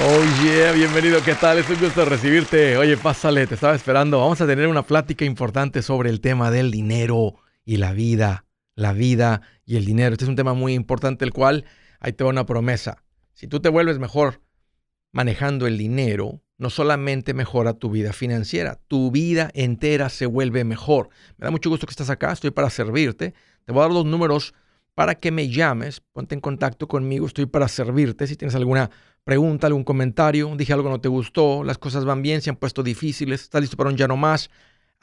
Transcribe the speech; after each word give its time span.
Oh 0.00 0.42
yeah, 0.42 0.72
bienvenido, 0.72 1.22
¿qué 1.22 1.34
tal? 1.34 1.58
Es 1.58 1.68
un 1.68 1.78
gusto 1.78 2.06
recibirte. 2.06 2.78
Oye, 2.78 2.96
pásale, 2.96 3.46
te 3.46 3.54
estaba 3.54 3.74
esperando. 3.74 4.18
Vamos 4.20 4.40
a 4.40 4.46
tener 4.46 4.66
una 4.66 4.82
plática 4.82 5.26
importante 5.26 5.82
sobre 5.82 6.08
el 6.08 6.22
tema 6.22 6.50
del 6.50 6.70
dinero 6.70 7.34
y 7.66 7.76
la 7.76 7.92
vida. 7.92 8.46
La 8.74 8.94
vida 8.94 9.42
y 9.66 9.76
el 9.76 9.84
dinero. 9.84 10.14
Este 10.14 10.24
es 10.24 10.30
un 10.30 10.34
tema 10.34 10.54
muy 10.54 10.72
importante, 10.72 11.26
el 11.26 11.32
cual 11.32 11.66
ahí 12.00 12.14
te 12.14 12.24
va 12.24 12.30
una 12.30 12.46
promesa. 12.46 13.04
Si 13.34 13.46
tú 13.46 13.60
te 13.60 13.68
vuelves 13.68 13.98
mejor 13.98 14.40
manejando 15.12 15.66
el 15.66 15.76
dinero, 15.76 16.40
no 16.56 16.70
solamente 16.70 17.34
mejora 17.34 17.74
tu 17.74 17.90
vida 17.90 18.14
financiera, 18.14 18.80
tu 18.88 19.10
vida 19.10 19.50
entera 19.52 20.08
se 20.08 20.24
vuelve 20.24 20.64
mejor. 20.64 21.10
Me 21.36 21.44
da 21.44 21.50
mucho 21.50 21.68
gusto 21.68 21.86
que 21.86 21.92
estás 21.92 22.08
acá, 22.08 22.32
estoy 22.32 22.50
para 22.50 22.70
servirte. 22.70 23.34
Te 23.66 23.72
voy 23.72 23.80
a 23.80 23.82
dar 23.82 23.92
los 23.92 24.06
números 24.06 24.54
para 24.94 25.14
que 25.14 25.30
me 25.30 25.48
llames, 25.48 26.00
ponte 26.12 26.34
en 26.34 26.40
contacto 26.40 26.88
conmigo, 26.88 27.26
estoy 27.26 27.46
para 27.46 27.68
servirte. 27.68 28.26
Si 28.26 28.36
tienes 28.36 28.54
alguna 28.54 28.90
pregunta, 29.24 29.66
algún 29.66 29.84
comentario, 29.84 30.54
dije 30.56 30.72
algo 30.72 30.88
no 30.88 31.00
te 31.00 31.08
gustó, 31.08 31.64
las 31.64 31.78
cosas 31.78 32.04
van 32.04 32.22
bien, 32.22 32.40
se 32.40 32.50
han 32.50 32.56
puesto 32.56 32.82
difíciles, 32.82 33.42
estás 33.42 33.60
listo 33.60 33.76
para 33.76 33.90
un 33.90 33.96
ya 33.96 34.08
no 34.08 34.16
más. 34.16 34.50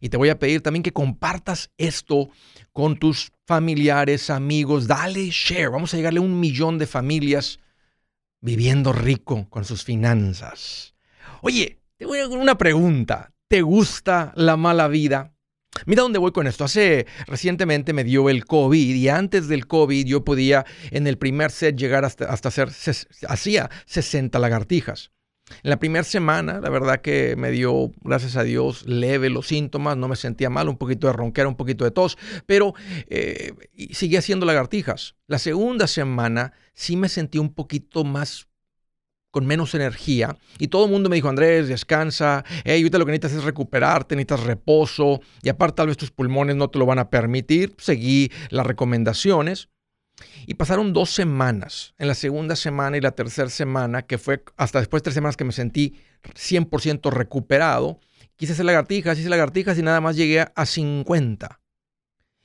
Y 0.00 0.08
te 0.08 0.16
voy 0.16 0.30
a 0.30 0.38
pedir 0.38 0.62
también 0.62 0.82
que 0.82 0.92
compartas 0.92 1.70
esto 1.76 2.30
con 2.72 2.98
tus 2.98 3.32
familiares, 3.46 4.30
amigos. 4.30 4.86
Dale 4.86 5.28
share. 5.30 5.70
Vamos 5.70 5.92
a 5.92 5.98
llegarle 5.98 6.20
a 6.20 6.22
un 6.22 6.40
millón 6.40 6.78
de 6.78 6.86
familias 6.86 7.60
viviendo 8.40 8.92
rico 8.92 9.46
con 9.50 9.64
sus 9.64 9.84
finanzas. 9.84 10.94
Oye, 11.42 11.78
te 11.98 12.06
voy 12.06 12.20
a 12.20 12.28
una 12.28 12.56
pregunta. 12.56 13.32
¿Te 13.46 13.62
gusta 13.62 14.32
la 14.36 14.56
mala 14.56 14.88
vida? 14.88 15.34
Mira 15.86 16.02
dónde 16.02 16.18
voy 16.18 16.32
con 16.32 16.46
esto. 16.46 16.64
Hace 16.64 17.06
recientemente 17.26 17.92
me 17.92 18.04
dio 18.04 18.30
el 18.30 18.44
COVID 18.44 18.94
y 18.94 19.08
antes 19.08 19.48
del 19.48 19.66
COVID 19.66 20.06
yo 20.06 20.24
podía 20.24 20.64
en 20.90 21.06
el 21.06 21.18
primer 21.18 21.50
set 21.50 21.76
llegar 21.76 22.04
hasta, 22.04 22.26
hasta 22.26 22.48
hacer, 22.48 22.70
hacía 23.28 23.70
60 23.86 24.38
lagartijas. 24.38 25.10
En 25.62 25.70
la 25.70 25.78
primera 25.78 26.04
semana, 26.04 26.60
la 26.60 26.70
verdad 26.70 27.00
que 27.00 27.36
me 27.36 27.50
dio, 27.50 27.90
gracias 28.02 28.36
a 28.36 28.42
Dios, 28.42 28.86
leve 28.86 29.30
los 29.30 29.48
síntomas, 29.48 29.96
no 29.96 30.08
me 30.08 30.16
sentía 30.16 30.50
mal, 30.50 30.68
un 30.68 30.76
poquito 30.76 31.06
de 31.06 31.12
ronquera, 31.12 31.48
un 31.48 31.56
poquito 31.56 31.84
de 31.84 31.90
tos, 31.90 32.18
pero 32.46 32.74
eh, 33.08 33.52
seguía 33.92 34.20
haciendo 34.20 34.46
lagartijas. 34.46 35.16
La 35.26 35.38
segunda 35.38 35.86
semana 35.86 36.52
sí 36.74 36.96
me 36.96 37.08
sentí 37.08 37.38
un 37.38 37.52
poquito 37.52 38.04
más 38.04 38.48
con 39.30 39.46
menos 39.46 39.74
energía. 39.74 40.36
Y 40.58 40.68
todo 40.68 40.86
el 40.86 40.90
mundo 40.90 41.08
me 41.08 41.16
dijo, 41.16 41.28
Andrés, 41.28 41.68
descansa, 41.68 42.44
hey, 42.64 42.80
ahorita 42.80 42.98
lo 42.98 43.06
que 43.06 43.12
necesitas 43.12 43.38
es 43.38 43.44
recuperarte, 43.44 44.16
necesitas 44.16 44.44
reposo, 44.44 45.20
y 45.42 45.48
aparte 45.48 45.76
tal 45.76 45.86
vez 45.86 45.96
tus 45.96 46.10
pulmones 46.10 46.56
no 46.56 46.68
te 46.68 46.78
lo 46.78 46.86
van 46.86 46.98
a 46.98 47.10
permitir. 47.10 47.74
Seguí 47.78 48.30
las 48.50 48.66
recomendaciones. 48.66 49.68
Y 50.46 50.54
pasaron 50.54 50.92
dos 50.92 51.10
semanas, 51.10 51.94
en 51.98 52.08
la 52.08 52.14
segunda 52.14 52.56
semana 52.56 52.96
y 52.96 53.00
la 53.00 53.12
tercera 53.12 53.48
semana, 53.48 54.02
que 54.02 54.18
fue 54.18 54.42
hasta 54.56 54.78
después 54.78 55.02
de 55.02 55.04
tres 55.04 55.14
semanas 55.14 55.36
que 55.36 55.44
me 55.44 55.52
sentí 55.52 55.96
100% 56.34 57.10
recuperado. 57.10 58.00
Quise 58.36 58.52
hacer 58.52 58.64
lagartijas, 58.64 59.18
hice 59.18 59.28
lagartijas 59.28 59.78
y 59.78 59.82
nada 59.82 60.00
más 60.00 60.16
llegué 60.16 60.40
a 60.54 60.66
50. 60.66 61.60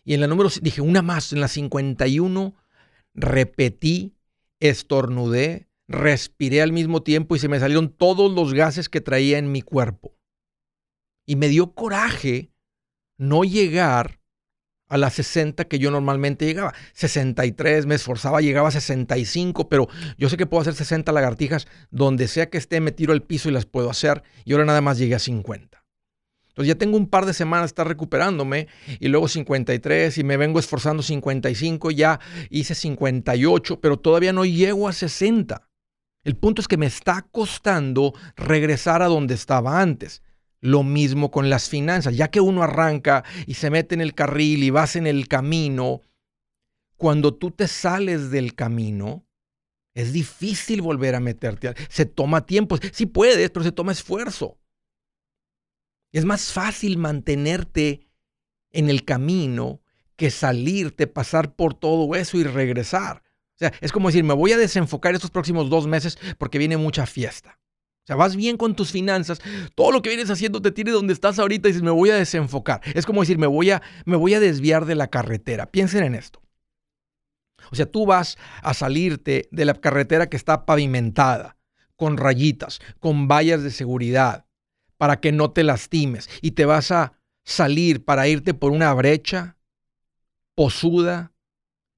Y 0.03 0.13
en 0.13 0.21
la 0.21 0.27
número, 0.27 0.49
dije, 0.61 0.81
una 0.81 1.01
más, 1.01 1.33
en 1.33 1.41
la 1.41 1.47
51 1.47 2.55
repetí, 3.15 4.15
estornudé, 4.59 5.69
respiré 5.87 6.61
al 6.61 6.71
mismo 6.71 7.01
tiempo 7.01 7.35
y 7.35 7.39
se 7.39 7.47
me 7.47 7.59
salieron 7.59 7.89
todos 7.89 8.31
los 8.31 8.53
gases 8.53 8.89
que 8.89 9.01
traía 9.01 9.37
en 9.37 9.51
mi 9.51 9.61
cuerpo. 9.61 10.15
Y 11.25 11.37
me 11.37 11.47
dio 11.47 11.73
coraje 11.73 12.51
no 13.17 13.43
llegar 13.43 14.19
a 14.87 14.97
las 14.97 15.13
60 15.13 15.65
que 15.65 15.79
yo 15.79 15.91
normalmente 15.91 16.45
llegaba. 16.45 16.73
63, 16.93 17.85
me 17.85 17.95
esforzaba, 17.95 18.41
llegaba 18.41 18.69
a 18.69 18.71
65, 18.71 19.69
pero 19.69 19.87
yo 20.17 20.29
sé 20.29 20.37
que 20.37 20.45
puedo 20.45 20.61
hacer 20.61 20.75
60 20.75 21.11
lagartijas 21.11 21.67
donde 21.91 22.27
sea 22.27 22.49
que 22.49 22.57
esté, 22.57 22.79
me 22.81 22.91
tiro 22.91 23.13
al 23.13 23.23
piso 23.23 23.49
y 23.49 23.51
las 23.51 23.65
puedo 23.65 23.89
hacer. 23.89 24.23
Y 24.43 24.53
ahora 24.53 24.65
nada 24.65 24.81
más 24.81 24.97
llegué 24.97 25.15
a 25.15 25.19
50. 25.19 25.83
Entonces 26.49 26.69
ya 26.69 26.77
tengo 26.77 26.95
un 26.95 27.09
par 27.09 27.25
de 27.25 27.33
semanas 27.33 27.63
de 27.63 27.67
estar 27.67 27.87
recuperándome 27.87 28.67
y 29.01 29.09
luego 29.09 29.27
53 29.27 30.17
y 30.17 30.23
me 30.23 30.37
vengo 30.37 30.57
esforzando 30.57 31.03
55, 31.03 31.91
ya 31.91 32.21
hice 32.49 32.75
58, 32.75 33.81
pero 33.81 33.97
todavía 33.97 34.31
no 34.31 34.45
llego 34.45 34.87
a 34.87 34.93
60. 34.93 35.67
El 36.23 36.37
punto 36.37 36.61
es 36.61 36.69
que 36.69 36.77
me 36.77 36.85
está 36.85 37.27
costando 37.29 38.13
regresar 38.37 39.01
a 39.01 39.07
donde 39.07 39.33
estaba 39.33 39.81
antes. 39.81 40.23
Lo 40.65 40.81
mismo 40.81 41.29
con 41.29 41.51
las 41.51 41.69
finanzas, 41.69 42.15
ya 42.15 42.29
que 42.29 42.41
uno 42.41 42.63
arranca 42.63 43.23
y 43.45 43.53
se 43.53 43.69
mete 43.69 43.93
en 43.93 44.01
el 44.01 44.15
carril 44.15 44.63
y 44.63 44.71
vas 44.71 44.95
en 44.95 45.05
el 45.05 45.27
camino, 45.27 46.01
cuando 46.97 47.35
tú 47.35 47.51
te 47.51 47.67
sales 47.67 48.31
del 48.31 48.55
camino, 48.55 49.27
es 49.93 50.11
difícil 50.11 50.81
volver 50.81 51.13
a 51.13 51.19
meterte. 51.19 51.75
Se 51.87 52.07
toma 52.07 52.47
tiempo, 52.47 52.79
sí 52.93 53.05
puedes, 53.05 53.51
pero 53.51 53.63
se 53.63 53.71
toma 53.71 53.91
esfuerzo. 53.91 54.57
Es 56.11 56.25
más 56.25 56.51
fácil 56.51 56.97
mantenerte 56.97 58.07
en 58.71 58.89
el 58.89 59.05
camino 59.05 59.83
que 60.15 60.31
salirte, 60.31 61.05
pasar 61.05 61.55
por 61.55 61.75
todo 61.75 62.15
eso 62.15 62.37
y 62.37 62.43
regresar. 62.43 63.21
O 63.53 63.57
sea, 63.59 63.71
es 63.81 63.91
como 63.91 64.09
decir, 64.09 64.23
me 64.23 64.33
voy 64.33 64.51
a 64.51 64.57
desenfocar 64.57 65.13
estos 65.13 65.29
próximos 65.29 65.69
dos 65.69 65.85
meses 65.85 66.17
porque 66.39 66.57
viene 66.57 66.75
mucha 66.75 67.05
fiesta. 67.05 67.59
O 68.05 68.07
sea, 68.07 68.15
vas 68.15 68.35
bien 68.35 68.55
con 68.55 68.75
tus 68.75 68.91
finanzas, 68.91 69.41
todo 69.73 69.91
lo 69.91 70.03
que 70.03 70.09
vienes 70.09 70.29
haciendo 70.29 70.61
te 70.61 70.71
tiene 70.71 70.91
donde 70.91 71.11
estás 71.11 71.39
ahorita 71.39 71.67
y 71.67 71.71
dices, 71.71 71.81
me 71.81 71.89
voy 71.89 72.11
a 72.11 72.15
desenfocar. 72.15 72.81
Es 72.93 73.03
como 73.03 73.21
decir, 73.21 73.39
me 73.39 73.47
voy 73.47 73.71
a, 73.71 73.81
me 74.05 74.15
voy 74.15 74.35
a 74.35 74.39
desviar 74.39 74.85
de 74.85 74.93
la 74.93 75.07
carretera. 75.07 75.65
Piensen 75.65 76.03
en 76.03 76.13
esto. 76.13 76.39
O 77.71 77.75
sea, 77.75 77.87
tú 77.87 78.05
vas 78.05 78.37
a 78.61 78.75
salirte 78.75 79.49
de 79.49 79.65
la 79.65 79.73
carretera 79.73 80.29
que 80.29 80.37
está 80.37 80.67
pavimentada, 80.67 81.57
con 81.95 82.17
rayitas, 82.17 82.79
con 82.99 83.27
vallas 83.27 83.63
de 83.63 83.71
seguridad, 83.71 84.45
para 84.97 85.19
que 85.19 85.31
no 85.31 85.49
te 85.49 85.63
lastimes. 85.63 86.29
Y 86.43 86.51
te 86.51 86.65
vas 86.65 86.91
a 86.91 87.13
salir 87.43 88.05
para 88.05 88.27
irte 88.27 88.53
por 88.53 88.71
una 88.71 88.93
brecha 88.93 89.57
posuda, 90.53 91.33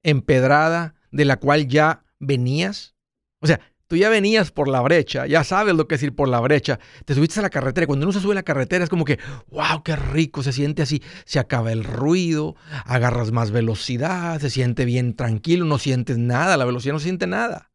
empedrada, 0.04 0.96
de 1.12 1.26
la 1.26 1.38
cual 1.38 1.68
ya 1.68 2.06
venías. 2.18 2.96
O 3.42 3.48
sea, 3.48 3.60
Tú 3.88 3.96
ya 3.96 4.10
venías 4.10 4.52
por 4.52 4.68
la 4.68 4.82
brecha, 4.82 5.28
ya 5.28 5.46
sabes 5.46 5.74
lo 5.74 5.88
que 5.88 5.96
es 5.96 6.04
ir 6.04 6.14
por 6.14 6.28
la 6.28 6.42
brecha. 6.42 6.78
Te 7.06 7.16
subiste 7.16 7.40
a 7.40 7.44
la 7.44 7.50
carretera. 7.50 7.88
Cuando 7.88 8.06
uno 8.06 8.12
se 8.12 8.20
sube 8.20 8.34
a 8.34 8.36
la 8.36 8.44
carretera 8.44 8.84
es 8.84 8.90
como 8.90 9.06
que, 9.06 9.18
wow, 9.48 9.82
qué 9.84 9.96
rico, 9.96 10.44
se 10.44 10.52
siente 10.52 10.82
así. 10.82 11.02
Se 11.26 11.40
acaba 11.40 11.72
el 11.72 11.86
ruido, 11.86 12.56
agarras 12.86 13.32
más 13.32 13.52
velocidad, 13.52 14.42
se 14.42 14.50
siente 14.50 14.84
bien 14.84 15.16
tranquilo, 15.16 15.66
no 15.66 15.80
sientes 15.80 16.18
nada, 16.18 16.58
la 16.58 16.66
velocidad 16.66 16.94
no 16.94 17.00
siente 17.00 17.28
nada. 17.28 17.72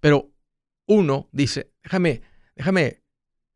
Pero 0.00 0.32
uno 0.86 1.28
dice, 1.30 1.72
déjame, 1.84 2.22
déjame 2.56 3.04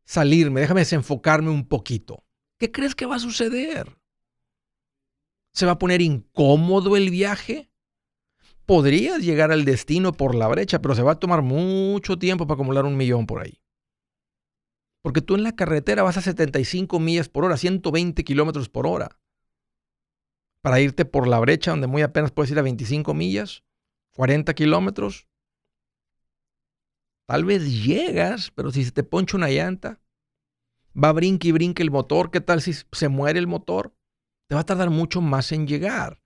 salirme, 0.05 0.61
déjame 0.61 0.81
desenfocarme 0.81 1.49
un 1.49 1.67
poquito. 1.67 2.23
¿Qué 2.57 2.71
crees 2.71 2.95
que 2.95 3.05
va 3.05 3.17
a 3.17 3.19
suceder? 3.19 3.97
¿Se 5.51 5.65
va 5.65 5.73
a 5.73 5.77
poner 5.77 6.01
incómodo 6.01 6.95
el 6.95 7.09
viaje? 7.09 7.66
Podrías 8.67 9.23
llegar 9.23 9.51
al 9.51 9.65
destino 9.65 10.11
por 10.11 10.35
la 10.35 10.47
brecha, 10.47 10.79
pero 10.81 10.93
se 10.93 11.01
va 11.01 11.13
a 11.13 11.19
tomar 11.19 11.41
mucho 11.41 12.19
tiempo 12.19 12.45
para 12.45 12.55
acumular 12.55 12.85
un 12.85 12.97
millón 12.97 13.25
por 13.25 13.41
ahí. 13.41 13.59
Porque 15.01 15.21
tú 15.21 15.35
en 15.35 15.43
la 15.43 15.55
carretera 15.55 16.03
vas 16.03 16.17
a 16.17 16.21
75 16.21 16.99
millas 16.99 17.29
por 17.29 17.45
hora, 17.45 17.55
120 17.55 18.23
kilómetros 18.25 18.67
por 18.67 18.85
hora. 18.85 19.19
Para 20.61 20.81
irte 20.81 21.05
por 21.05 21.27
la 21.27 21.39
brecha, 21.39 21.71
donde 21.71 21.87
muy 21.87 22.01
apenas 22.01 22.31
puedes 22.31 22.51
ir 22.51 22.59
a 22.59 22.61
25 22.61 23.13
millas, 23.13 23.63
40 24.15 24.53
kilómetros. 24.53 25.29
Tal 27.25 27.45
vez 27.45 27.85
llegas, 27.85 28.51
pero 28.51 28.71
si 28.71 28.83
se 28.83 28.91
te 28.91 29.03
poncha 29.03 29.37
una 29.37 29.49
llanta, 29.49 30.01
va 31.01 31.09
a 31.09 31.13
brinque 31.13 31.47
y 31.47 31.51
brinque 31.53 31.83
el 31.83 31.91
motor. 31.91 32.31
¿Qué 32.31 32.41
tal 32.41 32.61
si 32.61 32.73
se 32.73 33.07
muere 33.07 33.39
el 33.39 33.47
motor? 33.47 33.95
Te 34.49 34.55
va 34.55 34.61
a 34.61 34.65
tardar 34.65 34.89
mucho 34.89 35.21
más 35.21 35.53
en 35.53 35.67
llegar. 35.67 36.21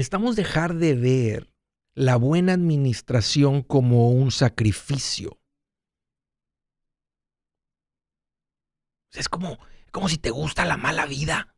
Necesitamos 0.00 0.34
dejar 0.34 0.76
de 0.76 0.94
ver 0.94 1.52
la 1.92 2.16
buena 2.16 2.54
administración 2.54 3.62
como 3.62 4.10
un 4.12 4.30
sacrificio. 4.30 5.38
Es 9.12 9.28
como, 9.28 9.58
como 9.92 10.08
si 10.08 10.16
te 10.16 10.30
gusta 10.30 10.64
la 10.64 10.78
mala 10.78 11.04
vida. 11.04 11.54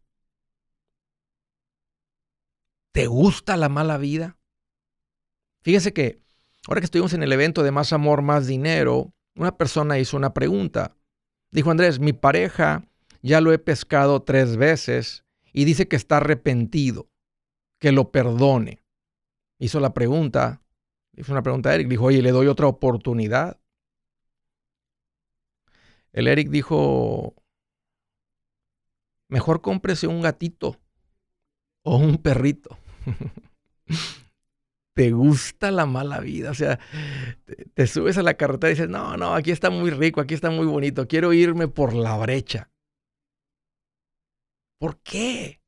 ¿Te 2.90 3.06
gusta 3.06 3.56
la 3.56 3.68
mala 3.68 3.96
vida? 3.96 4.40
Fíjese 5.60 5.92
que 5.92 6.20
ahora 6.66 6.80
que 6.80 6.86
estuvimos 6.86 7.12
en 7.12 7.22
el 7.22 7.30
evento 7.32 7.62
de 7.62 7.70
Más 7.70 7.92
Amor, 7.92 8.22
Más 8.22 8.48
Dinero, 8.48 9.14
una 9.36 9.56
persona 9.56 10.00
hizo 10.00 10.16
una 10.16 10.34
pregunta. 10.34 10.96
Dijo 11.52 11.70
Andrés, 11.70 12.00
mi 12.00 12.12
pareja 12.12 12.88
ya 13.22 13.40
lo 13.40 13.52
he 13.52 13.60
pescado 13.60 14.20
tres 14.24 14.56
veces 14.56 15.24
y 15.52 15.64
dice 15.64 15.86
que 15.86 15.94
está 15.94 16.16
arrepentido, 16.16 17.11
que 17.82 17.90
lo 17.90 18.12
perdone. 18.12 18.80
Hizo 19.58 19.80
la 19.80 19.92
pregunta, 19.92 20.62
hizo 21.16 21.32
una 21.32 21.42
pregunta 21.42 21.70
a 21.70 21.74
Eric, 21.74 21.88
dijo, 21.88 22.04
oye, 22.04 22.22
le 22.22 22.30
doy 22.30 22.46
otra 22.46 22.68
oportunidad. 22.68 23.60
El 26.12 26.28
Eric 26.28 26.48
dijo, 26.48 27.34
mejor 29.28 29.62
cómprese 29.62 30.06
un 30.06 30.22
gatito 30.22 30.80
o 31.82 31.96
un 31.96 32.18
perrito. 32.18 32.78
te 34.94 35.10
gusta 35.10 35.72
la 35.72 35.84
mala 35.84 36.20
vida. 36.20 36.52
O 36.52 36.54
sea, 36.54 36.78
te, 37.74 37.88
subes 37.88 38.16
a 38.16 38.22
la 38.22 38.34
carretera 38.34 38.70
y 38.70 38.74
dices, 38.74 38.88
no, 38.90 39.16
no, 39.16 39.34
aquí 39.34 39.50
está 39.50 39.70
muy 39.70 39.90
rico, 39.90 40.20
aquí 40.20 40.34
está 40.34 40.50
muy 40.50 40.66
bonito, 40.66 41.08
quiero 41.08 41.32
irme 41.32 41.66
por 41.66 41.94
la 41.94 42.16
brecha. 42.16 42.70
¿Por 44.78 45.00
qué? 45.00 45.61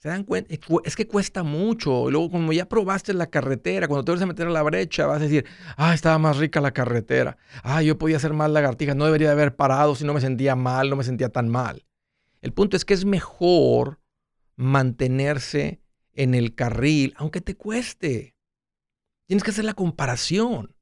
¿Se 0.00 0.08
dan 0.08 0.24
cuenta? 0.24 0.54
Es 0.84 0.96
que 0.96 1.06
cuesta 1.06 1.42
mucho. 1.42 2.08
Y 2.08 2.12
luego, 2.12 2.30
como 2.30 2.54
ya 2.54 2.66
probaste 2.66 3.12
la 3.12 3.28
carretera, 3.28 3.86
cuando 3.86 4.02
te 4.02 4.12
vas 4.12 4.22
a 4.22 4.26
meter 4.26 4.46
a 4.46 4.50
la 4.50 4.62
brecha, 4.62 5.06
vas 5.06 5.20
a 5.20 5.24
decir, 5.24 5.44
ah, 5.76 5.92
estaba 5.92 6.16
más 6.16 6.38
rica 6.38 6.62
la 6.62 6.72
carretera. 6.72 7.36
Ah, 7.62 7.82
yo 7.82 7.98
podía 7.98 8.16
hacer 8.16 8.32
más 8.32 8.50
lagartijas. 8.50 8.96
No 8.96 9.04
debería 9.04 9.30
haber 9.30 9.54
parado 9.56 9.94
si 9.94 10.04
no 10.04 10.14
me 10.14 10.22
sentía 10.22 10.56
mal, 10.56 10.88
no 10.88 10.96
me 10.96 11.04
sentía 11.04 11.28
tan 11.28 11.50
mal. 11.50 11.84
El 12.40 12.54
punto 12.54 12.78
es 12.78 12.86
que 12.86 12.94
es 12.94 13.04
mejor 13.04 14.00
mantenerse 14.56 15.82
en 16.14 16.34
el 16.34 16.54
carril, 16.54 17.12
aunque 17.18 17.42
te 17.42 17.54
cueste. 17.54 18.34
Tienes 19.26 19.44
que 19.44 19.50
hacer 19.50 19.66
la 19.66 19.74
comparación. 19.74 20.74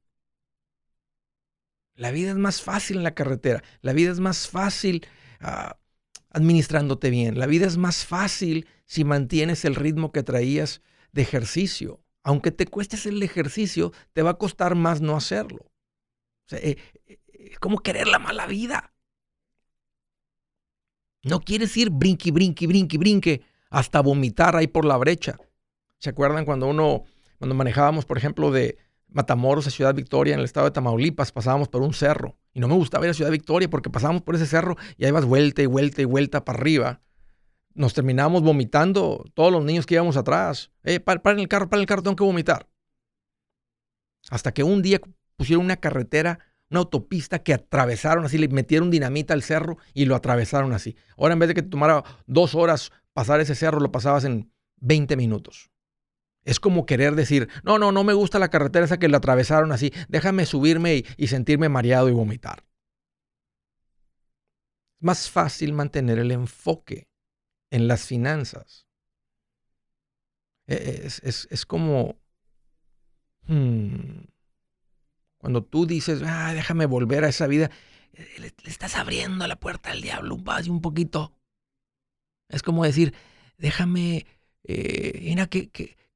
La 1.93 2.11
vida 2.11 2.29
es 2.29 2.37
más 2.37 2.61
fácil 2.61 2.97
en 2.97 3.03
la 3.03 3.15
carretera. 3.15 3.63
La 3.81 3.91
vida 3.91 4.11
es 4.11 4.21
más 4.21 4.47
fácil 4.47 5.05
ah, 5.41 5.77
administrándote 6.29 7.09
bien. 7.09 7.39
La 7.39 7.45
vida 7.45 7.65
es 7.65 7.77
más 7.77 8.05
fácil 8.05 8.67
si 8.85 9.03
mantienes 9.03 9.65
el 9.65 9.75
ritmo 9.75 10.11
que 10.11 10.23
traías 10.23 10.81
de 11.11 11.21
ejercicio. 11.21 12.03
Aunque 12.23 12.51
te 12.51 12.67
cuestes 12.67 13.05
el 13.05 13.21
ejercicio, 13.23 13.91
te 14.13 14.21
va 14.21 14.31
a 14.31 14.37
costar 14.37 14.75
más 14.75 15.01
no 15.01 15.15
hacerlo. 15.15 15.71
Eh, 16.51 16.77
eh, 17.07 17.19
es 17.33 17.59
como 17.59 17.79
querer 17.79 18.07
la 18.07 18.19
mala 18.19 18.45
vida. 18.45 18.93
No 21.23 21.41
quieres 21.41 21.75
ir 21.77 21.89
brinqui, 21.89 22.31
brinqui, 22.31 22.67
brinqui, 22.67 22.97
brinque 22.97 23.41
hasta 23.69 24.01
vomitar 24.01 24.55
ahí 24.55 24.67
por 24.67 24.85
la 24.85 24.97
brecha. 24.97 25.37
¿Se 25.97 26.09
acuerdan 26.09 26.45
cuando 26.45 26.67
uno, 26.67 27.03
cuando 27.37 27.55
manejábamos, 27.55 28.05
por 28.05 28.17
ejemplo, 28.17 28.51
de 28.51 28.77
Matamoros 29.11 29.65
a 29.65 29.71
Ciudad 29.71 29.95
Victoria 29.95 30.33
en 30.33 30.39
el 30.39 30.45
estado 30.45 30.67
de 30.67 30.71
Tamaulipas, 30.71 31.31
pasábamos 31.31 31.67
por 31.67 31.81
un 31.81 31.93
cerro 31.93 32.37
y 32.53 32.59
no 32.59 32.67
me 32.67 32.75
gustaba 32.75 33.05
ir 33.05 33.11
a 33.11 33.13
Ciudad 33.13 33.31
Victoria 33.31 33.69
porque 33.69 33.89
pasábamos 33.89 34.21
por 34.21 34.35
ese 34.35 34.45
cerro 34.45 34.77
y 34.97 35.05
ahí 35.05 35.11
vas 35.11 35.25
vuelta 35.25 35.61
y 35.61 35.65
vuelta 35.65 36.01
y 36.01 36.05
vuelta 36.05 36.45
para 36.45 36.59
arriba. 36.59 37.01
Nos 37.73 37.93
terminamos 37.93 38.43
vomitando 38.43 39.25
todos 39.33 39.51
los 39.51 39.63
niños 39.63 39.85
que 39.85 39.95
íbamos 39.95 40.17
atrás. 40.17 40.71
Eh, 40.83 40.99
para, 40.99 41.21
el 41.31 41.47
carro, 41.47 41.69
para 41.69 41.79
el 41.81 41.87
carro, 41.87 42.03
tengo 42.03 42.15
que 42.15 42.23
vomitar. 42.23 42.67
Hasta 44.29 44.51
que 44.51 44.63
un 44.63 44.81
día 44.81 44.99
pusieron 45.37 45.65
una 45.65 45.77
carretera, 45.77 46.39
una 46.69 46.81
autopista 46.81 47.39
que 47.39 47.53
atravesaron 47.53 48.25
así, 48.25 48.37
le 48.37 48.47
metieron 48.49 48.91
dinamita 48.91 49.33
al 49.33 49.43
cerro 49.43 49.77
y 49.93 50.05
lo 50.05 50.15
atravesaron 50.15 50.73
así. 50.73 50.95
Ahora 51.17 51.33
en 51.33 51.39
vez 51.39 51.47
de 51.49 51.55
que 51.55 51.63
te 51.63 51.69
tomara 51.69 52.03
dos 52.27 52.53
horas 52.53 52.91
pasar 53.13 53.39
ese 53.39 53.55
cerro, 53.55 53.79
lo 53.79 53.91
pasabas 53.91 54.23
en 54.25 54.51
20 54.81 55.15
minutos. 55.15 55.71
Es 56.49 56.59
como 56.59 56.87
querer 56.87 57.13
decir, 57.13 57.47
no, 57.61 57.77
no, 57.77 57.91
no 57.91 58.03
me 58.03 58.13
gusta 58.13 58.39
la 58.39 58.49
carretera 58.49 58.83
esa 58.83 58.97
que 58.97 59.07
la 59.07 59.17
atravesaron 59.17 59.71
así, 59.71 59.93
déjame 60.07 60.47
subirme 60.47 61.03
y, 61.15 61.27
sentirme 61.27 61.69
mareado 61.69 62.09
y 62.09 62.11
vomitar. 62.11 62.65
Es 64.95 65.03
más 65.03 65.29
fácil 65.29 65.73
mantener 65.73 66.17
el 66.17 66.31
enfoque 66.31 67.07
en 67.69 67.87
las 67.87 68.07
finanzas. 68.07 68.87
E, 70.65 71.05
es, 71.05 71.65
como 71.67 72.19
hmm, 73.43 74.21
cuando 75.37 75.63
tú 75.63 75.85
dices, 75.85 76.23
ah, 76.25 76.55
déjame 76.55 76.87
volver 76.87 77.25
a 77.25 77.29
esa 77.29 77.45
vida, 77.45 77.69
eh, 78.13 78.27
le, 78.39 78.53
estás 78.65 78.95
abriendo 78.95 79.45
la 79.45 79.59
puerta 79.59 79.91
al 79.91 80.01
diablo 80.01 80.33
un 80.33 80.81
poquito. 80.81 81.31
Es 82.47 82.63
como 82.63 82.85
decir, 82.85 83.13
déjame, 83.59 84.25
eh, 84.63 85.19
mira, 85.21 85.45
que, 85.45 85.69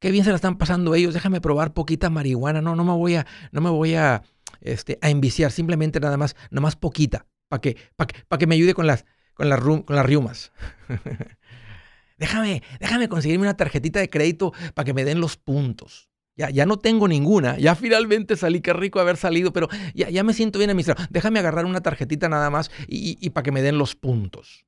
qué 0.03 0.11
bien 0.11 0.25
se 0.25 0.31
la 0.31 0.35
están 0.35 0.57
pasando 0.57 0.95
ellos, 0.95 1.13
déjame 1.13 1.39
probar 1.39 1.73
poquita 1.73 2.09
marihuana, 2.09 2.61
no, 2.61 2.75
no 2.75 2.83
me 2.83 2.91
voy 2.91 3.15
a, 3.15 3.25
no 3.53 3.61
me 3.61 3.69
voy 3.69 3.95
a, 3.95 4.21
este, 4.59 4.99
a 5.01 5.09
enviciar, 5.09 5.49
simplemente 5.49 6.01
nada 6.01 6.17
más, 6.17 6.35
nada 6.51 6.59
más 6.59 6.75
poquita, 6.75 7.25
para 7.47 7.61
que, 7.61 7.75
que, 7.75 8.37
que 8.37 8.45
me 8.45 8.55
ayude 8.55 8.73
con 8.73 8.85
las, 8.85 9.05
con 9.33 9.47
las, 9.47 9.61
con 9.61 9.85
las 9.87 10.05
riumas. 10.05 10.51
déjame, 12.17 12.63
déjame 12.81 13.07
conseguirme 13.07 13.43
una 13.43 13.55
tarjetita 13.55 14.01
de 14.01 14.09
crédito 14.09 14.51
para 14.73 14.83
que 14.83 14.93
me 14.93 15.05
den 15.05 15.21
los 15.21 15.37
puntos. 15.37 16.09
Ya, 16.35 16.49
ya 16.49 16.65
no 16.65 16.79
tengo 16.79 17.07
ninguna, 17.07 17.57
ya 17.57 17.73
finalmente 17.73 18.35
salí, 18.35 18.59
qué 18.59 18.73
rico 18.73 18.99
haber 18.99 19.15
salido, 19.15 19.53
pero 19.53 19.69
ya, 19.95 20.09
ya 20.09 20.25
me 20.25 20.33
siento 20.33 20.59
bien 20.59 20.69
administrado. 20.69 21.01
Déjame 21.11 21.39
agarrar 21.39 21.63
una 21.63 21.79
tarjetita 21.79 22.27
nada 22.27 22.49
más 22.49 22.71
y, 22.89 23.17
y 23.25 23.29
para 23.29 23.43
que 23.43 23.53
me 23.53 23.61
den 23.61 23.77
los 23.77 23.95
puntos. 23.95 24.65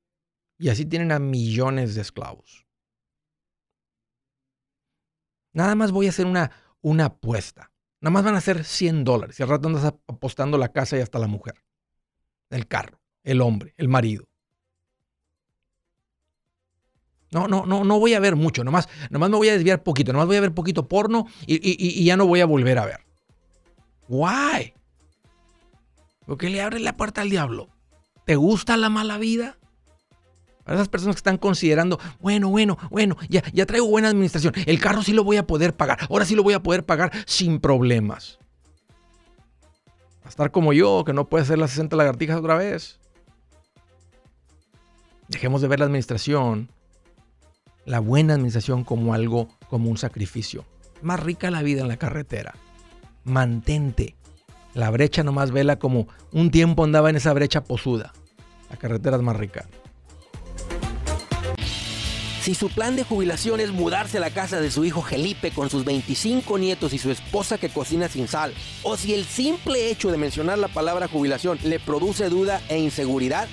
Y 0.58 0.70
así 0.70 0.86
tienen 0.86 1.12
a 1.12 1.20
millones 1.20 1.94
de 1.94 2.04
esclavos. 2.04 2.65
Nada 5.56 5.74
más 5.74 5.94
voy 5.94 6.08
a 6.08 6.10
hacer 6.10 6.26
una, 6.26 6.52
una 6.82 7.06
apuesta. 7.06 7.72
Nada 8.02 8.12
más 8.12 8.26
van 8.26 8.36
a 8.36 8.42
ser 8.42 8.66
100 8.66 9.06
dólares. 9.06 9.40
Y 9.40 9.44
al 9.44 9.50
rato 9.50 9.70
andas 9.70 9.86
apostando 9.86 10.58
la 10.58 10.74
casa 10.74 10.98
y 10.98 11.00
hasta 11.00 11.18
la 11.18 11.28
mujer. 11.28 11.64
El 12.50 12.68
carro, 12.68 13.00
el 13.24 13.40
hombre, 13.40 13.74
el 13.78 13.88
marido. 13.88 14.28
No, 17.32 17.48
no, 17.48 17.66
no, 17.66 17.86
no 17.86 18.00
voy 18.00 18.14
a 18.16 18.20
ver 18.20 18.36
mucho. 18.36 18.66
Nomás, 18.66 18.90
nomás 19.10 19.30
me 19.30 19.38
voy 19.38 19.48
a 19.48 19.54
desviar 19.54 19.82
poquito. 19.82 20.12
Nomás 20.12 20.28
voy 20.28 20.36
a 20.36 20.42
ver 20.42 20.54
poquito 20.54 20.90
porno 20.90 21.26
y, 21.48 21.58
y 21.64 22.04
ya 22.04 22.18
no 22.18 22.28
voy 22.28 22.42
a 22.42 22.46
volver 22.46 22.78
a 22.78 22.86
ver. 22.86 23.00
Why? 24.10 24.74
¿Por 26.26 26.38
qué 26.38 26.50
le 26.50 26.62
abres 26.62 26.82
la 26.82 26.98
puerta 26.98 27.22
al 27.22 27.30
diablo? 27.30 27.70
¿Te 28.26 28.36
gusta 28.36 28.76
la 28.76 28.90
mala 28.90 29.18
vida? 29.18 29.58
Para 30.66 30.78
esas 30.78 30.90
personas 30.90 31.16
que 31.16 31.20
están 31.20 31.38
considerando, 31.38 32.00
bueno, 32.20 32.50
bueno, 32.50 32.78
bueno, 32.90 33.16
ya, 33.30 33.44
ya 33.54 33.68
traigo 33.68 33.88
buena 33.88 34.10
administración, 34.10 34.52
el 34.66 34.80
carro 34.80 35.04
sí 35.04 35.14
lo 35.14 35.24
voy 35.24 35.38
a 35.38 35.46
poder 35.46 35.76
pagar, 35.76 36.00
ahora 36.10 36.26
sí 36.26 36.36
lo 36.36 36.42
voy 36.42 36.56
a 36.56 36.64
poder 36.64 36.84
pagar 36.84 37.12
sin 37.28 37.60
problemas. 37.60 38.40
A 40.24 40.30
estar 40.30 40.50
como 40.50 40.74
yo, 40.74 41.04
que 41.06 41.14
no 41.14 41.30
puede 41.30 41.44
hacer 41.44 41.60
las 41.60 41.70
60 41.70 41.96
lagartijas 41.96 42.40
otra 42.40 42.56
vez. 42.56 43.00
Dejemos 45.28 45.62
de 45.62 45.68
ver 45.68 45.80
la 45.80 45.86
administración, 45.86 46.72
la 47.86 48.00
buena 48.00 48.34
administración 48.34 48.84
como 48.84 49.14
algo, 49.14 49.50
como 49.70 49.92
un 49.92 49.98
sacrificio. 49.98 50.66
Más 51.04 51.20
rica 51.20 51.52
la 51.52 51.62
vida 51.62 51.82
en 51.82 51.90
la 51.90 51.98
carretera. 51.98 52.56
Mantente. 53.24 54.16
La 54.74 54.90
brecha 54.90 55.24
nomás 55.24 55.52
vela 55.52 55.78
como 55.78 56.08
un 56.32 56.50
tiempo 56.50 56.84
andaba 56.84 57.12
en 57.12 57.18
esa 57.18 57.34
brecha 57.34 57.64
posuda. 57.64 58.14
La 58.72 58.78
carretera 58.78 59.18
es 59.18 59.22
más 59.22 59.36
rica. 59.36 59.68
Si 62.46 62.54
su 62.54 62.70
plan 62.70 62.96
de 62.96 63.04
jubilación 63.04 63.60
es 63.60 63.72
mudarse 63.72 64.18
a 64.18 64.20
la 64.20 64.30
casa 64.30 64.62
de 64.62 64.70
su 64.70 64.86
hijo 64.86 65.02
Felipe 65.02 65.50
con 65.50 65.72
sus 65.72 65.84
25 65.84 66.60
nietos 66.60 66.94
y 66.94 67.00
su 67.00 67.10
esposa 67.10 67.58
que 67.58 67.70
cocina 67.70 68.08
sin 68.08 68.28
sal, 68.28 68.54
o 68.84 68.98
si 68.98 69.16
el 69.16 69.26
simple 69.26 69.90
hecho 69.90 70.12
de 70.12 70.20
mencionar 70.20 70.60
la 70.60 70.68
palabra 70.68 71.08
jubilación 71.08 71.58
le 71.64 71.80
produce 71.80 72.30
duda 72.30 72.62
e 72.70 72.78
inseguridad, 72.78 73.48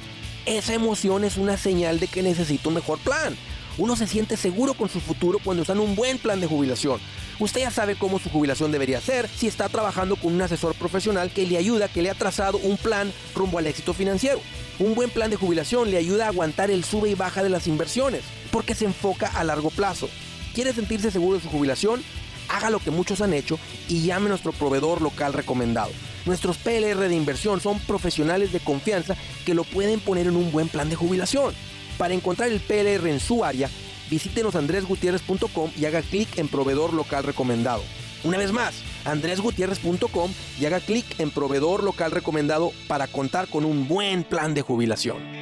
esa 0.45 0.75
emoción 0.75 1.25
es 1.25 1.39
una 1.39 1.57
señal 1.57 2.01
de 2.01 2.07
que 2.07 2.23
necesita 2.23 2.69
un 2.69 2.75
mejor 2.75 2.99
plan. 2.99 3.35
Uno 3.79 3.97
se 3.97 4.07
siente 4.07 4.37
seguro 4.37 4.75
con 4.75 4.91
su 4.91 5.01
futuro 5.01 5.39
cuando 5.43 5.63
está 5.63 5.73
en 5.73 5.81
un 5.81 5.95
buen 5.95 6.19
plan 6.19 6.43
de 6.43 6.47
jubilación. 6.47 7.01
Usted 7.39 7.63
ya 7.63 7.71
sabe 7.71 7.97
cómo 7.97 8.19
su 8.19 8.29
jubilación 8.29 8.73
debería 8.73 9.01
ser 9.01 9.27
si 9.27 9.47
está 9.47 9.71
trabajando 9.71 10.17
con 10.17 10.35
un 10.35 10.43
asesor 10.43 10.75
profesional 10.75 11.31
que 11.31 11.47
le 11.47 11.57
ayuda, 11.57 11.89
que 11.89 12.03
le 12.03 12.11
ha 12.11 12.15
trazado 12.15 12.59
un 12.59 12.77
plan 12.77 13.11
rumbo 13.35 13.57
al 13.57 13.67
éxito 13.67 13.95
financiero. 13.95 14.43
Un 14.79 14.95
buen 14.95 15.09
plan 15.09 15.31
de 15.31 15.37
jubilación 15.37 15.91
le 15.91 15.97
ayuda 15.97 16.27
a 16.27 16.29
aguantar 16.29 16.71
el 16.71 16.85
sube 16.85 17.09
y 17.09 17.15
baja 17.15 17.43
de 17.43 17.49
las 17.49 17.67
inversiones, 17.67 18.21
porque 18.53 18.77
se 18.77 18.85
enfoca 18.85 19.27
a 19.27 19.43
largo 19.43 19.71
plazo. 19.71 20.09
¿Quiere 20.55 20.73
sentirse 20.73 21.11
seguro 21.11 21.39
de 21.39 21.43
su 21.43 21.49
jubilación? 21.49 22.05
Haga 22.49 22.71
lo 22.71 22.79
que 22.79 22.91
muchos 22.91 23.21
han 23.23 23.33
hecho 23.33 23.59
y 23.89 24.03
llame 24.03 24.27
a 24.27 24.29
nuestro 24.31 24.53
proveedor 24.53 25.01
local 25.01 25.33
recomendado. 25.33 25.91
Nuestros 26.27 26.59
PLR 26.59 27.09
de 27.09 27.17
inversión 27.17 27.61
son 27.61 27.81
profesionales 27.81 28.53
de 28.53 28.61
confianza 28.61 29.17
que 29.45 29.55
lo 29.55 29.65
pueden 29.65 29.99
poner 29.99 30.27
en 30.27 30.37
un 30.37 30.53
buen 30.53 30.69
plan 30.69 30.89
de 30.89 30.95
jubilación. 30.97 31.55
Para 31.99 32.15
encontrar 32.15 32.51
el 32.51 32.61
PLR 32.61 33.09
en 33.09 33.21
su 33.21 33.45
área, 33.45 33.69
visítenos 34.11 34.55
andresgutierrez.com 34.55 35.71
y 35.77 35.87
haga 35.87 36.03
clic 36.03 36.39
en 36.39 36.49
proveedor 36.49 36.93
local 36.93 37.25
recomendado. 37.25 37.83
Una 38.25 38.39
vez 38.39 38.53
más, 38.53 38.75
andresgutierrez.com 39.05 40.31
y 40.61 40.67
haga 40.67 40.81
clic 40.81 41.07
en 41.19 41.31
proveedor 41.31 41.83
local 41.83 42.11
recomendado 42.11 42.73
para 42.87 43.09
contar 43.09 43.49
con 43.49 43.65
un 43.65 43.89
buen 43.89 44.23
plan 44.23 44.55
de 44.55 44.63
jubilación. 44.63 45.42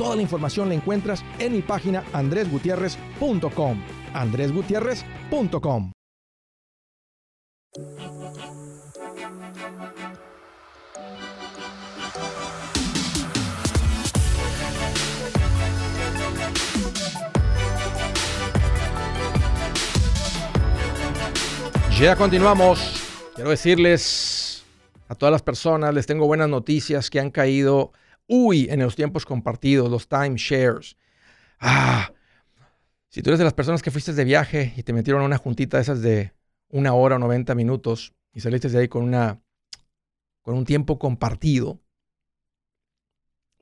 Toda 0.00 0.16
la 0.16 0.22
información 0.22 0.70
la 0.70 0.74
encuentras 0.76 1.22
en 1.38 1.52
mi 1.52 1.60
página 1.60 2.02
andresgutierrez.com. 2.14 3.82
andresgutierrez.com. 4.14 5.92
Ya 21.98 22.16
continuamos. 22.16 23.02
Quiero 23.34 23.50
decirles 23.50 24.64
a 25.08 25.14
todas 25.14 25.30
las 25.30 25.42
personas, 25.42 25.92
les 25.92 26.06
tengo 26.06 26.26
buenas 26.26 26.48
noticias 26.48 27.10
que 27.10 27.20
han 27.20 27.30
caído 27.30 27.92
Uy, 28.32 28.68
en 28.70 28.78
los 28.78 28.94
tiempos 28.94 29.26
compartidos, 29.26 29.90
los 29.90 30.06
timeshares. 30.06 30.96
Ah, 31.58 32.12
si 33.08 33.22
tú 33.22 33.30
eres 33.30 33.38
de 33.38 33.44
las 33.44 33.54
personas 33.54 33.82
que 33.82 33.90
fuiste 33.90 34.12
de 34.12 34.22
viaje 34.22 34.72
y 34.76 34.84
te 34.84 34.92
metieron 34.92 35.22
a 35.22 35.24
una 35.24 35.36
juntita 35.36 35.78
de 35.78 35.82
esas 35.82 36.00
de 36.00 36.32
una 36.68 36.94
hora 36.94 37.16
o 37.16 37.18
90 37.18 37.56
minutos 37.56 38.14
y 38.32 38.38
saliste 38.38 38.68
de 38.68 38.78
ahí 38.78 38.88
con, 38.88 39.02
una, 39.02 39.42
con 40.42 40.54
un 40.54 40.64
tiempo 40.64 40.96
compartido, 40.96 41.80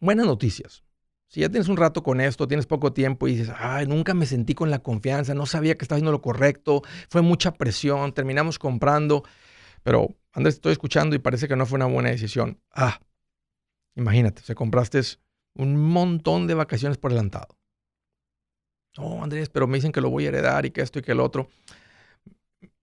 buenas 0.00 0.26
noticias. 0.26 0.84
Si 1.28 1.40
ya 1.40 1.48
tienes 1.48 1.68
un 1.68 1.78
rato 1.78 2.02
con 2.02 2.20
esto, 2.20 2.46
tienes 2.46 2.66
poco 2.66 2.92
tiempo 2.92 3.26
y 3.26 3.36
dices, 3.36 3.54
ay, 3.56 3.86
nunca 3.86 4.12
me 4.12 4.26
sentí 4.26 4.54
con 4.54 4.70
la 4.70 4.80
confianza, 4.80 5.32
no 5.32 5.46
sabía 5.46 5.76
que 5.76 5.84
estaba 5.86 5.96
haciendo 5.96 6.12
lo 6.12 6.20
correcto, 6.20 6.82
fue 7.08 7.22
mucha 7.22 7.52
presión, 7.52 8.12
terminamos 8.12 8.58
comprando, 8.58 9.24
pero 9.82 10.14
Andrés, 10.34 10.56
estoy 10.56 10.72
escuchando 10.72 11.16
y 11.16 11.20
parece 11.20 11.48
que 11.48 11.56
no 11.56 11.64
fue 11.64 11.76
una 11.76 11.86
buena 11.86 12.10
decisión. 12.10 12.60
Ah, 12.70 13.00
Imagínate, 13.98 14.42
se 14.42 14.54
compraste 14.54 15.00
un 15.54 15.76
montón 15.76 16.46
de 16.46 16.54
vacaciones 16.54 16.98
por 16.98 17.10
adelantado. 17.10 17.58
Oh, 18.96 19.24
Andrés, 19.24 19.48
pero 19.48 19.66
me 19.66 19.76
dicen 19.76 19.90
que 19.90 20.00
lo 20.00 20.08
voy 20.08 20.24
a 20.24 20.28
heredar 20.28 20.64
y 20.64 20.70
que 20.70 20.82
esto 20.82 21.00
y 21.00 21.02
que 21.02 21.12
el 21.12 21.20
otro. 21.20 21.48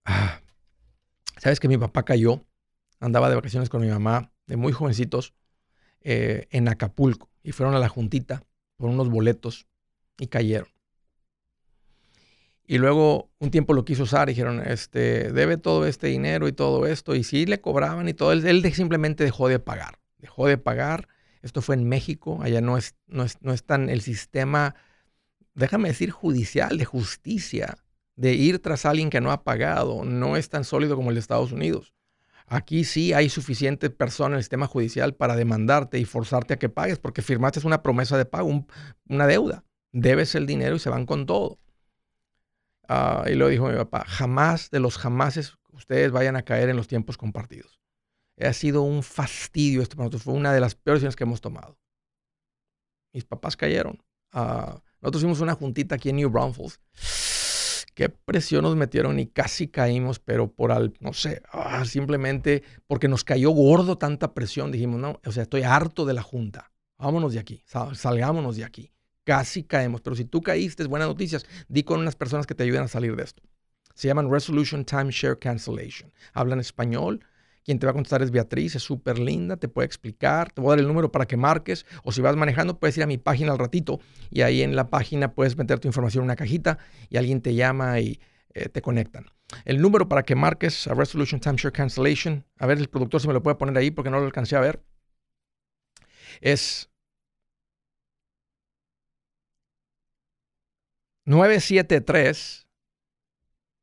Ah, 0.04 0.42
Sabes 1.38 1.58
que 1.58 1.68
mi 1.68 1.78
papá 1.78 2.04
cayó, 2.04 2.44
andaba 3.00 3.30
de 3.30 3.34
vacaciones 3.34 3.70
con 3.70 3.80
mi 3.80 3.88
mamá, 3.88 4.30
de 4.46 4.56
muy 4.56 4.72
jovencitos, 4.72 5.32
eh, 6.02 6.48
en 6.50 6.68
Acapulco. 6.68 7.30
Y 7.42 7.52
fueron 7.52 7.74
a 7.74 7.78
la 7.78 7.88
juntita 7.88 8.44
por 8.76 8.90
unos 8.90 9.08
boletos 9.08 9.66
y 10.18 10.26
cayeron. 10.26 10.68
Y 12.66 12.76
luego 12.76 13.30
un 13.38 13.50
tiempo 13.50 13.72
lo 13.72 13.86
quiso 13.86 14.02
usar, 14.02 14.28
dijeron, 14.28 14.60
este, 14.66 15.32
debe 15.32 15.56
todo 15.56 15.86
este 15.86 16.08
dinero 16.08 16.46
y 16.46 16.52
todo 16.52 16.84
esto. 16.86 17.14
Y 17.14 17.24
sí 17.24 17.46
le 17.46 17.62
cobraban 17.62 18.06
y 18.06 18.12
todo. 18.12 18.32
él 18.32 18.74
simplemente 18.74 19.24
dejó 19.24 19.48
de 19.48 19.58
pagar 19.60 19.98
dejó 20.18 20.46
de 20.46 20.58
pagar. 20.58 21.08
Esto 21.42 21.62
fue 21.62 21.76
en 21.76 21.88
México, 21.88 22.40
allá 22.42 22.60
no 22.60 22.76
es, 22.76 22.94
no 23.06 23.22
es, 23.22 23.40
no 23.40 23.52
es 23.52 23.64
tan 23.64 23.88
el 23.88 24.00
sistema, 24.00 24.74
déjame 25.54 25.88
decir, 25.88 26.10
judicial, 26.10 26.78
de 26.78 26.84
justicia, 26.84 27.76
de 28.16 28.34
ir 28.34 28.60
tras 28.60 28.86
alguien 28.86 29.10
que 29.10 29.20
no 29.20 29.30
ha 29.30 29.44
pagado, 29.44 30.04
no 30.04 30.36
es 30.36 30.48
tan 30.48 30.64
sólido 30.64 30.96
como 30.96 31.10
el 31.10 31.16
de 31.16 31.20
Estados 31.20 31.52
Unidos. 31.52 31.94
Aquí 32.48 32.84
sí 32.84 33.12
hay 33.12 33.28
suficiente 33.28 33.90
persona 33.90 34.34
en 34.34 34.38
el 34.38 34.42
sistema 34.42 34.66
judicial 34.66 35.14
para 35.14 35.36
demandarte 35.36 35.98
y 35.98 36.04
forzarte 36.04 36.54
a 36.54 36.58
que 36.58 36.68
pagues 36.68 36.98
porque 36.98 37.22
firmaste 37.22 37.66
una 37.66 37.82
promesa 37.82 38.16
de 38.16 38.24
pago, 38.24 38.66
una 39.08 39.26
deuda. 39.26 39.64
Debes 39.92 40.34
el 40.34 40.46
dinero 40.46 40.76
y 40.76 40.78
se 40.78 40.90
van 40.90 41.06
con 41.06 41.26
todo. 41.26 41.58
Ah, 42.88 43.24
y 43.26 43.34
lo 43.34 43.48
dijo 43.48 43.68
mi 43.68 43.76
papá, 43.76 44.04
jamás 44.06 44.70
de 44.70 44.78
los 44.78 44.96
jamases 44.96 45.56
ustedes 45.72 46.12
vayan 46.12 46.36
a 46.36 46.42
caer 46.42 46.68
en 46.68 46.76
los 46.76 46.86
tiempos 46.86 47.18
compartidos 47.18 47.80
ha 48.38 48.52
sido 48.52 48.82
un 48.82 49.02
fastidio 49.02 49.82
esto 49.82 49.96
para 49.96 50.04
nosotros. 50.04 50.22
Fue 50.24 50.34
una 50.34 50.52
de 50.52 50.60
las 50.60 50.74
peores 50.74 51.00
decisiones 51.00 51.16
que 51.16 51.24
hemos 51.24 51.40
tomado. 51.40 51.78
Mis 53.12 53.24
papás 53.24 53.56
cayeron. 53.56 54.02
Ah, 54.32 54.82
nosotros 55.00 55.22
hicimos 55.22 55.40
una 55.40 55.54
juntita 55.54 55.94
aquí 55.94 56.10
en 56.10 56.16
New 56.16 56.28
Braunfels. 56.28 56.80
Qué 57.94 58.10
presión 58.10 58.62
nos 58.62 58.76
metieron 58.76 59.18
y 59.18 59.26
casi 59.26 59.68
caímos, 59.68 60.18
pero 60.18 60.52
por 60.52 60.70
al, 60.70 60.92
no 61.00 61.14
sé, 61.14 61.40
ah, 61.50 61.82
simplemente 61.86 62.62
porque 62.86 63.08
nos 63.08 63.24
cayó 63.24 63.50
gordo 63.50 63.96
tanta 63.96 64.34
presión. 64.34 64.70
Dijimos, 64.70 65.00
no, 65.00 65.18
o 65.24 65.32
sea, 65.32 65.44
estoy 65.44 65.62
harto 65.62 66.04
de 66.04 66.12
la 66.12 66.22
junta. 66.22 66.72
Vámonos 66.98 67.32
de 67.32 67.38
aquí, 67.38 67.64
salgámonos 67.94 68.56
de 68.56 68.64
aquí. 68.64 68.92
Casi 69.24 69.64
caemos, 69.64 70.02
pero 70.02 70.14
si 70.14 70.26
tú 70.26 70.42
caíste, 70.42 70.84
buenas 70.84 71.08
noticias. 71.08 71.46
Di 71.68 71.84
con 71.84 72.00
unas 72.00 72.16
personas 72.16 72.46
que 72.46 72.54
te 72.54 72.64
ayuden 72.64 72.82
a 72.82 72.88
salir 72.88 73.16
de 73.16 73.24
esto. 73.24 73.42
Se 73.94 74.08
llaman 74.08 74.30
Resolution 74.30 74.84
Timeshare 74.84 75.38
Cancellation. 75.38 76.12
Hablan 76.34 76.60
español, 76.60 77.24
quien 77.66 77.80
te 77.80 77.86
va 77.86 77.90
a 77.90 77.94
contestar 77.94 78.22
es 78.22 78.30
Beatriz, 78.30 78.76
es 78.76 78.82
súper 78.84 79.18
linda, 79.18 79.56
te 79.56 79.68
puede 79.68 79.86
explicar, 79.86 80.52
te 80.52 80.60
voy 80.60 80.68
a 80.68 80.70
dar 80.72 80.78
el 80.78 80.86
número 80.86 81.10
para 81.10 81.26
que 81.26 81.36
marques 81.36 81.84
o 82.04 82.12
si 82.12 82.20
vas 82.20 82.36
manejando 82.36 82.78
puedes 82.78 82.96
ir 82.96 83.02
a 83.02 83.08
mi 83.08 83.18
página 83.18 83.50
al 83.50 83.58
ratito 83.58 83.98
y 84.30 84.42
ahí 84.42 84.62
en 84.62 84.76
la 84.76 84.88
página 84.88 85.34
puedes 85.34 85.56
meter 85.56 85.80
tu 85.80 85.88
información 85.88 86.22
en 86.22 86.26
una 86.26 86.36
cajita 86.36 86.78
y 87.10 87.16
alguien 87.16 87.42
te 87.42 87.56
llama 87.56 87.98
y 87.98 88.20
eh, 88.54 88.68
te 88.68 88.80
conectan. 88.80 89.26
El 89.64 89.82
número 89.82 90.08
para 90.08 90.22
que 90.22 90.36
marques 90.36 90.86
a 90.86 90.94
Resolution 90.94 91.40
Timeshare 91.40 91.72
Cancellation, 91.72 92.44
a 92.56 92.66
ver 92.66 92.78
el 92.78 92.88
productor 92.88 93.20
si 93.20 93.26
me 93.26 93.34
lo 93.34 93.42
puede 93.42 93.56
poner 93.56 93.76
ahí 93.76 93.90
porque 93.90 94.10
no 94.10 94.20
lo 94.20 94.26
alcancé 94.26 94.54
a 94.54 94.60
ver, 94.60 94.84
es 96.40 96.88
973 101.24 102.65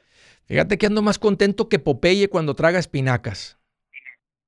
Fíjate 0.46 0.78
que 0.78 0.86
ando 0.86 1.02
más 1.02 1.18
contento 1.18 1.68
que 1.68 1.80
Popeye 1.80 2.30
cuando 2.30 2.54
traga 2.54 2.78
espinacas. 2.78 3.58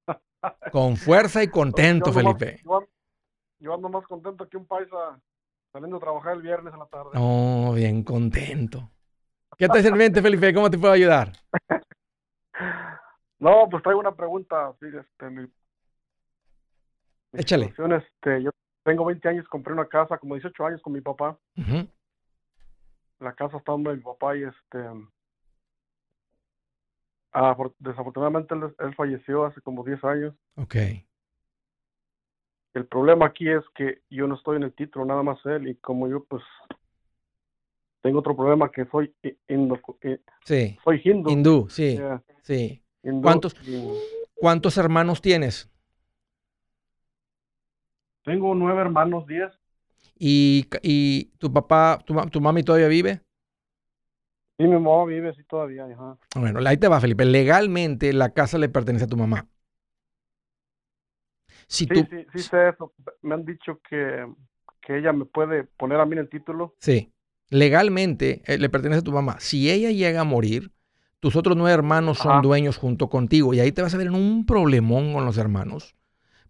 Con 0.72 0.96
fuerza 0.96 1.42
y 1.42 1.48
contento, 1.48 2.14
Felipe 2.14 2.62
yo 2.64 2.88
ando 3.68 3.90
más 3.90 4.06
contento 4.08 4.48
que 4.48 4.58
un 4.58 4.66
paisa 4.66 5.20
saliendo 5.72 5.98
a 5.98 6.00
trabajar 6.00 6.36
el 6.36 6.42
viernes 6.42 6.74
a 6.74 6.78
la 6.78 6.86
tarde. 6.88 7.12
Oh, 7.16 7.74
bien 7.74 8.04
contento. 8.04 8.90
¿Qué 9.58 9.68
te 9.68 9.92
mente, 9.92 10.22
Felipe? 10.22 10.54
¿Cómo 10.54 10.70
te 10.70 10.78
puedo 10.78 10.94
ayudar? 10.94 11.34
no, 13.40 13.68
pues 13.70 13.84
traigo 13.84 14.00
una 14.00 14.16
pregunta. 14.16 14.74
este, 14.82 15.30
mi, 15.30 15.48
Échale. 17.34 17.74
Este, 17.78 18.44
yo 18.44 18.52
tengo 18.84 19.06
20 19.06 19.28
años, 19.28 19.48
compré 19.48 19.74
una 19.74 19.86
casa, 19.86 20.18
como 20.18 20.36
18 20.36 20.66
años 20.66 20.82
con 20.82 20.94
mi 20.94 21.02
papá. 21.02 21.38
La 23.20 23.34
casa 23.34 23.58
está 23.58 23.74
donde 23.74 23.96
mi 23.96 24.02
papá 24.02 24.36
y 24.36 24.44
este... 24.44 24.80
Ah, 27.32 27.56
desafortunadamente 27.78 28.56
él, 28.56 28.74
él, 28.80 28.96
falleció 28.96 29.46
hace 29.46 29.62
como 29.62 29.84
10 29.84 30.04
años. 30.04 30.36
Ok. 30.56 30.76
El 32.74 32.86
problema 32.86 33.26
aquí 33.26 33.50
es 33.50 33.64
que 33.76 34.02
yo 34.10 34.28
no 34.28 34.36
estoy 34.36 34.58
en 34.58 34.64
el 34.64 34.74
título, 34.74 35.06
nada 35.06 35.24
más 35.24 35.44
él, 35.46 35.68
y 35.68 35.76
como 35.76 36.08
yo 36.08 36.24
pues 36.26 36.44
tengo 38.02 38.20
otro 38.20 38.36
problema 38.36 38.72
que 38.72 38.86
soy 38.86 39.14
hindú. 39.48 39.78
Sí. 40.46 40.78
Soy 40.84 41.02
hindú. 41.04 41.30
Hindú, 41.30 41.68
sí. 41.70 42.00
sí. 42.44 42.82
¿Cuántos, 43.22 43.56
¿Cuántos 44.36 44.78
hermanos 44.78 45.22
tienes? 45.22 45.70
Tengo 48.24 48.54
nueve 48.54 48.82
hermanos, 48.82 49.26
diez. 49.26 49.52
¿Y, 50.18 50.68
y 50.84 51.26
tu 51.38 51.52
papá, 51.52 52.00
tu, 52.06 52.14
tu 52.30 52.40
mami 52.42 52.64
todavía 52.64 52.88
vive? 52.88 53.22
Sí, 54.58 54.66
mi 54.66 54.78
mamá 54.78 55.06
vive, 55.06 55.34
sí, 55.34 55.44
todavía. 55.46 55.86
Ajá. 55.86 56.18
Bueno, 56.36 56.60
ahí 56.66 56.78
te 56.78 56.88
va, 56.88 57.00
Felipe. 57.00 57.26
Legalmente 57.26 58.14
la 58.14 58.34
casa 58.34 58.58
le 58.58 58.70
pertenece 58.70 59.06
a 59.06 59.08
tu 59.08 59.18
mamá 59.18 59.48
sí, 61.70 61.88
sí, 61.92 62.26
sí 62.34 62.40
sé 62.40 62.70
eso. 62.70 62.94
Me 63.22 63.36
han 63.36 63.46
dicho 63.46 63.80
que, 63.88 64.26
que 64.82 64.98
ella 64.98 65.14
me 65.14 65.26
puede 65.26 65.64
poner 65.64 66.00
a 66.00 66.06
mí 66.06 66.14
en 66.14 66.20
el 66.20 66.30
título. 66.30 66.76
Sí, 66.80 67.14
legalmente 67.50 68.42
eh, 68.46 68.58
le 68.58 68.70
pertenece 68.70 69.00
a 69.00 69.04
tu 69.04 69.12
mamá. 69.12 69.38
Si 69.40 69.70
ella 69.72 69.92
llega 69.92 70.22
a 70.22 70.26
morir, 70.26 70.72
tus 71.20 71.36
otros 71.36 71.56
nueve 71.56 71.74
hermanos 71.74 72.18
son 72.18 72.42
dueños 72.42 72.78
junto 72.78 73.10
contigo 73.10 73.54
y 73.54 73.60
ahí 73.60 73.72
te 73.72 73.82
vas 73.82 73.94
a 73.94 73.98
ver 73.98 74.08
en 74.08 74.16
un 74.16 74.46
problemón 74.46 75.14
con 75.14 75.26
los 75.26 75.38
hermanos. 75.38 75.96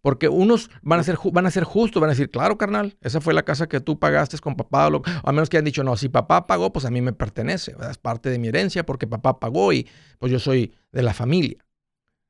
Porque 0.01 0.29
unos 0.29 0.71
van 0.81 1.01
a 1.01 1.03
ser, 1.03 1.17
van 1.33 1.45
a 1.45 1.51
ser 1.51 1.65
justos, 1.65 1.99
van 1.99 2.09
a 2.09 2.13
decir, 2.13 2.29
claro, 2.29 2.57
carnal, 2.57 2.97
esa 3.01 3.19
fue 3.19 3.33
la 3.33 3.43
casa 3.43 3.67
que 3.67 3.81
tú 3.81 3.99
pagaste 3.99 4.37
con 4.39 4.55
papá, 4.55 4.87
o 4.87 5.01
a 5.05 5.31
menos 5.33 5.49
que 5.49 5.57
hayan 5.57 5.65
dicho, 5.65 5.83
no, 5.83 5.97
si 5.97 6.07
papá 6.07 6.47
pagó, 6.47 6.71
pues 6.71 6.85
a 6.85 6.89
mí 6.89 7.01
me 7.01 7.11
pertenece, 7.11 7.75
es 7.89 7.97
parte 7.97 8.29
de 8.29 8.39
mi 8.39 8.47
herencia 8.47 8.85
porque 8.85 9.07
papá 9.07 9.41
pagó 9.41 9.73
y 9.73 9.87
pues 10.17 10.31
yo 10.31 10.39
soy 10.39 10.73
de 10.93 11.03
la 11.03 11.13
familia. 11.13 11.57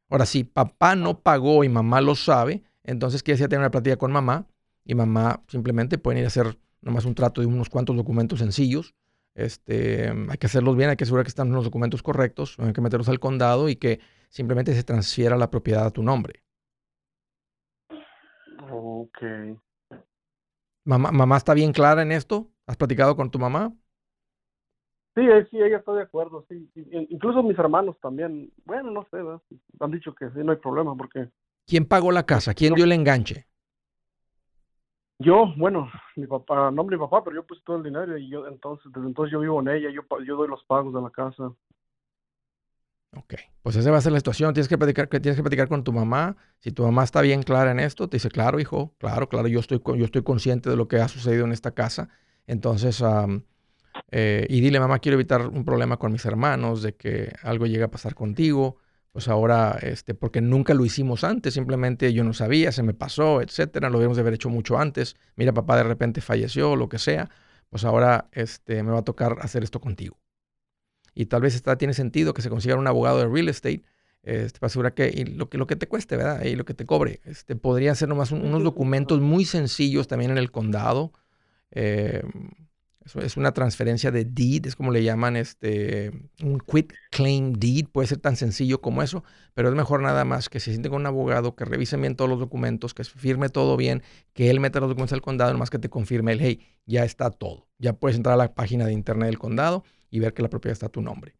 Ahora, 0.09 0.25
si 0.25 0.43
papá 0.43 0.95
no 0.95 1.19
pagó 1.19 1.63
y 1.63 1.69
mamá 1.69 2.01
lo 2.01 2.15
sabe, 2.15 2.63
entonces 2.83 3.23
quiere 3.23 3.35
decir 3.35 3.49
tener 3.49 3.61
una 3.61 3.71
plática 3.71 3.97
con 3.97 4.11
mamá 4.11 4.47
y 4.85 4.95
mamá 4.95 5.43
simplemente 5.47 5.97
pueden 5.97 6.19
ir 6.19 6.25
a 6.25 6.27
hacer 6.27 6.57
nomás 6.81 7.05
un 7.05 7.15
trato 7.15 7.41
de 7.41 7.47
unos 7.47 7.69
cuantos 7.69 7.95
documentos 7.95 8.39
sencillos. 8.39 8.95
Este, 9.35 10.09
hay 10.09 10.37
que 10.37 10.47
hacerlos 10.47 10.75
bien, 10.75 10.89
hay 10.89 10.95
que 10.95 11.03
asegurar 11.03 11.25
que 11.25 11.29
están 11.29 11.51
los 11.51 11.63
documentos 11.63 12.03
correctos, 12.03 12.57
hay 12.59 12.73
que 12.73 12.81
meterlos 12.81 13.09
al 13.09 13.19
condado 13.19 13.69
y 13.69 13.75
que 13.75 13.99
simplemente 14.29 14.73
se 14.73 14.83
transfiera 14.83 15.37
la 15.37 15.49
propiedad 15.49 15.85
a 15.85 15.91
tu 15.91 16.03
nombre. 16.03 16.43
Ok. 18.71 19.17
¿Mamá, 20.85 21.11
¿Mamá 21.11 21.37
está 21.37 21.53
bien 21.53 21.71
clara 21.71 22.01
en 22.01 22.11
esto? 22.11 22.49
¿Has 22.65 22.77
platicado 22.77 23.15
con 23.15 23.29
tu 23.29 23.39
mamá? 23.39 23.73
Sí, 25.15 25.21
sí, 25.49 25.57
ella 25.57 25.77
está 25.77 25.93
de 25.93 26.03
acuerdo, 26.03 26.45
sí. 26.47 26.69
Incluso 27.09 27.43
mis 27.43 27.57
hermanos 27.57 27.97
también. 28.01 28.51
Bueno, 28.65 28.91
no 28.91 29.05
sé, 29.11 29.17
han 29.79 29.91
dicho 29.91 30.13
que 30.15 30.29
sí, 30.29 30.39
no 30.43 30.51
hay 30.51 30.57
problema 30.57 30.95
porque... 30.95 31.29
¿Quién 31.69 31.85
pagó 31.85 32.11
la 32.11 32.25
casa? 32.25 32.55
¿Quién 32.55 32.73
dio 32.73 32.83
el 32.83 32.91
enganche? 32.91 33.45
Yo, 35.19 35.53
bueno, 35.55 35.87
mi 36.15 36.25
papá, 36.25 36.71
nombre 36.71 36.95
de 36.95 36.99
mi 36.99 37.07
papá, 37.07 37.23
pero 37.23 37.35
yo 37.35 37.45
puse 37.45 37.61
todo 37.63 37.77
el 37.77 37.83
dinero 37.83 38.17
y 38.17 38.27
yo 38.27 38.47
entonces, 38.47 38.91
desde 38.91 39.07
entonces 39.07 39.31
yo 39.31 39.39
vivo 39.41 39.59
en 39.59 39.67
ella, 39.67 39.89
yo, 39.91 40.01
yo 40.25 40.35
doy 40.35 40.47
los 40.47 40.63
pagos 40.63 40.93
de 40.93 41.01
la 41.01 41.11
casa. 41.11 41.43
Ok, 43.15 43.35
pues 43.61 43.75
esa 43.75 43.91
va 43.91 43.97
a 43.97 44.01
ser 44.01 44.13
la 44.13 44.19
situación. 44.19 44.51
Tienes 44.53 44.67
que 44.67 44.79
platicar, 44.79 45.07
tienes 45.07 45.35
que 45.35 45.43
platicar 45.43 45.67
con 45.67 45.83
tu 45.83 45.93
mamá. 45.93 46.37
Si 46.59 46.71
tu 46.71 46.83
mamá 46.83 47.03
está 47.03 47.21
bien 47.21 47.43
clara 47.43 47.69
en 47.69 47.79
esto, 47.79 48.09
te 48.09 48.17
dice, 48.17 48.29
claro, 48.29 48.59
hijo, 48.59 48.95
claro, 48.97 49.29
claro, 49.29 49.47
yo 49.47 49.59
estoy, 49.59 49.79
yo 49.95 50.05
estoy 50.05 50.23
consciente 50.23 50.71
de 50.71 50.75
lo 50.75 50.87
que 50.87 50.97
ha 50.97 51.07
sucedido 51.07 51.45
en 51.45 51.51
esta 51.51 51.71
casa. 51.71 52.09
Entonces, 52.47 53.03
eh, 54.09 54.47
y 54.49 54.61
dile, 54.61 54.79
mamá, 54.79 54.97
quiero 54.97 55.15
evitar 55.15 55.45
un 55.47 55.65
problema 55.65 55.97
con 55.97 56.11
mis 56.11 56.25
hermanos, 56.25 56.81
de 56.81 56.95
que 56.95 57.31
algo 57.43 57.67
llegue 57.67 57.83
a 57.83 57.91
pasar 57.91 58.15
contigo 58.15 58.77
pues 59.11 59.27
ahora, 59.27 59.77
este, 59.81 60.13
porque 60.13 60.41
nunca 60.41 60.73
lo 60.73 60.85
hicimos 60.85 61.23
antes, 61.23 61.53
simplemente 61.55 62.13
yo 62.13 62.23
no 62.23 62.33
sabía, 62.33 62.71
se 62.71 62.83
me 62.83 62.93
pasó, 62.93 63.41
etcétera, 63.41 63.89
lo 63.89 63.97
debíamos 63.97 64.17
de 64.17 64.21
haber 64.21 64.35
hecho 64.35 64.49
mucho 64.49 64.77
antes. 64.77 65.15
Mira, 65.35 65.53
papá 65.53 65.77
de 65.77 65.83
repente 65.83 66.21
falleció, 66.21 66.75
lo 66.75 66.89
que 66.89 66.99
sea, 66.99 67.29
pues 67.69 67.85
ahora 67.85 68.29
este, 68.31 68.83
me 68.83 68.91
va 68.91 68.99
a 68.99 69.03
tocar 69.03 69.37
hacer 69.41 69.63
esto 69.63 69.81
contigo. 69.81 70.19
Y 71.13 71.25
tal 71.25 71.41
vez 71.41 71.55
está, 71.55 71.77
tiene 71.77 71.93
sentido 71.93 72.33
que 72.33 72.41
se 72.41 72.49
consiga 72.49 72.75
un 72.75 72.87
abogado 72.87 73.19
de 73.19 73.27
real 73.27 73.49
estate 73.49 73.83
este, 74.23 74.59
para 74.59 74.67
asegurar 74.67 74.93
que 74.93 75.25
lo, 75.35 75.49
que 75.49 75.57
lo 75.57 75.67
que 75.67 75.75
te 75.75 75.87
cueste, 75.87 76.15
¿verdad? 76.17 76.43
Y 76.43 76.55
lo 76.55 76.65
que 76.65 76.73
te 76.73 76.85
cobre. 76.85 77.21
Este, 77.25 77.55
podría 77.55 77.95
ser 77.95 78.09
nomás 78.09 78.31
unos 78.31 78.63
documentos 78.63 79.19
muy 79.21 79.45
sencillos 79.45 80.07
también 80.07 80.31
en 80.31 80.37
el 80.37 80.51
condado. 80.51 81.13
Eh, 81.71 82.23
es 83.15 83.37
una 83.37 83.51
transferencia 83.53 84.11
de 84.11 84.25
deed, 84.25 84.65
es 84.65 84.75
como 84.75 84.91
le 84.91 85.03
llaman 85.03 85.35
este, 85.35 86.11
un 86.43 86.59
quit 86.59 86.93
claim 87.11 87.53
deed, 87.53 87.87
puede 87.91 88.07
ser 88.07 88.19
tan 88.19 88.35
sencillo 88.35 88.81
como 88.81 89.01
eso, 89.01 89.23
pero 89.53 89.69
es 89.69 89.75
mejor 89.75 90.01
nada 90.01 90.25
más 90.25 90.49
que 90.49 90.59
se 90.59 90.71
siente 90.71 90.89
con 90.89 91.01
un 91.01 91.07
abogado, 91.07 91.55
que 91.55 91.65
revise 91.65 91.97
bien 91.97 92.15
todos 92.15 92.29
los 92.29 92.39
documentos, 92.39 92.93
que 92.93 93.03
firme 93.03 93.49
todo 93.49 93.77
bien, 93.77 94.03
que 94.33 94.49
él 94.49 94.59
meta 94.59 94.79
los 94.79 94.89
documentos 94.89 95.13
al 95.13 95.21
condado, 95.21 95.51
nomás 95.51 95.69
que 95.69 95.79
te 95.79 95.89
confirme 95.89 96.33
el, 96.33 96.41
hey, 96.41 96.59
ya 96.85 97.03
está 97.03 97.29
todo. 97.31 97.67
Ya 97.77 97.93
puedes 97.93 98.17
entrar 98.17 98.33
a 98.33 98.37
la 98.37 98.53
página 98.53 98.85
de 98.85 98.93
internet 98.93 99.27
del 99.27 99.39
condado 99.39 99.83
y 100.09 100.19
ver 100.19 100.33
que 100.33 100.41
la 100.41 100.49
propiedad 100.49 100.73
está 100.73 100.87
a 100.87 100.89
tu 100.89 101.01
nombre. 101.01 101.35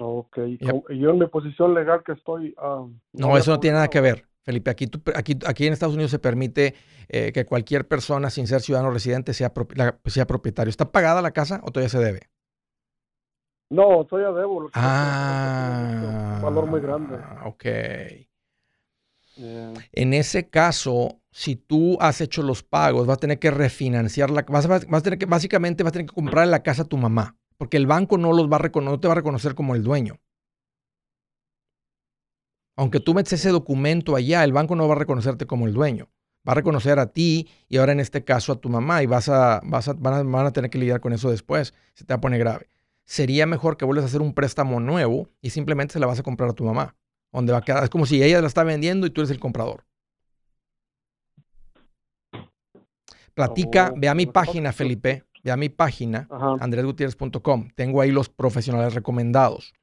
Ok, 0.00 0.38
y 0.48 0.98
yo 0.98 1.10
en 1.10 1.18
mi 1.18 1.26
posición 1.28 1.74
legal 1.74 2.02
que 2.04 2.12
estoy... 2.12 2.54
Ah, 2.58 2.84
no, 3.12 3.36
eso 3.36 3.52
no 3.52 3.60
tiene 3.60 3.74
nada 3.74 3.88
que 3.88 4.00
ver. 4.00 4.26
Felipe, 4.44 4.70
aquí, 4.70 4.90
aquí, 5.14 5.38
aquí 5.46 5.66
en 5.66 5.72
Estados 5.72 5.94
Unidos 5.94 6.10
se 6.10 6.18
permite 6.18 6.74
eh, 7.08 7.32
que 7.32 7.46
cualquier 7.46 7.88
persona 7.88 8.28
sin 8.28 8.46
ser 8.46 8.60
ciudadano 8.60 8.90
residente 8.90 9.32
sea, 9.32 9.52
sea 10.04 10.26
propietario. 10.26 10.68
¿Está 10.68 10.92
pagada 10.92 11.22
la 11.22 11.30
casa 11.32 11.60
o 11.64 11.72
todavía 11.72 11.88
se 11.88 11.98
debe? 11.98 12.28
No, 13.70 14.04
todavía 14.04 14.38
debo. 14.38 14.70
ah, 14.74 16.34
un 16.36 16.42
valor 16.42 16.66
muy 16.66 16.80
grande. 16.80 17.16
Ok. 17.44 17.64
En 19.36 20.14
ese 20.14 20.48
caso, 20.48 21.20
si 21.32 21.56
tú 21.56 21.96
has 22.00 22.20
hecho 22.20 22.42
los 22.42 22.62
pagos, 22.62 23.06
vas 23.06 23.16
a 23.16 23.20
tener 23.20 23.38
que 23.38 23.50
refinanciar 23.50 24.30
la 24.30 24.42
vas, 24.42 24.68
vas, 24.68 24.86
a 24.88 25.00
tener 25.00 25.18
que, 25.18 25.26
básicamente 25.26 25.82
vas 25.82 25.90
a 25.90 25.94
tener 25.94 26.06
que 26.06 26.14
comprar 26.14 26.46
la 26.46 26.62
casa 26.62 26.82
a 26.82 26.84
tu 26.84 26.96
mamá, 26.96 27.36
porque 27.56 27.76
el 27.76 27.86
banco 27.86 28.18
no 28.18 28.32
los 28.32 28.48
va 28.48 28.58
a 28.58 28.80
no 28.80 29.00
te 29.00 29.08
va 29.08 29.12
a 29.12 29.16
reconocer 29.16 29.54
como 29.54 29.74
el 29.74 29.82
dueño. 29.82 30.20
Aunque 32.76 33.00
tú 33.00 33.14
metes 33.14 33.34
ese 33.34 33.50
documento 33.50 34.16
allá, 34.16 34.42
el 34.44 34.52
banco 34.52 34.74
no 34.74 34.88
va 34.88 34.94
a 34.94 34.98
reconocerte 34.98 35.46
como 35.46 35.66
el 35.66 35.74
dueño. 35.74 36.08
Va 36.46 36.52
a 36.52 36.54
reconocer 36.56 36.98
a 36.98 37.06
ti 37.06 37.48
y 37.68 37.78
ahora 37.78 37.92
en 37.92 38.00
este 38.00 38.24
caso 38.24 38.52
a 38.52 38.60
tu 38.60 38.68
mamá 38.68 39.02
y 39.02 39.06
vas 39.06 39.28
a, 39.28 39.60
vas 39.64 39.88
a, 39.88 39.94
van, 39.94 40.34
a, 40.34 40.52
tener 40.52 40.70
que 40.70 40.78
lidiar 40.78 41.00
con 41.00 41.12
eso 41.12 41.30
después. 41.30 41.72
Se 41.94 42.04
te 42.04 42.12
va 42.12 42.18
a 42.18 42.20
poner 42.20 42.40
grave. 42.40 42.68
Sería 43.06 43.46
mejor 43.46 43.76
que 43.76 43.84
vuelvas 43.84 44.04
a 44.04 44.08
hacer 44.08 44.20
un 44.20 44.34
préstamo 44.34 44.80
nuevo 44.80 45.28
y 45.40 45.50
simplemente 45.50 45.92
se 45.92 46.00
la 46.00 46.06
vas 46.06 46.18
a 46.18 46.22
comprar 46.22 46.50
a 46.50 46.52
tu 46.52 46.64
mamá. 46.64 46.96
Donde 47.32 47.52
va 47.52 47.58
a 47.58 47.62
quedar. 47.62 47.82
Es 47.84 47.90
como 47.90 48.06
si 48.06 48.22
ella 48.22 48.40
la 48.40 48.46
está 48.46 48.64
vendiendo 48.64 49.06
y 49.06 49.10
tú 49.10 49.20
eres 49.20 49.30
el 49.30 49.40
comprador. 49.40 49.84
Platica, 53.34 53.90
oh, 53.92 53.98
ve 53.98 54.08
a 54.08 54.14
mi 54.14 54.26
página, 54.26 54.72
Felipe. 54.72 55.24
Ve 55.42 55.50
a 55.50 55.56
mi 55.56 55.68
página, 55.68 56.28
andresgutierrez.com. 56.60 57.68
Tengo 57.74 58.00
ahí 58.00 58.10
los 58.10 58.28
profesionales 58.28 58.94
recomendados 58.94 59.74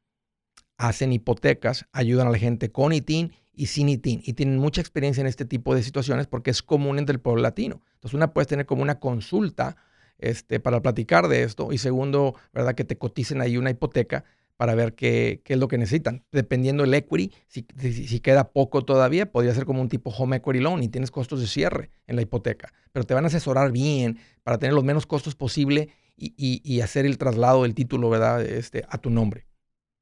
hacen 0.82 1.14
hipotecas, 1.14 1.86
ayudan 1.92 2.28
a 2.28 2.32
la 2.32 2.40
gente 2.40 2.72
con 2.72 2.92
ITIN 2.92 3.34
y 3.54 3.68
sin 3.68 3.88
ITIN 3.88 4.24
y 4.26 4.34
tienen 4.34 4.58
mucha 4.58 4.82
experiencia 4.82 5.22
en 5.22 5.28
este 5.28 5.46
tipo 5.46 5.76
de 5.76 5.84
situaciones 5.84 6.26
porque 6.26 6.50
es 6.50 6.64
común 6.64 6.98
entre 6.98 7.14
el 7.14 7.20
pueblo 7.20 7.44
latino. 7.44 7.82
Entonces 7.94 8.16
una 8.16 8.34
puedes 8.34 8.48
tener 8.48 8.66
como 8.66 8.82
una 8.82 9.00
consulta 9.00 9.78
este, 10.18 10.60
para 10.60 10.82
platicar 10.82 11.28
de 11.28 11.44
esto 11.44 11.72
y 11.72 11.78
segundo, 11.78 12.34
¿verdad? 12.52 12.74
Que 12.74 12.84
te 12.84 12.98
coticen 12.98 13.42
ahí 13.42 13.58
una 13.58 13.70
hipoteca 13.70 14.26
para 14.58 14.74
ver 14.74 14.96
qué, 14.96 15.42
qué 15.44 15.54
es 15.54 15.60
lo 15.60 15.68
que 15.68 15.78
necesitan. 15.78 16.24
Dependiendo 16.32 16.82
del 16.82 16.96
equity, 16.96 17.32
si, 17.48 17.66
si, 17.78 18.20
queda 18.20 18.52
poco 18.52 18.84
todavía, 18.84 19.32
podría 19.32 19.54
ser 19.54 19.66
como 19.66 19.82
un 19.82 19.90
tipo 19.90 20.10
home 20.10 20.38
equity 20.38 20.60
loan 20.60 20.82
y 20.82 20.88
tienes 20.88 21.12
costos 21.12 21.42
de 21.42 21.48
cierre 21.48 21.92
en 22.08 22.16
la 22.16 22.24
hipoteca. 22.24 22.74
Pero 22.92 23.06
te 23.06 23.14
van 23.14 23.26
a 23.26 23.28
asesorar 23.28 23.72
bien 23.72 24.18
para 24.44 24.58
tener 24.58 24.74
los 24.74 24.84
menos 24.84 25.06
costos 25.06 25.36
posible 25.36 25.90
y, 26.18 26.34
y, 26.38 26.62
y 26.64 26.82
hacer 26.82 27.06
el 27.06 27.20
traslado 27.20 27.64
del 27.64 27.76
título, 27.76 28.10
¿verdad? 28.10 28.42
Este, 28.42 28.84
a 28.90 28.98
tu 28.98 29.12
nombre. 29.12 29.46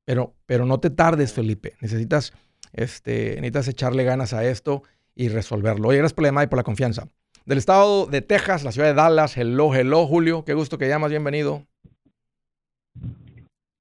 Pero, 0.10 0.34
pero 0.48 0.66
no 0.66 0.80
te 0.80 0.90
tardes, 0.90 1.36
Felipe. 1.36 1.74
Necesitas, 1.82 2.34
este, 2.74 3.36
necesitas 3.36 3.68
echarle 3.68 4.04
ganas 4.04 4.34
a 4.34 4.44
esto 4.44 4.82
y 5.14 5.30
resolverlo. 5.30 5.90
Oye, 5.90 6.00
gracias 6.00 6.16
por 6.16 6.24
la 6.24 6.44
y 6.44 6.48
por 6.48 6.58
la 6.58 6.64
confianza. 6.64 7.04
Del 7.46 7.60
estado 7.60 8.08
de 8.08 8.24
Texas, 8.24 8.64
la 8.64 8.72
ciudad 8.72 8.88
de 8.88 8.96
Dallas. 8.96 9.38
Hello, 9.38 9.72
hello, 9.72 10.08
Julio. 10.08 10.44
Qué 10.44 10.56
gusto 10.56 10.80
que 10.80 10.88
llamas. 10.88 11.12
Bienvenido. 11.12 11.62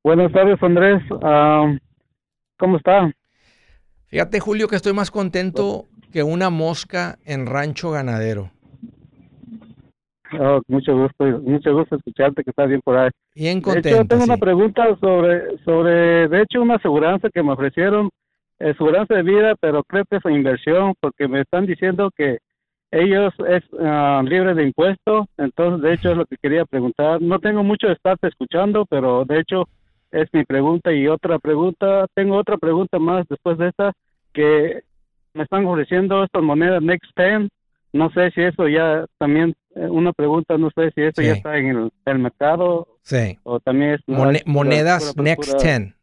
Buenas 0.04 0.30
tardes, 0.30 0.62
Andrés. 0.62 1.02
Ah, 1.22 1.74
¿Cómo 2.58 2.76
está? 2.76 3.10
Fíjate, 4.08 4.38
Julio, 4.38 4.68
que 4.68 4.76
estoy 4.76 4.92
más 4.92 5.10
contento 5.10 5.86
que 6.12 6.24
una 6.24 6.50
mosca 6.50 7.18
en 7.24 7.46
rancho 7.46 7.90
ganadero. 7.90 8.50
Oh, 10.32 10.60
mucho 10.68 10.96
gusto, 10.96 11.24
mucho 11.42 11.74
gusto 11.74 11.96
escucharte 11.96 12.44
que 12.44 12.50
estás 12.50 12.68
bien 12.68 12.80
por 12.82 12.96
ahí. 12.98 13.10
Bien 13.34 13.60
contento. 13.60 13.88
De 13.88 14.04
tengo 14.04 14.24
una 14.24 14.36
pregunta 14.36 14.84
sobre, 15.00 15.58
sobre, 15.64 16.28
de 16.28 16.42
hecho, 16.42 16.60
una 16.60 16.74
aseguranza 16.74 17.30
que 17.30 17.42
me 17.42 17.52
ofrecieron, 17.52 18.10
aseguranza 18.58 19.14
de 19.14 19.22
vida, 19.22 19.54
pero 19.60 19.82
creo 19.84 20.04
que 20.04 20.16
es 20.16 20.24
una 20.24 20.36
inversión, 20.36 20.94
porque 21.00 21.28
me 21.28 21.40
están 21.40 21.66
diciendo 21.66 22.10
que 22.14 22.38
ellos 22.90 23.32
es 23.48 23.62
uh, 23.72 24.22
libre 24.22 24.54
de 24.54 24.64
impuestos, 24.64 25.26
entonces, 25.36 25.82
de 25.82 25.94
hecho, 25.94 26.10
es 26.10 26.16
lo 26.16 26.26
que 26.26 26.36
quería 26.36 26.64
preguntar. 26.64 27.20
No 27.22 27.38
tengo 27.38 27.62
mucho 27.62 27.86
de 27.86 27.94
estarte 27.94 28.28
escuchando, 28.28 28.84
pero 28.86 29.24
de 29.24 29.40
hecho, 29.40 29.68
es 30.10 30.28
mi 30.32 30.44
pregunta. 30.44 30.92
Y 30.92 31.06
otra 31.06 31.38
pregunta, 31.38 32.06
tengo 32.14 32.36
otra 32.36 32.56
pregunta 32.56 32.98
más 32.98 33.26
después 33.28 33.58
de 33.58 33.68
esta, 33.68 33.92
que 34.32 34.82
me 35.34 35.44
están 35.44 35.66
ofreciendo 35.66 36.24
estas 36.24 36.42
monedas 36.42 36.82
Next 36.82 37.10
10 37.16 37.48
no 37.92 38.10
sé 38.10 38.30
si 38.32 38.42
eso 38.42 38.68
ya 38.68 39.06
también, 39.18 39.54
eh, 39.74 39.88
una 39.88 40.12
pregunta, 40.12 40.58
no 40.58 40.70
sé 40.74 40.90
si 40.94 41.02
eso 41.02 41.22
ya 41.22 41.32
está 41.32 41.56
en 41.56 41.90
el, 42.04 42.18
mercado. 42.18 42.98
Sí. 43.02 43.38
O 43.44 43.60
también 43.60 43.92
es... 43.94 44.00
monedas 44.46 45.16
Next 45.16 45.60
10. 45.62 45.94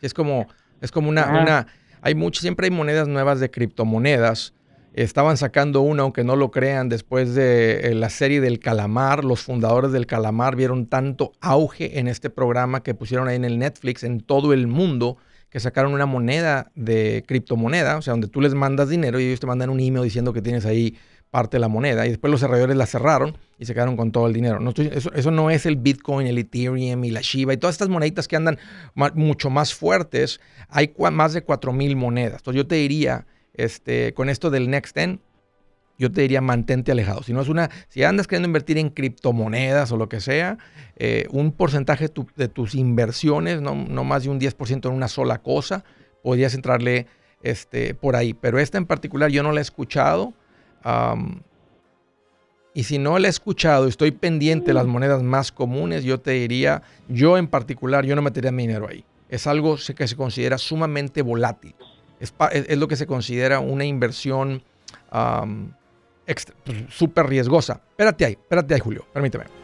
Es 0.00 0.14
como, 0.14 0.46
es 0.80 0.92
como 0.92 1.08
una, 1.08 1.42
una, 1.42 1.66
hay 2.02 2.14
muchas, 2.14 2.42
siempre 2.42 2.66
hay 2.66 2.70
monedas 2.70 3.08
nuevas 3.08 3.40
de 3.40 3.50
criptomonedas. 3.50 4.54
Estaban 4.92 5.36
sacando 5.36 5.80
una, 5.80 6.04
aunque 6.04 6.22
no 6.22 6.36
lo 6.36 6.52
crean, 6.52 6.88
después 6.88 7.34
de 7.34 7.80
eh, 7.80 7.94
la 7.94 8.10
serie 8.10 8.40
del 8.40 8.60
calamar. 8.60 9.24
Los 9.24 9.42
fundadores 9.42 9.90
del 9.90 10.06
calamar 10.06 10.54
vieron 10.54 10.86
tanto 10.86 11.32
auge 11.40 11.98
en 11.98 12.06
este 12.06 12.30
programa 12.30 12.84
que 12.84 12.94
pusieron 12.94 13.26
ahí 13.26 13.34
en 13.34 13.44
el 13.44 13.58
Netflix 13.58 14.04
en 14.04 14.20
todo 14.20 14.52
el 14.52 14.68
mundo 14.68 15.16
que 15.54 15.60
sacaron 15.60 15.94
una 15.94 16.04
moneda 16.04 16.72
de 16.74 17.24
criptomoneda, 17.28 17.96
o 17.96 18.02
sea, 18.02 18.10
donde 18.10 18.26
tú 18.26 18.40
les 18.40 18.54
mandas 18.54 18.88
dinero 18.88 19.20
y 19.20 19.26
ellos 19.26 19.38
te 19.38 19.46
mandan 19.46 19.70
un 19.70 19.78
email 19.78 20.02
diciendo 20.02 20.32
que 20.32 20.42
tienes 20.42 20.66
ahí 20.66 20.98
parte 21.34 21.56
de 21.56 21.60
la 21.60 21.66
moneda 21.66 22.06
y 22.06 22.10
después 22.10 22.30
los 22.30 22.40
desarrolladores 22.40 22.76
la 22.76 22.86
cerraron 22.86 23.36
y 23.58 23.64
se 23.64 23.74
quedaron 23.74 23.96
con 23.96 24.12
todo 24.12 24.28
el 24.28 24.32
dinero. 24.32 24.60
No 24.60 24.72
eso, 24.76 25.30
no 25.32 25.50
es 25.50 25.66
el 25.66 25.74
Bitcoin, 25.74 26.28
el 26.28 26.38
Ethereum 26.38 27.02
y 27.02 27.10
la 27.10 27.22
Shiba 27.22 27.52
y 27.52 27.56
todas 27.56 27.74
estas 27.74 27.88
moneditas 27.88 28.28
que 28.28 28.36
andan 28.36 28.56
mucho 29.14 29.50
más 29.50 29.74
fuertes. 29.74 30.40
Hay 30.68 30.94
más 31.10 31.32
de 31.32 31.44
4.000 31.44 31.96
monedas. 31.96 32.36
Entonces 32.38 32.56
yo 32.56 32.68
te 32.68 32.76
diría, 32.76 33.26
este, 33.52 34.14
con 34.14 34.28
esto 34.28 34.48
del 34.48 34.70
Next 34.70 34.96
yo 35.98 36.12
te 36.12 36.20
diría 36.20 36.40
mantente 36.40 36.92
alejado. 36.92 37.24
Si 37.24 37.32
no 37.32 37.40
es 37.40 37.48
una, 37.48 37.68
si 37.88 38.04
andas 38.04 38.28
queriendo 38.28 38.46
invertir 38.46 38.78
en 38.78 38.90
criptomonedas 38.90 39.90
o 39.90 39.96
lo 39.96 40.08
que 40.08 40.20
sea, 40.20 40.58
eh, 40.94 41.26
un 41.30 41.50
porcentaje 41.50 42.08
de 42.36 42.46
tus 42.46 42.76
inversiones, 42.76 43.60
no, 43.60 43.74
no, 43.74 44.04
más 44.04 44.22
de 44.22 44.28
un 44.28 44.38
10% 44.38 44.86
en 44.86 44.94
una 44.94 45.08
sola 45.08 45.38
cosa, 45.42 45.82
podrías 46.22 46.54
entrarle 46.54 47.08
este, 47.42 47.96
por 47.96 48.14
ahí. 48.14 48.34
Pero 48.34 48.60
esta 48.60 48.78
en 48.78 48.86
particular 48.86 49.32
yo 49.32 49.42
no 49.42 49.50
la 49.50 49.58
he 49.58 49.62
escuchado 49.62 50.32
y 52.74 52.84
si 52.84 52.98
no 52.98 53.18
la 53.18 53.28
he 53.28 53.30
escuchado, 53.30 53.86
estoy 53.86 54.10
pendiente 54.10 54.68
de 54.68 54.74
las 54.74 54.86
monedas 54.86 55.22
más 55.22 55.52
comunes, 55.52 56.04
yo 56.04 56.20
te 56.20 56.32
diría, 56.32 56.82
yo 57.08 57.38
en 57.38 57.46
particular, 57.46 58.04
yo 58.04 58.16
no 58.16 58.22
metería 58.22 58.50
mi 58.50 58.66
dinero 58.66 58.88
ahí. 58.88 59.04
Es 59.28 59.46
algo 59.46 59.76
que 59.96 60.08
se 60.08 60.16
considera 60.16 60.58
sumamente 60.58 61.22
volátil. 61.22 61.74
Es, 62.20 62.32
lo 62.76 62.88
que 62.88 62.96
se 62.96 63.06
considera 63.06 63.60
una 63.60 63.84
inversión 63.84 64.62
súper 66.88 67.26
riesgosa. 67.26 67.80
Espérate 67.90 68.24
ahí, 68.24 68.32
espérate 68.32 68.74
ahí, 68.74 68.80
Julio, 68.80 69.06
permíteme. 69.12 69.63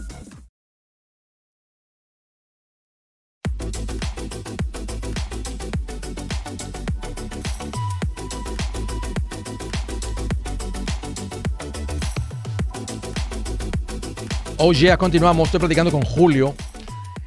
Oh 14.63 14.73
yeah, 14.73 14.95
continuamos. 14.95 15.47
Estoy 15.47 15.59
platicando 15.59 15.89
con 15.89 16.03
Julio. 16.03 16.53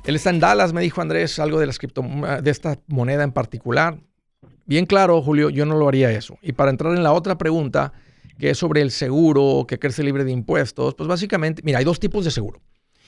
Él 0.04 0.14
está 0.14 0.30
en 0.30 0.38
Dallas, 0.38 0.72
me 0.72 0.82
dijo 0.82 1.00
Andrés, 1.00 1.40
algo 1.40 1.58
de, 1.58 1.66
la 1.66 2.40
de 2.40 2.48
esta 2.48 2.78
moneda 2.86 3.24
en 3.24 3.32
particular. 3.32 3.98
Bien 4.66 4.86
claro, 4.86 5.20
Julio, 5.20 5.50
yo 5.50 5.66
no 5.66 5.74
lo 5.76 5.88
haría 5.88 6.12
eso. 6.12 6.38
Y 6.42 6.52
para 6.52 6.70
entrar 6.70 6.94
en 6.94 7.02
la 7.02 7.12
otra 7.12 7.36
pregunta, 7.36 7.92
que 8.38 8.50
es 8.50 8.58
sobre 8.58 8.82
el 8.82 8.92
seguro, 8.92 9.64
que 9.66 9.80
crece 9.80 10.04
libre 10.04 10.22
de 10.22 10.30
impuestos, 10.30 10.94
pues 10.94 11.08
básicamente, 11.08 11.60
mira, 11.64 11.80
hay 11.80 11.84
dos 11.84 11.98
tipos 11.98 12.24
de 12.24 12.30
seguro. 12.30 12.62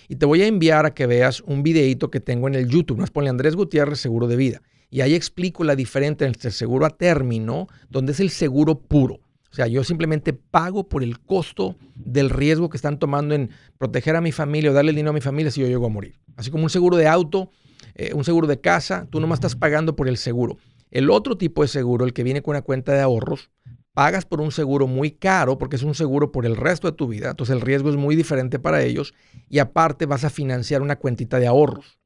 Y 0.08 0.16
te 0.16 0.26
voy 0.26 0.42
a 0.42 0.48
enviar 0.48 0.86
a 0.86 0.90
que 0.92 1.06
veas 1.06 1.40
un 1.42 1.62
videito 1.62 2.10
que 2.10 2.18
tengo 2.18 2.48
en 2.48 2.56
el 2.56 2.68
YouTube. 2.68 2.98
Nos 2.98 3.12
pone 3.12 3.28
Andrés 3.28 3.54
Gutiérrez, 3.54 4.00
seguro 4.00 4.26
de 4.26 4.34
vida. 4.34 4.60
Y 4.90 5.02
ahí 5.02 5.14
explico 5.14 5.62
la 5.62 5.76
diferencia 5.76 6.26
entre 6.26 6.48
el 6.48 6.52
seguro 6.52 6.84
a 6.84 6.90
término, 6.90 7.68
donde 7.88 8.10
es 8.10 8.18
el 8.18 8.30
seguro 8.30 8.76
puro. 8.76 9.20
O 9.56 9.62
sea, 9.64 9.68
yo 9.68 9.82
simplemente 9.84 10.34
pago 10.34 10.86
por 10.86 11.02
el 11.02 11.18
costo 11.18 11.76
del 11.94 12.28
riesgo 12.28 12.68
que 12.68 12.76
están 12.76 12.98
tomando 12.98 13.34
en 13.34 13.48
proteger 13.78 14.14
a 14.14 14.20
mi 14.20 14.30
familia 14.30 14.70
o 14.70 14.74
darle 14.74 14.90
el 14.90 14.96
dinero 14.96 15.12
a 15.12 15.14
mi 15.14 15.22
familia 15.22 15.50
si 15.50 15.62
yo 15.62 15.66
llego 15.66 15.86
a 15.86 15.88
morir. 15.88 16.20
Así 16.36 16.50
como 16.50 16.64
un 16.64 16.68
seguro 16.68 16.98
de 16.98 17.08
auto, 17.08 17.50
eh, 17.94 18.12
un 18.12 18.22
seguro 18.22 18.46
de 18.46 18.60
casa, 18.60 19.06
tú 19.08 19.18
nomás 19.18 19.38
estás 19.38 19.56
pagando 19.56 19.96
por 19.96 20.08
el 20.08 20.18
seguro. 20.18 20.58
El 20.90 21.08
otro 21.08 21.38
tipo 21.38 21.62
de 21.62 21.68
seguro, 21.68 22.04
el 22.04 22.12
que 22.12 22.22
viene 22.22 22.42
con 22.42 22.52
una 22.52 22.60
cuenta 22.60 22.92
de 22.92 23.00
ahorros, 23.00 23.48
pagas 23.94 24.26
por 24.26 24.42
un 24.42 24.52
seguro 24.52 24.86
muy 24.86 25.12
caro 25.12 25.56
porque 25.56 25.76
es 25.76 25.82
un 25.84 25.94
seguro 25.94 26.32
por 26.32 26.44
el 26.44 26.54
resto 26.54 26.90
de 26.90 26.94
tu 26.94 27.08
vida. 27.08 27.30
Entonces 27.30 27.56
el 27.56 27.62
riesgo 27.62 27.88
es 27.88 27.96
muy 27.96 28.14
diferente 28.14 28.58
para 28.58 28.82
ellos 28.82 29.14
y 29.48 29.60
aparte 29.60 30.04
vas 30.04 30.24
a 30.24 30.28
financiar 30.28 30.82
una 30.82 30.96
cuentita 30.96 31.40
de 31.40 31.46
ahorros. 31.46 31.98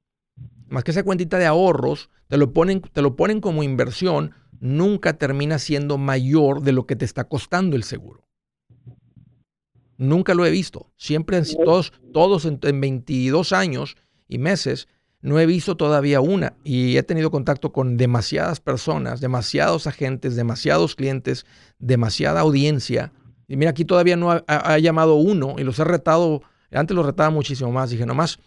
Más 0.69 0.85
que 0.85 0.93
esa 0.93 1.03
cuentita 1.03 1.37
de 1.37 1.47
ahorros, 1.47 2.11
te 2.29 2.37
lo 2.37 2.53
ponen, 2.53 2.81
te 2.81 3.03
lo 3.03 3.17
ponen 3.17 3.41
como 3.41 3.65
inversión 3.65 4.35
nunca 4.61 5.15
termina 5.15 5.59
siendo 5.59 5.99
mayor 5.99 6.63
de 6.63 6.73
lo 6.73 6.87
que 6.87 6.95
te 6.95 7.05
está 7.05 7.25
costando 7.25 7.77
el 7.77 7.83
seguro. 7.83 8.29
Nunca 9.97 10.35
lo 10.35 10.47
he 10.47 10.51
visto. 10.51 10.93
Siempre, 10.97 11.43
todos, 11.43 11.93
todos 12.13 12.45
en, 12.45 12.59
22 12.61 13.53
años 13.53 13.97
y 14.29 14.39
meses, 14.39 14.89
no 15.21 15.39
he 15.39 15.47
visto 15.47 15.77
todavía 15.77 16.21
una. 16.21 16.55
Y 16.65 16.97
he 16.97 17.03
tenido 17.03 17.31
contacto 17.31 17.73
con 17.73 17.97
demasiadas 17.97 18.61
personas, 18.61 19.21
demasiados 19.21 19.87
agentes, 19.87 20.37
demasiados 20.37 20.95
clientes, 20.95 21.45
demasiada 21.79 22.41
audiencia. 22.41 23.13
Y 23.49 23.57
mira, 23.57 23.73
aquí 23.73 23.85
todavía 23.85 24.17
no 24.17 24.31
ha, 24.31 24.79
llamado 24.79 25.17
uno 25.17 25.57
y 25.59 25.65
los 25.65 25.79
he 25.79 25.85
retado. 25.85 26.43
Antes 26.71 26.95
los 26.95 27.05
retaba 27.05 27.31
muchísimo 27.31 27.71
más. 27.71 27.91
Dije, 27.91 28.07
nomás, 28.07 28.39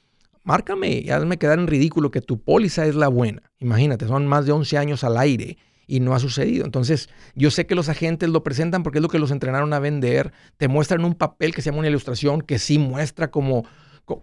márcame 0.43 1.01
y 1.03 1.09
hazme 1.11 1.37
quedar 1.37 1.59
en 1.59 1.67
ridículo 1.67 2.09
que 2.09 2.21
tu 2.21 2.41
póliza 2.41 2.87
es 2.87 2.95
la 2.95 3.09
buena. 3.09 3.51
Imagínate, 3.59 4.07
son 4.07 4.25
más 4.25 4.45
de 4.47 4.53
11 4.53 4.77
años 4.77 5.03
al 5.03 5.17
aire 5.17 5.57
y 5.87 5.99
no 5.99 6.15
ha 6.15 6.19
sucedido. 6.19 6.65
Entonces, 6.65 7.09
yo 7.35 7.51
sé 7.51 7.65
que 7.65 7.75
los 7.75 7.89
agentes 7.89 8.29
lo 8.29 8.43
presentan 8.43 8.83
porque 8.83 8.99
es 8.99 9.01
lo 9.01 9.09
que 9.09 9.19
los 9.19 9.31
entrenaron 9.31 9.73
a 9.73 9.79
vender, 9.79 10.31
te 10.57 10.67
muestran 10.67 11.05
un 11.05 11.15
papel 11.15 11.53
que 11.53 11.61
se 11.61 11.69
llama 11.69 11.79
una 11.79 11.89
ilustración 11.89 12.41
que 12.41 12.59
sí 12.59 12.79
muestra 12.79 13.31
como, 13.31 13.65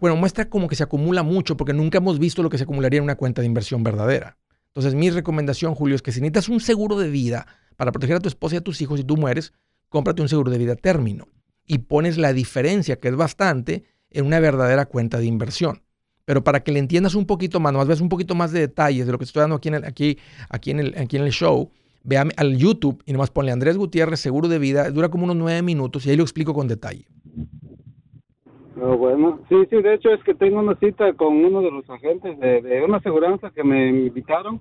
bueno, 0.01 0.17
muestra 0.17 0.49
como 0.49 0.69
que 0.69 0.77
se 0.77 0.83
acumula 0.83 1.23
mucho 1.23 1.57
porque 1.57 1.73
nunca 1.73 1.99
hemos 1.99 2.19
visto 2.19 2.43
lo 2.43 2.51
que 2.51 2.59
se 2.59 2.65
acumularía 2.65 2.99
en 2.99 3.05
una 3.05 3.17
cuenta 3.17 3.43
de 3.43 3.47
inversión 3.47 3.83
verdadera. 3.83 4.39
Entonces, 4.69 4.95
mi 4.95 5.11
recomendación, 5.11 5.75
Julio, 5.75 5.97
es 5.97 6.03
que 6.03 6.13
si 6.13 6.21
necesitas 6.21 6.49
un 6.49 6.61
seguro 6.61 6.99
de 6.99 7.11
vida 7.11 7.47
para 7.77 7.93
proteger 7.93 8.17
a 8.17 8.21
tu 8.21 8.29
esposa 8.29 8.55
y 8.55 8.59
a 8.59 8.63
tus 8.63 8.81
hijos 8.81 9.01
si 9.01 9.05
tú 9.05 9.17
mueres, 9.17 9.53
cómprate 9.89 10.23
un 10.23 10.29
seguro 10.29 10.51
de 10.51 10.59
vida 10.59 10.77
término 10.77 11.29
y 11.67 11.79
pones 11.79 12.19
la 12.19 12.33
diferencia, 12.33 12.97
que 12.97 13.09
es 13.09 13.17
bastante, 13.17 13.85
en 14.11 14.27
una 14.27 14.41
verdadera 14.41 14.87
cuenta 14.87 15.19
de 15.19 15.27
inversión. 15.27 15.83
Pero 16.25 16.45
para 16.45 16.61
que 16.61 16.73
le 16.73 16.79
entiendas 16.79 17.15
un 17.15 17.27
poquito 17.27 17.61
más, 17.61 17.73
más 17.73 17.89
ves 17.89 18.01
un 18.01 18.09
poquito 18.09 18.35
más 18.35 18.53
de 18.53 18.61
detalles 18.61 19.07
de 19.07 19.13
lo 19.13 19.19
que 19.19 19.25
estoy 19.25 19.41
dando 19.41 19.57
aquí 19.57 19.69
en 19.69 19.75
el, 19.75 19.85
aquí, 19.85 20.19
aquí 20.49 20.71
en 20.71 20.81
el, 20.81 20.95
aquí 20.99 21.17
en 21.17 21.25
el 21.25 21.31
show, 21.31 21.71
ve 22.05 22.17
al 22.19 22.57
YouTube 22.57 23.03
y 23.07 23.13
nomás 23.13 23.31
ponle 23.31 23.53
Andrés 23.53 23.77
Gutiérrez, 23.77 24.21
seguro 24.21 24.49
de 24.49 24.59
vida, 24.59 24.91
dura 24.91 25.09
como 25.09 25.25
unos 25.25 25.37
nueve 25.37 25.63
minutos 25.63 26.07
y 26.07 26.11
ahí 26.11 26.17
lo 26.17 26.23
explico 26.23 26.55
con 26.55 26.69
detalle. 26.69 27.07
Oh, 28.83 28.97
bueno, 28.97 29.41
sí, 29.49 29.57
sí, 29.69 29.83
de 29.83 29.95
hecho 29.95 30.09
es 30.11 30.23
que 30.25 30.35
tengo 30.35 30.59
una 30.59 30.75
cita 30.77 31.13
con 31.13 31.45
uno 31.45 31.61
de 31.61 31.71
los 31.71 31.89
agentes 31.91 32.39
de, 32.41 32.83
una 32.83 32.97
aseguranza 32.97 33.51
que 33.51 33.63
me 33.63 33.89
invitaron. 33.89 34.61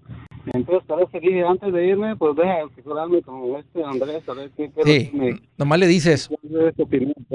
Entonces, 0.53 0.85
para 0.87 1.03
ese 1.03 1.19
día, 1.19 1.47
antes 1.47 1.71
de 1.71 1.87
irme, 1.87 2.15
pues 2.17 2.35
deja 2.35 2.65
asegurarme 2.69 3.21
con 3.21 3.55
este 3.55 3.83
Andrés, 3.83 4.27
a 4.27 4.33
ver 4.33 4.51
qué 4.57 4.71
Sí, 4.83 5.11
nomás 5.57 5.79
le 5.79 5.87
dices, 5.87 6.29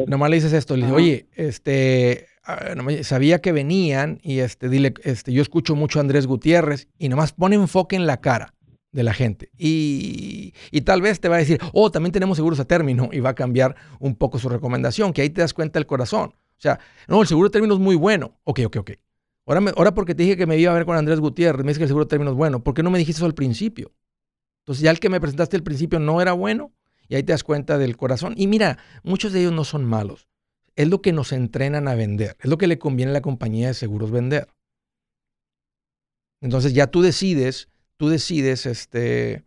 nomás 0.06 0.30
le 0.30 0.36
dices 0.36 0.52
esto, 0.52 0.76
le 0.76 0.82
dices, 0.82 0.96
oye, 0.96 1.26
este, 1.36 2.26
sabía 3.02 3.40
que 3.40 3.52
venían 3.52 4.18
y 4.22 4.40
este, 4.40 4.68
dile, 4.68 4.94
este, 5.02 5.32
yo 5.32 5.42
escucho 5.42 5.74
mucho 5.74 5.98
a 5.98 6.02
Andrés 6.02 6.26
Gutiérrez 6.26 6.88
y 6.98 7.08
nomás 7.08 7.32
pone 7.32 7.56
enfoque 7.56 7.96
en 7.96 8.06
la 8.06 8.20
cara 8.20 8.54
de 8.92 9.02
la 9.02 9.14
gente. 9.14 9.50
Y, 9.58 10.52
tal 10.84 11.02
vez 11.02 11.20
te 11.20 11.28
va 11.28 11.36
a 11.36 11.38
decir, 11.38 11.58
oh, 11.72 11.90
también 11.90 12.12
tenemos 12.12 12.36
seguros 12.36 12.60
a 12.60 12.64
término 12.64 13.08
y 13.12 13.20
va 13.20 13.30
a 13.30 13.34
cambiar 13.34 13.74
un 13.98 14.14
poco 14.14 14.38
su 14.38 14.48
recomendación, 14.48 15.12
que 15.12 15.22
ahí 15.22 15.30
te 15.30 15.40
das 15.40 15.54
cuenta 15.54 15.78
del 15.78 15.86
corazón. 15.86 16.34
O 16.34 16.60
sea, 16.60 16.78
no, 17.08 17.20
el 17.20 17.26
seguro 17.26 17.48
de 17.48 17.52
término 17.52 17.74
es 17.74 17.80
muy 17.80 17.96
bueno. 17.96 18.38
Ok, 18.44 18.60
ok, 18.66 18.76
ok. 18.76 18.90
Ahora, 19.46 19.72
ahora 19.76 19.94
porque 19.94 20.14
te 20.14 20.22
dije 20.22 20.36
que 20.36 20.46
me 20.46 20.56
iba 20.56 20.70
a 20.70 20.74
ver 20.74 20.86
con 20.86 20.96
Andrés 20.96 21.20
Gutiérrez, 21.20 21.64
me 21.64 21.70
dice 21.70 21.78
que 21.78 21.84
el 21.84 21.88
seguro 21.88 22.04
de 22.04 22.10
término 22.10 22.30
es 22.30 22.36
bueno. 22.36 22.62
¿Por 22.62 22.74
qué 22.74 22.82
no 22.82 22.90
me 22.90 22.98
dijiste 22.98 23.18
eso 23.18 23.26
al 23.26 23.34
principio? 23.34 23.92
Entonces 24.62 24.82
ya 24.82 24.90
el 24.90 25.00
que 25.00 25.10
me 25.10 25.20
presentaste 25.20 25.56
al 25.56 25.62
principio 25.62 25.98
no 25.98 26.22
era 26.22 26.32
bueno 26.32 26.72
y 27.08 27.16
ahí 27.16 27.22
te 27.22 27.32
das 27.32 27.44
cuenta 27.44 27.76
del 27.76 27.96
corazón. 27.96 28.34
Y 28.36 28.46
mira, 28.46 28.78
muchos 29.02 29.32
de 29.32 29.40
ellos 29.40 29.52
no 29.52 29.64
son 29.64 29.84
malos 29.84 30.28
es 30.76 30.88
lo 30.88 31.00
que 31.02 31.12
nos 31.12 31.32
entrenan 31.32 31.88
a 31.88 31.94
vender, 31.94 32.36
es 32.40 32.50
lo 32.50 32.58
que 32.58 32.66
le 32.66 32.78
conviene 32.78 33.10
a 33.10 33.14
la 33.14 33.20
compañía 33.20 33.68
de 33.68 33.74
seguros 33.74 34.10
vender. 34.10 34.48
Entonces 36.40 36.74
ya 36.74 36.88
tú 36.88 37.00
decides, 37.00 37.68
tú 37.96 38.08
decides, 38.08 38.66
este, 38.66 39.44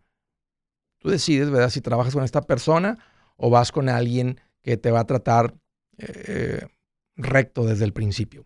tú 0.98 1.10
decides, 1.10 1.50
¿verdad? 1.50 1.70
Si 1.70 1.80
trabajas 1.80 2.14
con 2.14 2.24
esta 2.24 2.42
persona 2.42 2.98
o 3.36 3.50
vas 3.50 3.70
con 3.70 3.88
alguien 3.88 4.40
que 4.62 4.76
te 4.76 4.90
va 4.90 5.00
a 5.00 5.06
tratar 5.06 5.54
eh, 5.98 6.66
recto 7.16 7.64
desde 7.64 7.84
el 7.84 7.92
principio. 7.92 8.44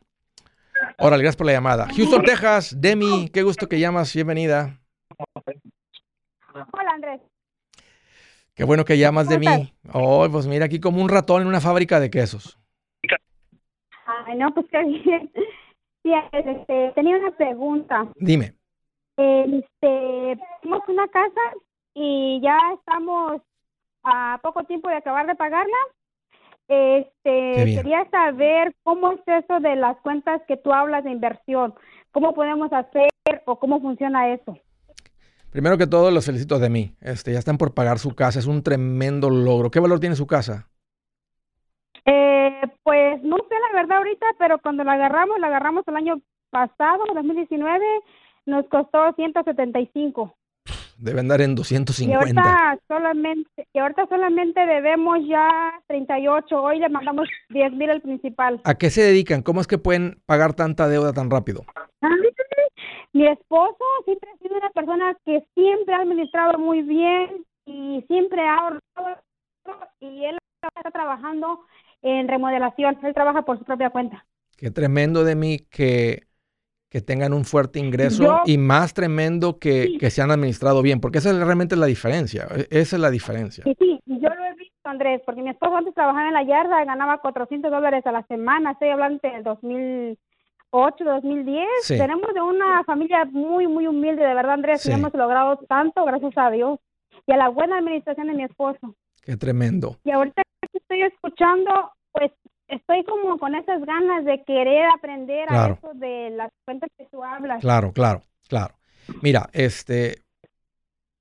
Órale, 0.98 1.22
gracias 1.22 1.36
por 1.36 1.46
la 1.46 1.52
llamada. 1.52 1.88
Houston, 1.96 2.22
Texas, 2.22 2.76
Demi, 2.78 3.28
qué 3.32 3.42
gusto 3.42 3.68
que 3.68 3.80
llamas, 3.80 4.12
bienvenida. 4.12 4.80
Hola, 6.52 6.90
Andrés. 6.94 7.20
Qué 8.54 8.64
bueno 8.64 8.84
que 8.84 8.98
llamas 8.98 9.28
de 9.28 9.38
mí. 9.38 9.74
Oh, 9.92 10.28
pues 10.30 10.46
mira, 10.46 10.66
aquí 10.66 10.78
como 10.78 11.00
un 11.00 11.08
ratón 11.08 11.42
en 11.42 11.48
una 11.48 11.60
fábrica 11.60 12.00
de 12.00 12.10
quesos. 12.10 12.58
Ay, 14.26 14.37
no, 14.38 14.52
pues 14.52 14.66
qué 14.70 14.82
bien. 14.85 15.30
Sí, 16.04 16.11
este, 16.32 16.90
tenía 16.96 17.16
una 17.16 17.30
pregunta. 17.30 18.08
Dime. 18.16 18.54
Este, 19.16 20.37
tenemos 20.61 20.82
una 20.88 21.06
casa 21.06 21.40
y 21.94 22.40
ya 22.42 22.58
estamos 22.74 23.40
a 24.02 24.40
poco 24.42 24.64
tiempo 24.64 24.88
de 24.88 24.96
acabar 24.96 25.28
de 25.28 25.37
pagarla. 25.37 25.76
Este, 26.66 27.76
quería 27.76 28.04
saber 28.11 28.74
cómo 28.82 29.12
es 29.12 29.20
eso 29.26 29.61
de 29.61 29.76
las 29.76 29.96
cuentas 29.98 30.42
que 30.48 30.56
tú 30.56 30.72
hablas 30.72 31.04
de 31.04 31.12
inversión. 31.12 31.74
¿Cómo 32.11 32.35
podemos 32.35 32.72
hacer 32.72 33.11
o 33.44 33.61
cómo 33.61 33.80
funciona 33.80 34.32
eso? 34.32 34.58
Primero 35.50 35.78
que 35.78 35.87
todo, 35.87 36.11
los 36.11 36.26
felicito 36.26 36.58
de 36.58 36.70
mí. 36.70 36.96
Este, 37.00 37.32
ya 37.32 37.38
están 37.38 37.58
por 37.58 37.74
pagar 37.74 37.98
su 37.98 38.14
casa. 38.14 38.38
Es 38.38 38.46
un 38.46 38.62
tremendo 38.62 39.30
logro. 39.30 39.70
¿Qué 39.70 39.80
valor 39.80 40.00
tiene 40.00 40.16
su 40.16 40.26
casa? 40.26 40.71
Pues 42.84 43.22
no 43.22 43.36
sé 43.36 43.54
la 43.70 43.80
verdad 43.80 43.98
ahorita, 43.98 44.26
pero 44.38 44.58
cuando 44.58 44.84
la 44.84 44.92
agarramos, 44.92 45.38
la 45.38 45.46
agarramos 45.46 45.86
el 45.86 45.96
año 45.96 46.20
pasado, 46.50 47.04
2019, 47.14 47.84
nos 48.46 48.66
costó 48.68 49.12
175. 49.14 50.34
Debe 50.98 51.20
andar 51.20 51.40
en 51.40 51.54
250. 51.54 52.10
Y 52.10 52.14
ahorita 52.14 52.78
solamente, 52.86 53.66
y 53.72 53.78
ahorita 53.78 54.06
solamente 54.06 54.66
debemos 54.66 55.18
ya 55.26 55.48
38. 55.88 56.62
Hoy 56.62 56.78
le 56.78 56.88
mandamos 56.88 57.28
10 57.48 57.72
mil 57.72 57.90
al 57.90 58.00
principal. 58.00 58.60
¿A 58.64 58.74
qué 58.74 58.90
se 58.90 59.02
dedican? 59.02 59.42
¿Cómo 59.42 59.60
es 59.60 59.66
que 59.66 59.78
pueden 59.78 60.20
pagar 60.26 60.54
tanta 60.54 60.88
deuda 60.88 61.12
tan 61.12 61.30
rápido? 61.30 61.64
Mi 63.12 63.26
esposo 63.26 63.84
siempre 64.04 64.30
ha 64.30 64.38
sido 64.38 64.56
una 64.56 64.70
persona 64.70 65.16
que 65.24 65.44
siempre 65.54 65.94
ha 65.94 65.98
administrado 65.98 66.58
muy 66.58 66.82
bien 66.82 67.44
y 67.66 68.02
siempre 68.08 68.40
ha 68.40 68.56
ahorrado 68.56 69.22
y 70.00 70.24
él 70.24 70.38
está 70.62 70.90
trabajando 70.90 71.60
en 72.02 72.28
remodelación. 72.28 72.98
Él 73.02 73.14
trabaja 73.14 73.42
por 73.42 73.58
su 73.58 73.64
propia 73.64 73.90
cuenta. 73.90 74.26
Qué 74.56 74.70
tremendo 74.70 75.24
de 75.24 75.34
mí 75.34 75.58
que 75.70 76.26
que 76.92 77.00
tengan 77.00 77.32
un 77.32 77.46
fuerte 77.46 77.78
ingreso 77.78 78.42
y 78.44 78.58
más 78.58 78.92
tremendo 78.92 79.58
que, 79.58 79.96
que, 79.98 80.10
se 80.10 80.20
han 80.20 80.30
administrado 80.30 80.82
bien, 80.82 81.00
porque 81.00 81.18
esa 81.18 81.30
es 81.30 81.36
realmente 81.38 81.74
la 81.74 81.86
diferencia, 81.86 82.46
esa 82.68 82.96
es 82.96 83.00
la 83.00 83.10
diferencia. 83.10 83.64
Sí, 83.64 83.74
sí, 83.78 83.98
yo 84.04 84.28
lo 84.28 84.44
he 84.44 84.54
visto, 84.56 84.90
Andrés, 84.90 85.22
porque 85.24 85.40
mi 85.40 85.48
esposo 85.48 85.74
antes 85.74 85.94
trabajaba 85.94 86.28
en 86.28 86.34
la 86.34 86.42
yarda, 86.42 86.84
ganaba 86.84 87.16
400 87.22 87.70
dólares 87.70 88.06
a 88.06 88.12
la 88.12 88.22
semana, 88.26 88.72
estoy 88.72 88.90
hablando 88.90 89.18
del 89.22 89.42
2008, 89.42 91.02
2010. 91.02 91.66
Tenemos 91.88 92.34
de 92.34 92.42
una 92.42 92.84
familia 92.84 93.24
muy, 93.24 93.66
muy 93.66 93.86
humilde, 93.86 94.26
de 94.26 94.34
verdad, 94.34 94.52
Andrés, 94.52 94.84
y 94.84 94.92
hemos 94.92 95.14
logrado 95.14 95.56
tanto, 95.66 96.04
gracias 96.04 96.36
a 96.36 96.50
Dios, 96.50 96.78
y 97.26 97.32
a 97.32 97.38
la 97.38 97.48
buena 97.48 97.78
administración 97.78 98.26
de 98.26 98.34
mi 98.34 98.44
esposo. 98.44 98.94
Qué 99.24 99.38
tremendo. 99.38 99.96
Y 100.04 100.10
ahorita 100.10 100.42
estoy 100.78 101.02
escuchando, 101.02 101.92
pues 102.12 102.30
estoy 102.68 103.04
como 103.04 103.38
con 103.38 103.54
esas 103.54 103.85
ganas 103.85 104.24
de 104.24 104.42
querer 104.44 104.87
aprender 104.96 105.48
a 105.50 105.70
eso 105.70 105.92
de 105.94 106.30
las 106.30 106.50
cuentas 106.64 106.90
que 106.96 107.06
tú 107.06 107.22
hablas. 107.22 107.61
Claro, 107.61 107.92
claro, 107.92 108.22
claro. 108.48 108.74
Mira, 109.20 109.48
este, 109.52 110.22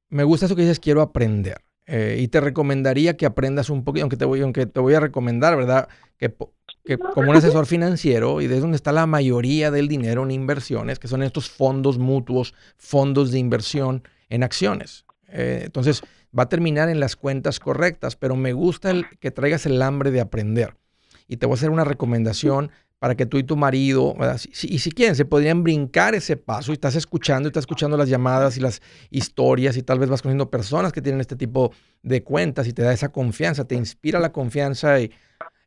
me 0.10 0.24
gusta 0.24 0.46
eso 0.46 0.56
que 0.56 0.62
dices, 0.62 0.80
quiero 0.80 1.02
aprender. 1.02 1.62
Eh, 1.88 2.20
y 2.20 2.28
te 2.28 2.40
recomendaría 2.40 3.18
que 3.18 3.26
aprendas 3.26 3.70
un 3.70 3.84
poquito, 3.84 4.04
aunque 4.04 4.18
te 4.18 4.26
voy, 4.26 4.42
aunque 4.42 4.66
te 4.66 4.80
voy 4.80 4.94
a 4.94 5.00
recomendar, 5.00 5.58
¿verdad? 5.58 5.90
Que, 6.18 6.34
que 6.86 6.98
como 6.98 7.32
un 7.32 7.36
asesor 7.36 7.66
financiero, 7.66 8.40
y 8.40 8.48
de 8.48 8.60
donde 8.60 8.78
está 8.78 8.92
la 8.92 9.08
mayoría 9.08 9.72
del 9.72 9.88
dinero 9.88 10.24
en 10.24 10.32
inversiones, 10.32 11.00
que 11.00 11.08
son 11.08 11.24
estos 11.24 11.50
fondos 11.50 11.98
mutuos, 11.98 12.54
fondos 12.78 13.32
de 13.32 13.40
inversión 13.40 14.04
en 14.30 14.44
acciones. 14.44 15.06
Eh, 15.28 15.64
entonces, 15.66 16.02
va 16.38 16.44
a 16.44 16.50
terminar 16.50 16.90
en 16.90 17.00
las 17.00 17.16
cuentas 17.16 17.60
correctas, 17.60 18.16
pero 18.16 18.36
me 18.36 18.54
gusta 18.54 18.92
el, 18.92 19.06
que 19.20 19.32
traigas 19.32 19.66
el 19.66 19.82
hambre 19.82 20.12
de 20.12 20.22
aprender. 20.22 20.76
Y 21.28 21.38
te 21.38 21.46
voy 21.46 21.54
a 21.54 21.58
hacer 21.58 21.70
una 21.70 21.84
recomendación 21.84 22.72
para 23.00 23.16
que 23.16 23.26
tú 23.26 23.40
y 23.40 23.44
tu 23.44 23.56
marido, 23.58 24.16
y 24.46 24.78
si 24.78 24.92
quieren, 24.92 25.16
se 25.16 25.26
podrían 25.26 25.64
brincar 25.64 26.14
ese 26.14 26.38
paso 26.38 26.72
y 26.72 26.74
estás 26.74 26.96
escuchando, 26.96 27.48
y 27.48 27.50
estás 27.50 27.64
escuchando 27.64 27.98
las 27.98 28.10
llamadas 28.10 28.58
y 28.58 28.60
las 28.60 28.80
historias 29.10 29.76
y 29.76 29.82
tal 29.82 29.98
vez 29.98 30.08
vas 30.08 30.22
conociendo 30.22 30.52
personas 30.52 30.92
que 30.92 31.02
tienen 31.02 31.20
este 31.20 31.36
tipo 31.36 31.72
de 32.04 32.22
cuentas 32.22 32.68
y 32.68 32.74
te 32.74 32.84
da 32.84 32.94
esa 32.94 33.10
confianza, 33.10 33.66
te 33.66 33.74
inspira 33.74 34.20
la 34.20 34.32
confianza 34.32 35.00
y, 35.00 35.12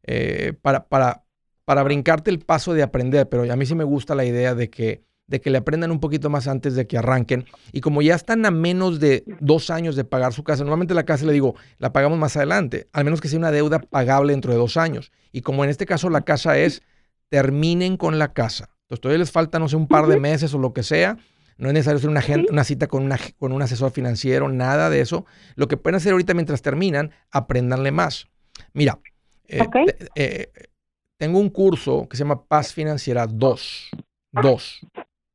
eh, 0.05 0.53
para, 0.63 0.87
para, 0.87 1.25
para 1.65 1.83
brincarte 1.83 2.31
el 2.31 2.39
paso 2.39 2.73
de 2.73 2.85
aprender, 2.85 3.29
pero 3.29 3.51
a 3.53 3.57
mí 3.57 3.67
sí 3.67 3.75
me 3.75 3.83
gusta 3.83 4.15
la 4.15 4.25
idea 4.25 4.55
de 4.55 4.71
que 4.71 5.03
de 5.27 5.41
que 5.41 5.51
le 5.51 5.59
aprendan 5.59 5.91
un 5.91 6.01
poquito 6.01 6.29
más 6.31 6.49
antes 6.49 6.75
de 6.75 6.87
que 6.87 6.99
arranquen. 6.99 7.47
Y 7.73 7.81
como 7.81 8.03
ya 8.03 8.15
están 8.15 8.45
a 8.47 8.51
menos 8.51 9.01
de 9.01 9.25
dos 9.41 9.71
años 9.71 9.97
de 9.97 10.05
pagar 10.05 10.33
su 10.33 10.45
casa, 10.45 10.65
normalmente 10.65 10.95
la 10.95 11.05
casa 11.05 11.25
le 11.25 11.33
digo, 11.33 11.55
la 11.79 11.93
pagamos 11.93 12.19
más 12.19 12.37
adelante, 12.37 12.89
al 12.93 13.05
menos 13.05 13.21
que 13.21 13.29
sea 13.29 13.39
una 13.39 13.51
deuda 13.51 13.79
pagable 13.79 14.33
dentro 14.33 14.53
de 14.53 14.59
dos 14.59 14.77
años. 14.77 15.13
Y 15.33 15.41
como 15.41 15.65
en 15.65 15.71
este 15.71 15.87
caso 15.87 16.11
la 16.11 16.23
casa 16.23 16.59
es, 16.59 16.83
terminen 17.29 17.97
con 17.97 18.19
la 18.19 18.33
casa. 18.33 18.71
Entonces 18.83 19.01
todavía 19.01 19.21
les 19.21 19.33
falta, 19.33 19.59
no 19.59 19.69
sé, 19.69 19.77
un 19.77 19.89
par 19.89 20.07
de 20.07 20.21
meses 20.21 20.53
o 20.55 20.59
lo 20.59 20.73
que 20.73 20.83
sea. 20.83 21.17
No 21.57 21.69
es 21.69 21.75
necesario 21.75 21.99
hacer 21.99 22.11
una, 22.11 22.23
una 22.51 22.65
cita 22.65 22.89
con, 22.89 23.05
una, 23.05 23.19
con 23.39 23.53
un 23.53 23.63
asesor 23.63 23.93
financiero, 23.93 24.49
nada 24.49 24.91
de 24.91 25.01
eso. 25.01 25.25
Lo 25.55 25.69
que 25.69 25.77
pueden 25.77 25.97
hacer 25.97 26.13
ahorita 26.13 26.35
mientras 26.35 26.63
terminan, 26.63 27.13
aprendanle 27.31 27.93
más. 27.93 28.27
Mira, 28.73 28.99
eh, 29.49 29.67
eh, 30.17 30.53
tengo 31.17 31.39
un 31.39 31.51
curso 31.51 32.09
que 32.09 32.17
se 32.17 32.25
llama 32.25 32.45
Paz 32.45 32.73
Financiera 32.73 33.27
2. 33.27 33.91
2. 34.33 34.81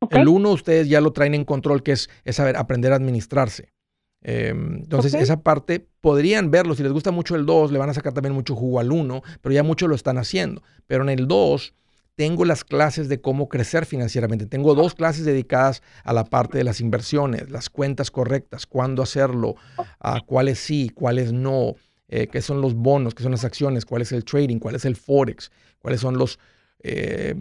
El 0.10 0.28
uno 0.28 0.52
ustedes 0.52 0.88
ya 0.88 1.02
lo 1.02 1.12
traen 1.12 1.34
en 1.34 1.46
control, 1.46 1.84
que 1.84 1.94
es, 1.94 2.10
saber 2.32 2.58
aprender 2.58 2.94
a 2.94 2.96
administrarse. 2.96 3.74
Em, 4.22 4.78
entonces, 4.78 5.14
esa 5.14 5.42
parte 5.42 5.88
podrían 6.02 6.52
verlo. 6.52 6.76
Si 6.76 6.84
les 6.84 6.92
gusta 6.92 7.12
mucho 7.12 7.36
el 7.36 7.46
2, 7.46 7.72
le 7.72 7.80
van 7.80 7.90
a 7.90 7.94
sacar 7.94 8.14
también 8.14 8.34
mucho 8.34 8.56
jugo 8.56 8.80
al 8.80 8.92
1, 8.92 9.22
pero 9.42 9.54
ya 9.54 9.64
muchos 9.64 9.90
lo 9.90 9.96
están 9.96 10.18
haciendo. 10.18 10.62
Pero 10.88 11.04
en 11.04 11.10
el 11.10 11.28
2, 11.28 11.74
tengo 12.20 12.44
las 12.44 12.66
clases 12.66 13.08
de 13.08 13.22
cómo 13.22 13.48
crecer 13.48 13.86
financieramente. 13.86 14.46
Tengo 14.46 14.76
dos 14.76 14.94
clases 14.94 15.24
dedicadas 15.24 15.82
a 16.04 16.12
la 16.12 16.26
parte 16.26 16.58
de 16.58 16.66
las 16.66 16.82
inversiones, 16.82 17.50
las 17.50 17.70
cuentas 17.70 18.12
correctas, 18.12 18.66
cuándo 18.66 19.02
hacerlo, 19.02 19.56
a 20.00 20.20
cuáles 20.20 20.60
sí, 20.60 20.92
cuáles 20.94 21.32
no, 21.32 21.76
eh, 22.10 22.28
qué 22.28 22.42
son 22.42 22.60
los 22.60 22.74
bonos, 22.74 23.16
qué 23.16 23.24
son 23.24 23.32
las 23.32 23.46
acciones, 23.46 23.86
cuál 23.86 24.02
es 24.02 24.12
el 24.12 24.26
trading, 24.26 24.60
cuál 24.60 24.76
es 24.76 24.84
el 24.84 24.98
forex, 24.98 25.50
cuáles 25.80 26.02
son 26.02 26.18
los, 26.18 26.40
eh, 26.82 27.36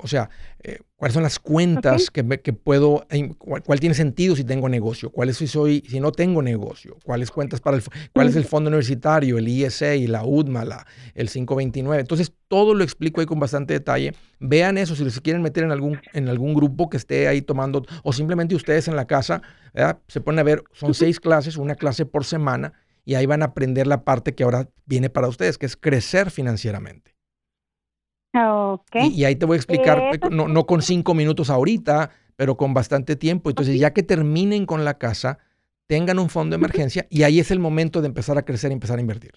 o 0.00 0.08
sea, 0.08 0.30
eh, 0.64 0.80
cuáles 0.96 1.14
son 1.14 1.22
las 1.22 1.38
cuentas 1.38 2.10
que, 2.10 2.26
que, 2.40 2.52
puedo, 2.52 3.06
cuál, 3.38 3.78
tiene 3.78 3.94
sentido 3.94 4.34
si 4.34 4.42
tengo 4.42 4.68
negocio, 4.68 5.10
cuáles 5.10 5.36
si 5.36 5.46
soy, 5.46 5.84
si 5.88 6.00
no 6.00 6.10
tengo 6.10 6.42
negocio, 6.42 6.96
cuáles 7.04 7.30
cuentas 7.30 7.60
para 7.60 7.76
el, 7.76 7.84
cuál 8.12 8.28
es 8.28 8.34
el 8.34 8.44
fondo 8.44 8.68
universitario, 8.68 9.38
el 9.38 9.46
ISA, 9.46 9.94
la 10.08 10.24
UDMA, 10.24 10.64
la, 10.64 10.86
el 11.14 11.30
529. 11.30 12.00
Entonces, 12.00 12.32
todo 12.48 12.74
lo 12.74 12.82
explico 12.82 13.20
ahí 13.20 13.26
con 13.26 13.38
bastante 13.38 13.74
detalle. 13.74 14.14
Vean 14.40 14.76
eso 14.76 14.96
si 14.96 15.08
se 15.08 15.20
quieren 15.20 15.42
meter 15.42 15.62
en 15.62 15.70
algún, 15.70 16.00
en 16.12 16.28
algún 16.28 16.54
grupo 16.54 16.90
que 16.90 16.96
esté 16.96 17.28
ahí 17.28 17.42
tomando, 17.42 17.84
o 18.02 18.12
simplemente 18.12 18.56
ustedes 18.56 18.88
en 18.88 18.96
la 18.96 19.06
casa, 19.06 19.40
se 20.08 20.20
ponen 20.20 20.40
a 20.40 20.42
ver, 20.42 20.64
son 20.72 20.94
seis 20.94 21.20
clases, 21.20 21.56
una 21.56 21.76
clase 21.76 22.06
por 22.06 22.24
semana, 22.24 22.72
y 23.04 23.14
ahí 23.14 23.26
van 23.26 23.42
a 23.42 23.46
aprender 23.46 23.86
la 23.86 24.02
parte 24.02 24.34
que 24.34 24.42
ahora 24.42 24.68
viene 24.84 25.10
para 25.10 25.28
ustedes, 25.28 25.58
que 25.58 25.66
es 25.66 25.76
crecer 25.76 26.32
financieramente. 26.32 27.17
Y, 28.94 29.24
ahí 29.24 29.36
te 29.36 29.46
voy 29.46 29.54
a 29.54 29.56
explicar, 29.56 29.98
eh, 29.98 30.20
no, 30.30 30.48
no, 30.48 30.66
con 30.66 30.82
cinco 30.82 31.14
minutos 31.14 31.50
ahorita, 31.50 32.10
pero 32.36 32.56
con 32.56 32.74
bastante 32.74 33.16
tiempo. 33.16 33.50
Entonces, 33.50 33.78
ya 33.78 33.92
que 33.92 34.02
terminen 34.02 34.66
con 34.66 34.84
la 34.84 34.98
casa, 34.98 35.38
tengan 35.86 36.18
un 36.18 36.28
fondo 36.28 36.56
de 36.56 36.60
emergencia 36.60 37.06
y 37.10 37.22
ahí 37.24 37.40
es 37.40 37.50
el 37.50 37.58
momento 37.58 38.00
de 38.00 38.08
empezar 38.08 38.38
a 38.38 38.42
crecer 38.42 38.70
y 38.70 38.74
empezar 38.74 38.98
a 38.98 39.00
invertir. 39.00 39.32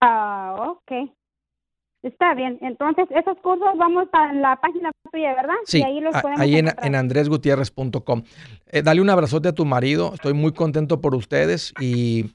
Ah, 0.00 0.56
ok. 0.58 1.10
Está 2.02 2.34
bien. 2.34 2.58
Entonces, 2.60 3.06
esos 3.10 3.36
cursos 3.38 3.68
vamos 3.76 4.08
a 4.12 4.32
la 4.32 4.56
página 4.60 4.90
tuya, 5.10 5.34
¿verdad? 5.34 5.54
Sí, 5.64 5.82
ahí, 5.82 6.00
los 6.00 6.14
ahí 6.36 6.56
en, 6.56 6.68
en 6.82 6.94
andresgutierrez.com. 6.94 8.22
Eh, 8.66 8.82
dale 8.82 9.00
un 9.00 9.10
abrazote 9.10 9.48
a 9.48 9.52
tu 9.52 9.64
marido. 9.64 10.12
Estoy 10.14 10.34
muy 10.34 10.52
contento 10.52 11.00
por 11.00 11.14
ustedes 11.14 11.72
y 11.80 12.26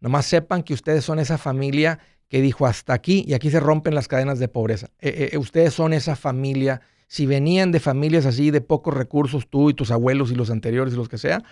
nomás 0.00 0.26
sepan 0.26 0.62
que 0.62 0.74
ustedes 0.74 1.04
son 1.04 1.18
esa 1.18 1.38
familia 1.38 2.00
que 2.28 2.40
dijo 2.40 2.66
hasta 2.66 2.92
aquí 2.92 3.24
y 3.26 3.34
aquí 3.34 3.50
se 3.50 3.60
rompen 3.60 3.94
las 3.94 4.08
cadenas 4.08 4.38
de 4.38 4.48
pobreza. 4.48 4.88
Eh, 5.00 5.30
eh, 5.32 5.38
ustedes 5.38 5.74
son 5.74 5.92
esa 5.92 6.16
familia. 6.16 6.80
Si 7.06 7.26
venían 7.26 7.70
de 7.70 7.80
familias 7.80 8.26
así 8.26 8.50
de 8.50 8.60
pocos 8.60 8.94
recursos, 8.94 9.48
tú 9.48 9.70
y 9.70 9.74
tus 9.74 9.90
abuelos 9.90 10.32
y 10.32 10.34
los 10.34 10.50
anteriores 10.50 10.94
y 10.94 10.96
los 10.96 11.08
que 11.08 11.18
sea, 11.18 11.42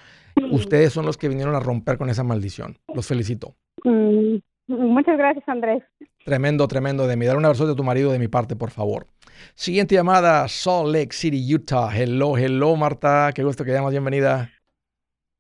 ustedes 0.51 0.93
son 0.93 1.07
los 1.07 1.17
que 1.17 1.29
vinieron 1.29 1.55
a 1.55 1.61
romper 1.61 1.99
con 1.99 2.11
esa 2.11 2.25
maldición. 2.25 2.79
Los 2.95 3.07
felicito. 3.07 3.55
Mm, 3.85 4.37
muchas 4.67 5.19
gracias, 5.19 5.49
Andrés. 5.49 5.83
Tremendo, 6.25 6.67
tremendo 6.69 7.07
de 7.07 7.17
mí. 7.17 7.27
Dar 7.27 7.37
un 7.37 7.45
abrazo 7.45 7.67
de 7.67 7.75
tu 7.75 7.85
marido 7.85 8.11
de 8.13 8.19
mi 8.19 8.29
parte, 8.29 8.57
por 8.57 8.71
favor. 8.71 9.07
Siguiente 9.55 9.95
llamada, 9.95 10.49
Salt 10.49 10.95
Lake 10.95 11.13
City, 11.13 11.55
Utah. 11.55 11.91
Hello, 11.95 12.37
hello, 12.37 12.77
Marta. 12.77 13.31
Qué 13.35 13.45
gusto 13.45 13.65
que 13.65 13.73
llamas. 13.73 13.91
Bienvenida. 13.91 14.51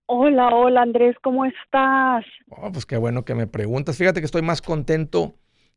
Hola, 0.06 0.48
hola 0.48 0.82
Andrés, 0.82 1.16
¿cómo 1.22 1.44
estás? 1.44 2.24
Oh, 2.48 2.70
pues 2.72 2.86
qué 2.86 2.96
bueno 2.96 3.24
que 3.24 3.34
me 3.34 3.46
preguntas. 3.46 3.96
Fíjate 3.96 4.20
que 4.20 4.26
estoy 4.26 4.42
más 4.42 4.60
contento 4.60 5.34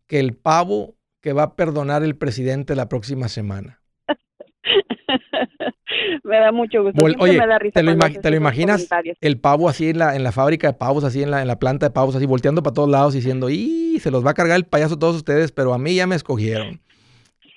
que 0.07 0.19
el 0.19 0.35
pavo 0.35 0.95
que 1.21 1.33
va 1.33 1.43
a 1.43 1.55
perdonar 1.55 2.03
el 2.03 2.15
presidente 2.15 2.75
la 2.75 2.89
próxima 2.89 3.27
semana. 3.27 3.81
me 6.23 6.38
da 6.38 6.51
mucho 6.51 6.83
gusto. 6.83 7.01
oye, 7.19 7.39
¿te, 7.73 7.83
lo, 7.83 8.35
imaginas 8.35 8.88
el 9.21 9.39
pavo 9.39 9.69
así 9.69 9.89
en 9.89 9.99
la, 9.99 10.15
en 10.15 10.23
la 10.23 10.31
fábrica 10.31 10.67
de 10.67 10.73
pavos, 10.73 11.03
así 11.03 11.23
en 11.23 11.31
la, 11.31 11.41
en 11.41 11.47
la 11.47 11.59
planta 11.59 11.88
de 11.88 11.91
pavos, 11.91 12.15
así 12.15 12.25
volteando 12.25 12.63
para 12.63 12.73
todos 12.73 12.89
lados 12.89 13.13
diciendo, 13.13 13.49
y 13.49 13.99
se 13.99 14.11
los 14.11 14.25
va 14.25 14.31
a 14.31 14.33
cargar 14.33 14.57
el 14.57 14.65
payaso 14.65 14.99
todos 14.99 15.15
ustedes, 15.15 15.51
pero 15.51 15.73
a 15.73 15.77
mí 15.77 15.95
ya 15.95 16.07
me 16.07 16.15
escogieron. 16.15 16.81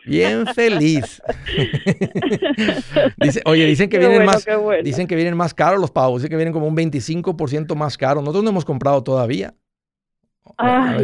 Bien 0.09 0.47
feliz. 0.47 1.23
oye, 3.44 3.66
dicen 3.66 3.90
que 3.90 3.99
vienen 3.99 4.25
más 4.25 4.47
dicen 4.83 5.07
que 5.07 5.14
vienen 5.14 5.37
más 5.37 5.53
caros 5.53 5.81
los 5.81 5.90
pavos, 5.90 6.23
dicen 6.23 6.31
que 6.31 6.37
vienen 6.37 6.53
como 6.53 6.66
un 6.66 6.77
25% 6.77 7.75
más 7.75 7.99
caros. 7.99 8.23
Nosotros 8.23 8.42
no 8.42 8.51
hemos 8.51 8.64
comprado 8.64 9.05
todavía. 9.05 9.55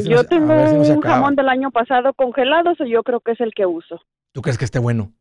yo 0.04 0.24
tengo 0.24 0.54
un 0.54 1.00
jamón 1.02 1.36
del 1.36 1.48
año 1.48 1.70
pasado 1.70 2.14
congelado, 2.14 2.70
eso 2.70 2.86
yo 2.86 3.02
creo 3.02 3.20
que 3.20 3.32
es 3.32 3.40
el 3.40 3.52
que 3.52 3.66
uso. 3.66 4.00
¿Tú 4.32 4.40
crees 4.40 4.56
que 4.56 4.64
esté 4.64 4.78
bueno? 4.78 5.12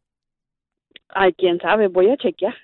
Ay, 1.09 1.33
quién 1.33 1.59
sabe, 1.59 1.89
voy 1.89 2.09
a 2.09 2.17
chequear. 2.17 2.55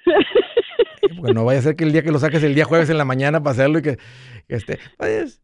Porque 1.17 1.33
no 1.33 1.45
vaya 1.45 1.59
a 1.59 1.63
ser 1.63 1.75
que 1.75 1.83
el 1.83 1.91
día 1.91 2.01
que 2.01 2.11
lo 2.11 2.19
saques 2.19 2.43
el 2.43 2.55
día 2.55 2.65
jueves 2.65 2.89
en 2.89 2.97
la 2.97 3.05
mañana 3.05 3.43
para 3.43 3.51
hacerlo 3.51 3.79
y 3.79 3.81
que, 3.81 3.97
esté. 4.47 4.79
Pues, 4.97 5.41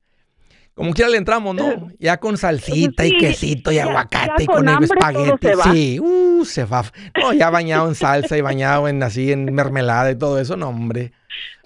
como 0.76 0.94
quiera 0.94 1.10
le 1.10 1.18
entramos, 1.18 1.56
¿no? 1.56 1.90
Ya 2.00 2.18
con 2.18 2.38
salsita 2.38 3.06
y 3.06 3.18
quesito 3.18 3.72
y 3.72 3.80
aguacate 3.80 4.44
y 4.44 4.46
con, 4.46 4.68
espagueti. 4.68 5.48
Sí, 5.64 6.00
uh, 6.00 6.46
se 6.46 6.66
va. 6.66 6.84
No, 7.20 7.34
ya 7.34 7.50
bañado 7.50 7.88
en 7.88 7.96
salsa 7.96 8.38
y 8.38 8.42
bañado 8.42 8.88
en 8.88 9.02
así 9.02 9.32
en 9.32 9.54
mermelada 9.54 10.12
y 10.12 10.18
todo 10.18 10.40
eso, 10.40 10.56
no, 10.56 10.70
hombre. 10.70 11.14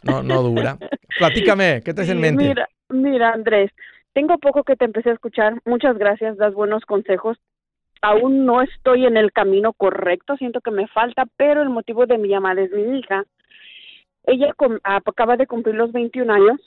No, 0.04 0.24
no 0.24 0.42
dura. 0.42 0.78
Platícame, 1.18 1.82
¿qué 1.84 1.94
te 1.94 2.04
hace 2.04 2.14
en 2.14 2.22
mente? 2.22 2.44
Mira, 2.44 2.70
mira, 2.90 3.34
Andrés, 3.34 3.72
tengo 4.14 4.38
poco 4.38 4.64
que 4.64 4.76
te 4.76 4.86
empecé 4.86 5.10
a 5.10 5.14
escuchar. 5.14 5.60
Muchas 5.66 5.98
gracias, 5.98 6.38
das 6.38 6.54
buenos 6.54 6.86
consejos 6.86 7.38
aún 8.02 8.46
no 8.46 8.62
estoy 8.62 9.06
en 9.06 9.18
el 9.18 9.32
camino 9.32 9.74
correcto, 9.74 10.38
siento 10.38 10.62
que 10.62 10.72
me 10.72 10.88
falta, 10.88 11.26
pero 11.38 11.62
el 11.62 11.70
motivo 11.70 12.06
de 12.06 12.18
mi 12.18 12.30
llamada 12.30 12.62
es 12.62 12.72
mi 12.72 13.00
hija. 13.00 13.24
Ella 14.24 14.54
acaba 14.84 15.38
de 15.38 15.48
cumplir 15.48 15.76
los 15.76 15.92
21 15.92 16.32
años 16.32 16.62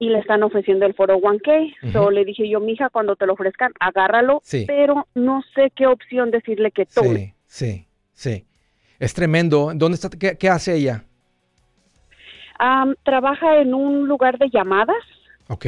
y 0.00 0.08
le 0.08 0.18
están 0.18 0.42
ofreciendo 0.42 0.86
el 0.86 0.94
foro 0.94 1.18
1K. 1.18 1.92
So 1.92 2.10
le 2.10 2.24
dije 2.24 2.48
yo, 2.48 2.58
mi 2.58 2.72
hija, 2.72 2.88
cuando 2.88 3.16
te 3.16 3.26
lo 3.26 3.34
ofrezcan, 3.34 3.72
agárralo, 3.78 4.42
pero 4.66 5.06
no 5.14 5.44
sé 5.54 5.70
qué 5.76 5.86
opción 5.86 6.30
decirle 6.30 6.72
que 6.72 6.86
tome. 6.86 7.36
Sí, 7.46 7.86
sí, 8.14 8.34
sí. 8.34 8.46
Es 8.98 9.12
tremendo. 9.12 9.72
¿Dónde 9.74 9.96
está? 9.96 10.08
¿Qué, 10.08 10.48
hace 10.48 10.74
ella? 10.74 11.04
trabaja 13.04 13.58
en 13.58 13.72
un 13.72 14.08
lugar 14.08 14.38
de 14.38 14.50
llamadas. 14.50 15.02
Ok. 15.48 15.66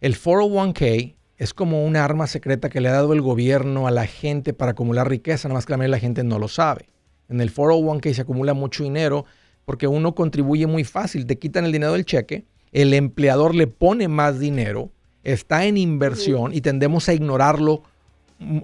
El 0.00 0.14
401k 0.14 1.14
es 1.36 1.54
como 1.54 1.84
una 1.84 2.04
arma 2.04 2.26
secreta 2.26 2.68
que 2.68 2.80
le 2.80 2.88
ha 2.88 2.92
dado 2.92 3.12
el 3.12 3.22
gobierno 3.22 3.86
a 3.86 3.90
la 3.90 4.06
gente 4.06 4.52
para 4.52 4.72
acumular 4.72 5.08
riqueza, 5.08 5.48
nada 5.48 5.58
más 5.58 5.66
que 5.66 5.72
la 5.72 5.78
mayoría 5.78 5.96
de 5.96 6.00
la 6.00 6.06
gente 6.06 6.24
no 6.24 6.38
lo 6.38 6.48
sabe. 6.48 6.88
En 7.28 7.40
el 7.40 7.54
401k 7.54 8.12
se 8.12 8.22
acumula 8.22 8.52
mucho 8.52 8.84
dinero 8.84 9.24
porque 9.64 9.86
uno 9.86 10.14
contribuye 10.14 10.66
muy 10.66 10.84
fácil, 10.84 11.26
te 11.26 11.38
quitan 11.38 11.64
el 11.64 11.72
dinero 11.72 11.92
del 11.92 12.04
cheque, 12.04 12.44
el 12.72 12.94
empleador 12.94 13.54
le 13.54 13.66
pone 13.66 14.08
más 14.08 14.38
dinero, 14.38 14.90
está 15.22 15.66
en 15.66 15.76
inversión 15.76 16.54
y 16.54 16.62
tendemos 16.62 17.08
a 17.08 17.14
ignorarlo, 17.14 17.82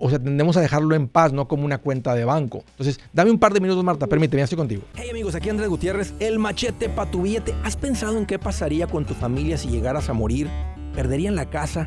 o 0.00 0.10
sea, 0.10 0.18
tendemos 0.18 0.56
a 0.56 0.60
dejarlo 0.60 0.96
en 0.96 1.06
paz, 1.06 1.32
no 1.32 1.46
como 1.46 1.64
una 1.64 1.78
cuenta 1.78 2.14
de 2.14 2.24
banco. 2.24 2.64
Entonces, 2.70 2.98
dame 3.12 3.30
un 3.30 3.38
par 3.38 3.52
de 3.52 3.60
minutos, 3.60 3.84
Marta, 3.84 4.06
permíteme, 4.06 4.40
ya 4.40 4.44
estoy 4.44 4.58
contigo. 4.58 4.82
Hey 4.96 5.10
amigos, 5.10 5.34
aquí 5.34 5.50
Andrés 5.50 5.68
Gutiérrez, 5.68 6.14
el 6.18 6.38
machete 6.38 6.88
para 6.88 7.10
tu 7.10 7.22
billete. 7.22 7.54
¿Has 7.62 7.76
pensado 7.76 8.18
en 8.18 8.26
qué 8.26 8.38
pasaría 8.38 8.86
con 8.86 9.04
tu 9.04 9.14
familia 9.14 9.56
si 9.56 9.68
llegaras 9.68 10.08
a 10.08 10.14
morir? 10.14 10.48
¿Perderían 10.94 11.36
la 11.36 11.50
casa? 11.50 11.86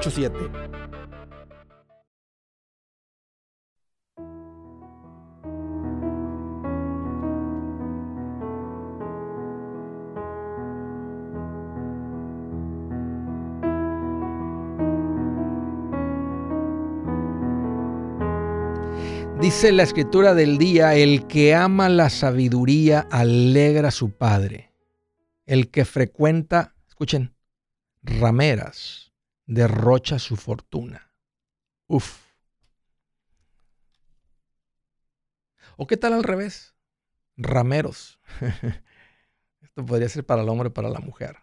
844-748-8887. 0.01 0.71
Dice 19.41 19.71
la 19.71 19.81
escritura 19.81 20.35
del 20.35 20.59
día, 20.59 20.93
el 20.93 21.25
que 21.25 21.55
ama 21.55 21.89
la 21.89 22.11
sabiduría 22.11 23.07
alegra 23.09 23.87
a 23.87 23.91
su 23.91 24.11
padre. 24.11 24.71
El 25.47 25.69
que 25.71 25.83
frecuenta, 25.83 26.75
escuchen, 26.87 27.33
rameras, 28.03 29.10
derrocha 29.53 30.19
su 30.19 30.35
fortuna. 30.35 31.13
Uf. 31.87 32.19
¿O 35.77 35.87
qué 35.87 35.97
tal 35.97 36.13
al 36.13 36.23
revés? 36.23 36.75
Rameros. 37.37 38.19
Esto 39.61 39.85
podría 39.85 40.09
ser 40.09 40.25
para 40.25 40.41
el 40.41 40.49
hombre 40.49 40.69
o 40.69 40.73
para 40.73 40.89
la 40.89 40.99
mujer. 40.99 41.37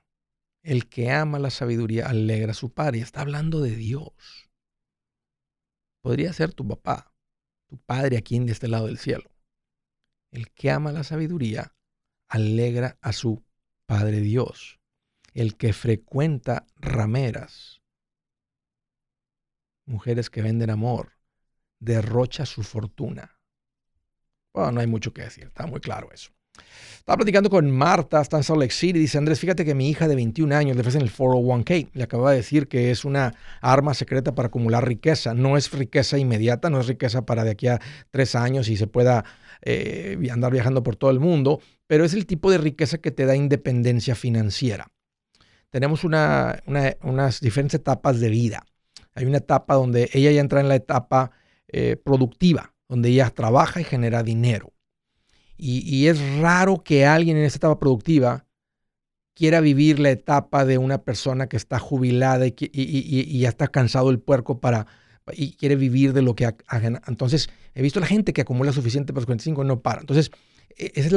El 0.62 0.88
que 0.88 1.10
ama 1.10 1.38
la 1.38 1.50
sabiduría 1.50 2.08
alegra 2.08 2.52
a 2.52 2.54
su 2.54 2.72
padre. 2.72 3.00
Está 3.00 3.20
hablando 3.20 3.60
de 3.60 3.74
Dios. 3.74 4.50
Podría 6.02 6.32
ser 6.32 6.52
tu 6.52 6.66
papá 6.66 7.12
tu 7.68 7.76
Padre 7.76 8.16
aquí 8.16 8.36
en 8.36 8.48
este 8.48 8.66
lado 8.66 8.86
del 8.86 8.98
cielo. 8.98 9.30
El 10.30 10.50
que 10.50 10.70
ama 10.70 10.90
la 10.90 11.04
sabiduría 11.04 11.76
alegra 12.28 12.98
a 13.00 13.12
su 13.12 13.44
Padre 13.86 14.20
Dios. 14.20 14.80
El 15.34 15.56
que 15.56 15.72
frecuenta 15.72 16.66
rameras, 16.76 17.77
mujeres 19.88 20.30
que 20.30 20.42
venden 20.42 20.70
amor, 20.70 21.12
derrocha 21.78 22.46
su 22.46 22.62
fortuna. 22.62 23.38
Bueno, 24.52 24.72
no 24.72 24.80
hay 24.80 24.86
mucho 24.86 25.12
que 25.12 25.22
decir, 25.22 25.44
está 25.44 25.66
muy 25.66 25.80
claro 25.80 26.10
eso. 26.12 26.30
Estaba 26.98 27.18
platicando 27.18 27.48
con 27.48 27.70
Marta, 27.70 28.20
está 28.20 28.36
en 28.36 28.42
Salt 28.42 28.60
Lake 28.60 28.72
City. 28.72 28.98
Dice 28.98 29.16
Andrés, 29.16 29.40
fíjate 29.40 29.64
que 29.64 29.74
mi 29.74 29.88
hija 29.88 30.08
de 30.08 30.14
21 30.14 30.54
años 30.54 30.76
le 30.76 30.80
ofrecen 30.80 31.02
el 31.02 31.10
401k. 31.10 31.90
Le 31.94 32.02
acaba 32.02 32.32
de 32.32 32.38
decir 32.38 32.68
que 32.68 32.90
es 32.90 33.04
una 33.04 33.34
arma 33.60 33.94
secreta 33.94 34.34
para 34.34 34.48
acumular 34.48 34.86
riqueza. 34.86 35.34
No 35.34 35.56
es 35.56 35.70
riqueza 35.72 36.18
inmediata, 36.18 36.68
no 36.68 36.80
es 36.80 36.86
riqueza 36.86 37.24
para 37.24 37.44
de 37.44 37.52
aquí 37.52 37.68
a 37.68 37.80
tres 38.10 38.34
años 38.34 38.68
y 38.68 38.76
se 38.76 38.86
pueda 38.86 39.24
eh, 39.62 40.18
andar 40.30 40.52
viajando 40.52 40.82
por 40.82 40.96
todo 40.96 41.10
el 41.10 41.20
mundo, 41.20 41.60
pero 41.86 42.04
es 42.04 42.12
el 42.12 42.26
tipo 42.26 42.50
de 42.50 42.58
riqueza 42.58 42.98
que 42.98 43.10
te 43.10 43.24
da 43.24 43.34
independencia 43.34 44.14
financiera. 44.14 44.88
Tenemos 45.70 46.04
unas 46.04 47.40
diferentes 47.40 47.74
etapas 47.74 48.20
de 48.20 48.28
vida. 48.28 48.64
Hay 49.18 49.26
una 49.26 49.38
etapa 49.38 49.74
donde 49.74 50.08
ella 50.12 50.30
ya 50.30 50.40
entra 50.40 50.60
en 50.60 50.68
la 50.68 50.76
etapa 50.76 51.32
eh, 51.66 51.96
productiva, 51.96 52.72
donde 52.88 53.08
ella 53.08 53.28
trabaja 53.30 53.80
y 53.80 53.84
genera 53.84 54.22
dinero. 54.22 54.72
Y, 55.56 56.06
es 56.06 56.20
raro 56.38 56.84
que 56.84 57.04
alguien 57.04 57.36
en 57.36 57.42
esta 57.42 57.56
etapa 57.56 57.80
productiva 57.80 58.46
quiera 59.34 59.60
vivir 59.60 59.98
la 59.98 60.10
etapa 60.10 60.64
de 60.64 60.78
una 60.78 61.02
persona 61.02 61.48
que 61.48 61.56
está 61.56 61.80
jubilada 61.80 62.46
y, 62.46 63.38
ya 63.40 63.48
está 63.48 63.66
cansado 63.66 64.10
el 64.10 64.20
puerco 64.20 64.60
para 64.60 64.86
y 65.32 65.56
quiere 65.56 65.74
vivir 65.74 66.12
de 66.12 66.22
lo 66.22 66.36
que 66.36 66.46
hagan. 66.68 67.00
Entonces, 67.08 67.50
he 67.74 67.82
visto 67.82 67.98
la 67.98 68.06
gente 68.06 68.32
que 68.32 68.42
acumula 68.42 68.70
suficiente 68.70 69.12
para 69.12 69.22
los 69.22 69.26
45 69.26 69.64
y 69.64 69.66
no 69.66 69.80
para. 69.80 70.00
Entonces, 70.00 70.30
e, 70.76 70.92
ese 70.94 71.08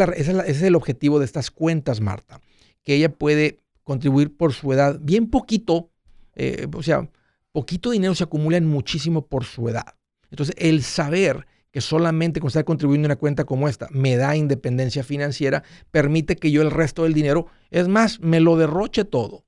es, 0.47 0.62
el 0.64 0.76
objetivo 0.76 1.20
de 1.20 1.26
estas 1.26 1.52
cuentas, 1.52 2.02
Marta, 2.02 2.41
que 2.84 2.95
ella 2.95 3.14
puede 3.14 3.60
contribuir 3.84 4.36
por 4.36 4.54
su 4.54 4.74
edad, 4.74 4.99
bien 4.99 5.30
poquito, 5.30 5.91
eh, 6.34 6.66
o 6.74 6.82
sea, 6.82 7.08
poquito 7.52 7.91
dinero 7.91 8.16
se 8.16 8.24
acumula 8.24 8.58
en 8.58 8.68
muchísimo 8.68 9.28
por 9.28 9.45
su 9.45 9.70
edad. 9.70 9.95
Entonces, 10.30 10.56
el 10.58 10.84
saber 10.84 11.45
que 11.72 11.82
solamente 11.82 12.39
con 12.39 12.49
estar 12.49 12.66
contribuyendo 12.66 13.06
en 13.06 13.12
una 13.12 13.20
cuenta 13.20 13.45
como 13.45 13.68
esta 13.68 13.88
me 13.91 14.18
da 14.18 14.36
independencia 14.36 15.04
financiera, 15.04 15.64
permite 15.89 16.36
que 16.36 16.52
yo 16.52 16.62
el 16.62 16.72
resto 16.72 17.04
del 17.04 17.14
dinero, 17.14 17.47
es 17.70 17.88
más, 17.88 18.20
me 18.20 18.39
lo 18.39 18.58
derroche 18.58 19.06
todo. 19.06 19.45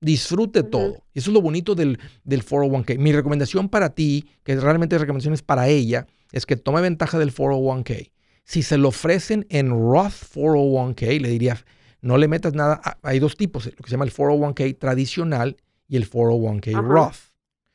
Disfrute 0.00 0.62
todo. 0.62 1.04
Eso 1.14 1.30
es 1.30 1.34
lo 1.34 1.42
bonito 1.42 1.74
del, 1.74 1.98
del 2.24 2.44
401k. 2.44 2.98
Mi 2.98 3.12
recomendación 3.12 3.68
para 3.68 3.94
ti, 3.94 4.28
que 4.44 4.54
realmente 4.56 4.96
recomendación 4.96 5.34
es 5.34 5.42
para 5.42 5.68
ella, 5.68 6.06
es 6.30 6.46
que 6.46 6.56
tome 6.56 6.80
ventaja 6.82 7.18
del 7.18 7.34
401k. 7.34 8.12
Si 8.44 8.62
se 8.62 8.78
lo 8.78 8.88
ofrecen 8.88 9.46
en 9.48 9.70
Roth 9.70 10.12
401k, 10.34 11.20
le 11.20 11.28
diría, 11.28 11.58
no 12.00 12.16
le 12.16 12.28
metas 12.28 12.54
nada. 12.54 12.80
Hay 13.02 13.18
dos 13.18 13.36
tipos, 13.36 13.66
lo 13.66 13.72
que 13.72 13.84
se 13.84 13.90
llama 13.90 14.04
el 14.04 14.12
401k 14.12 14.78
tradicional 14.78 15.56
y 15.88 15.96
el 15.96 16.08
401k 16.08 16.80
Roth. 16.82 17.16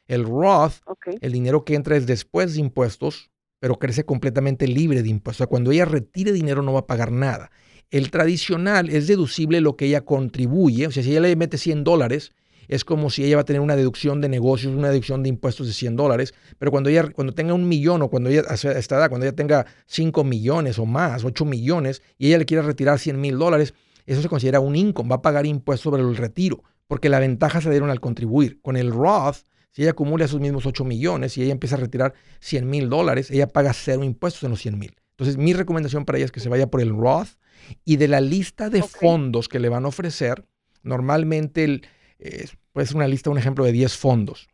El 0.07 0.23
Roth, 0.23 0.73
el 1.21 1.31
dinero 1.31 1.65
que 1.65 1.75
entra 1.75 1.97
es 1.97 2.05
después 2.05 2.53
de 2.53 2.59
impuestos, 2.59 3.31
pero 3.59 3.79
crece 3.79 4.05
completamente 4.05 4.67
libre 4.67 5.01
de 5.01 5.09
impuestos. 5.09 5.47
cuando 5.47 5.71
ella 5.71 5.85
retire 5.85 6.31
dinero 6.31 6.61
no 6.61 6.73
va 6.73 6.81
a 6.81 6.87
pagar 6.87 7.11
nada. 7.11 7.51
El 7.89 8.11
tradicional 8.11 8.89
es 8.89 9.07
deducible 9.07 9.61
lo 9.61 9.75
que 9.75 9.85
ella 9.85 10.01
contribuye. 10.01 10.87
O 10.87 10.91
sea, 10.91 11.03
si 11.03 11.11
ella 11.11 11.21
le 11.21 11.35
mete 11.35 11.57
100 11.57 11.83
dólares, 11.83 12.31
es 12.67 12.85
como 12.85 13.09
si 13.09 13.23
ella 13.23 13.37
va 13.37 13.41
a 13.41 13.45
tener 13.45 13.61
una 13.61 13.75
deducción 13.75 14.19
de 14.21 14.29
negocios, 14.29 14.73
una 14.73 14.89
deducción 14.89 15.23
de 15.23 15.29
impuestos 15.29 15.67
de 15.67 15.73
100 15.73 15.95
dólares. 15.95 16.33
Pero 16.57 16.71
cuando 16.71 16.89
ella 16.89 17.09
cuando 17.11 17.33
tenga 17.33 17.53
un 17.53 17.67
millón 17.67 18.01
o 18.01 18.09
cuando 18.09 18.29
ella, 18.29 18.43
a 18.49 18.53
esta 18.53 18.97
edad, 18.97 19.09
cuando 19.09 19.25
ella 19.25 19.35
tenga 19.35 19.65
5 19.85 20.23
millones 20.23 20.79
o 20.79 20.85
más, 20.85 21.23
8 21.23 21.45
millones, 21.45 22.01
y 22.17 22.27
ella 22.27 22.39
le 22.39 22.45
quiere 22.45 22.63
retirar 22.63 22.99
100 22.99 23.19
mil 23.19 23.37
dólares, 23.37 23.73
eso 24.05 24.21
se 24.21 24.29
considera 24.29 24.59
un 24.59 24.75
income, 24.75 25.09
va 25.09 25.17
a 25.17 25.21
pagar 25.21 25.45
impuestos 25.45 25.83
sobre 25.83 26.01
el 26.01 26.15
retiro, 26.17 26.63
porque 26.93 27.09
la 27.09 27.17
ventaja 27.17 27.59
se 27.59 27.71
dieron 27.71 27.89
al 27.89 27.99
contribuir. 27.99 28.61
Con 28.61 28.77
el 28.77 28.91
Roth, 28.91 29.37
si 29.71 29.81
ella 29.81 29.89
acumula 29.89 30.25
esos 30.25 30.39
mismos 30.39 30.67
8 30.67 30.85
millones 30.85 31.35
y 31.35 31.41
ella 31.41 31.51
empieza 31.51 31.73
a 31.75 31.79
retirar 31.79 32.13
100 32.39 32.69
mil 32.69 32.87
dólares, 32.87 33.31
ella 33.31 33.47
paga 33.47 33.73
cero 33.73 34.03
impuestos 34.03 34.43
en 34.43 34.51
los 34.51 34.61
100 34.61 34.77
mil. 34.77 34.95
Entonces, 35.09 35.37
mi 35.37 35.53
recomendación 35.53 36.05
para 36.05 36.19
ella 36.19 36.25
es 36.25 36.31
que 36.31 36.39
se 36.39 36.49
vaya 36.49 36.67
por 36.67 36.81
el 36.81 36.95
Roth 36.95 37.29
y 37.83 37.95
de 37.95 38.07
la 38.07 38.21
lista 38.21 38.69
de 38.69 38.83
fondos 38.83 39.49
que 39.49 39.57
le 39.57 39.69
van 39.69 39.85
a 39.85 39.87
ofrecer, 39.87 40.45
normalmente 40.83 41.63
el, 41.63 41.87
puede 42.73 42.85
ser 42.85 42.97
una 42.97 43.07
lista, 43.07 43.31
un 43.31 43.39
ejemplo 43.39 43.65
de 43.65 43.71
10 43.71 43.97
fondos. 43.97 44.47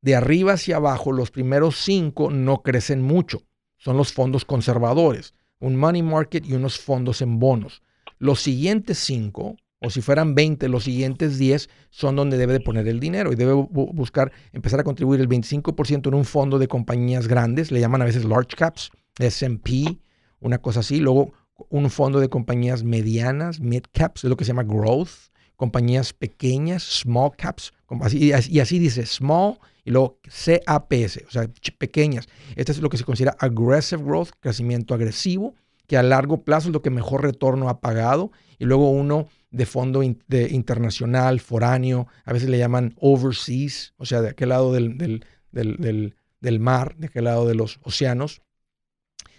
De 0.00 0.14
arriba 0.14 0.52
hacia 0.52 0.76
abajo, 0.76 1.10
los 1.10 1.32
primeros 1.32 1.74
5 1.78 2.30
no 2.30 2.62
crecen 2.62 3.02
mucho. 3.02 3.42
Son 3.78 3.96
los 3.96 4.12
fondos 4.12 4.44
conservadores, 4.44 5.34
un 5.58 5.74
money 5.74 6.04
market 6.04 6.46
y 6.46 6.52
unos 6.52 6.78
fondos 6.78 7.20
en 7.20 7.40
bonos. 7.40 7.82
Los 8.20 8.40
siguientes 8.40 8.98
5, 8.98 9.56
o 9.80 9.90
si 9.90 10.00
fueran 10.00 10.34
20, 10.34 10.68
los 10.68 10.84
siguientes 10.84 11.38
10 11.38 11.68
son 11.90 12.16
donde 12.16 12.36
debe 12.36 12.52
de 12.52 12.60
poner 12.60 12.88
el 12.88 13.00
dinero 13.00 13.32
y 13.32 13.36
debe 13.36 13.52
buscar 13.52 14.32
empezar 14.52 14.80
a 14.80 14.84
contribuir 14.84 15.20
el 15.20 15.28
25% 15.28 16.08
en 16.08 16.14
un 16.14 16.24
fondo 16.24 16.58
de 16.58 16.68
compañías 16.68 17.28
grandes, 17.28 17.70
le 17.70 17.80
llaman 17.80 18.02
a 18.02 18.04
veces 18.04 18.24
large 18.24 18.56
caps, 18.56 18.90
SP, 19.22 19.98
una 20.40 20.58
cosa 20.58 20.80
así. 20.80 20.98
Luego 20.98 21.32
un 21.70 21.90
fondo 21.90 22.20
de 22.20 22.28
compañías 22.28 22.82
medianas, 22.84 23.60
mid 23.60 23.82
caps, 23.92 24.24
es 24.24 24.30
lo 24.30 24.36
que 24.36 24.44
se 24.44 24.48
llama 24.48 24.64
growth, 24.64 25.30
compañías 25.56 26.12
pequeñas, 26.12 26.82
small 26.82 27.32
caps, 27.36 27.72
y 28.12 28.60
así 28.60 28.78
dice 28.78 29.06
small 29.06 29.58
y 29.88 29.90
luego 29.90 30.20
CAPS, 30.22 31.24
o 31.26 31.30
sea, 31.30 31.50
pequeñas. 31.78 32.28
Este 32.56 32.72
es 32.72 32.80
lo 32.82 32.90
que 32.90 32.98
se 32.98 33.04
considera 33.04 33.34
aggressive 33.38 34.02
growth, 34.02 34.28
crecimiento 34.38 34.92
agresivo, 34.92 35.54
que 35.86 35.96
a 35.96 36.02
largo 36.02 36.44
plazo 36.44 36.68
es 36.68 36.74
lo 36.74 36.82
que 36.82 36.90
mejor 36.90 37.22
retorno 37.22 37.70
ha 37.70 37.80
pagado. 37.80 38.30
Y 38.58 38.66
luego 38.66 38.90
uno 38.90 39.28
de 39.50 39.66
fondo 39.66 40.02
de 40.26 40.48
internacional, 40.50 41.40
foráneo, 41.40 42.06
a 42.24 42.32
veces 42.32 42.48
le 42.48 42.58
llaman 42.58 42.94
overseas, 42.98 43.94
o 43.96 44.04
sea, 44.04 44.20
de 44.20 44.30
aquel 44.30 44.50
lado 44.50 44.72
del, 44.72 44.98
del, 44.98 45.24
del, 45.50 46.14
del 46.40 46.60
mar, 46.60 46.96
de 46.96 47.06
aquel 47.06 47.24
lado 47.24 47.46
de 47.46 47.54
los 47.54 47.80
océanos. 47.82 48.42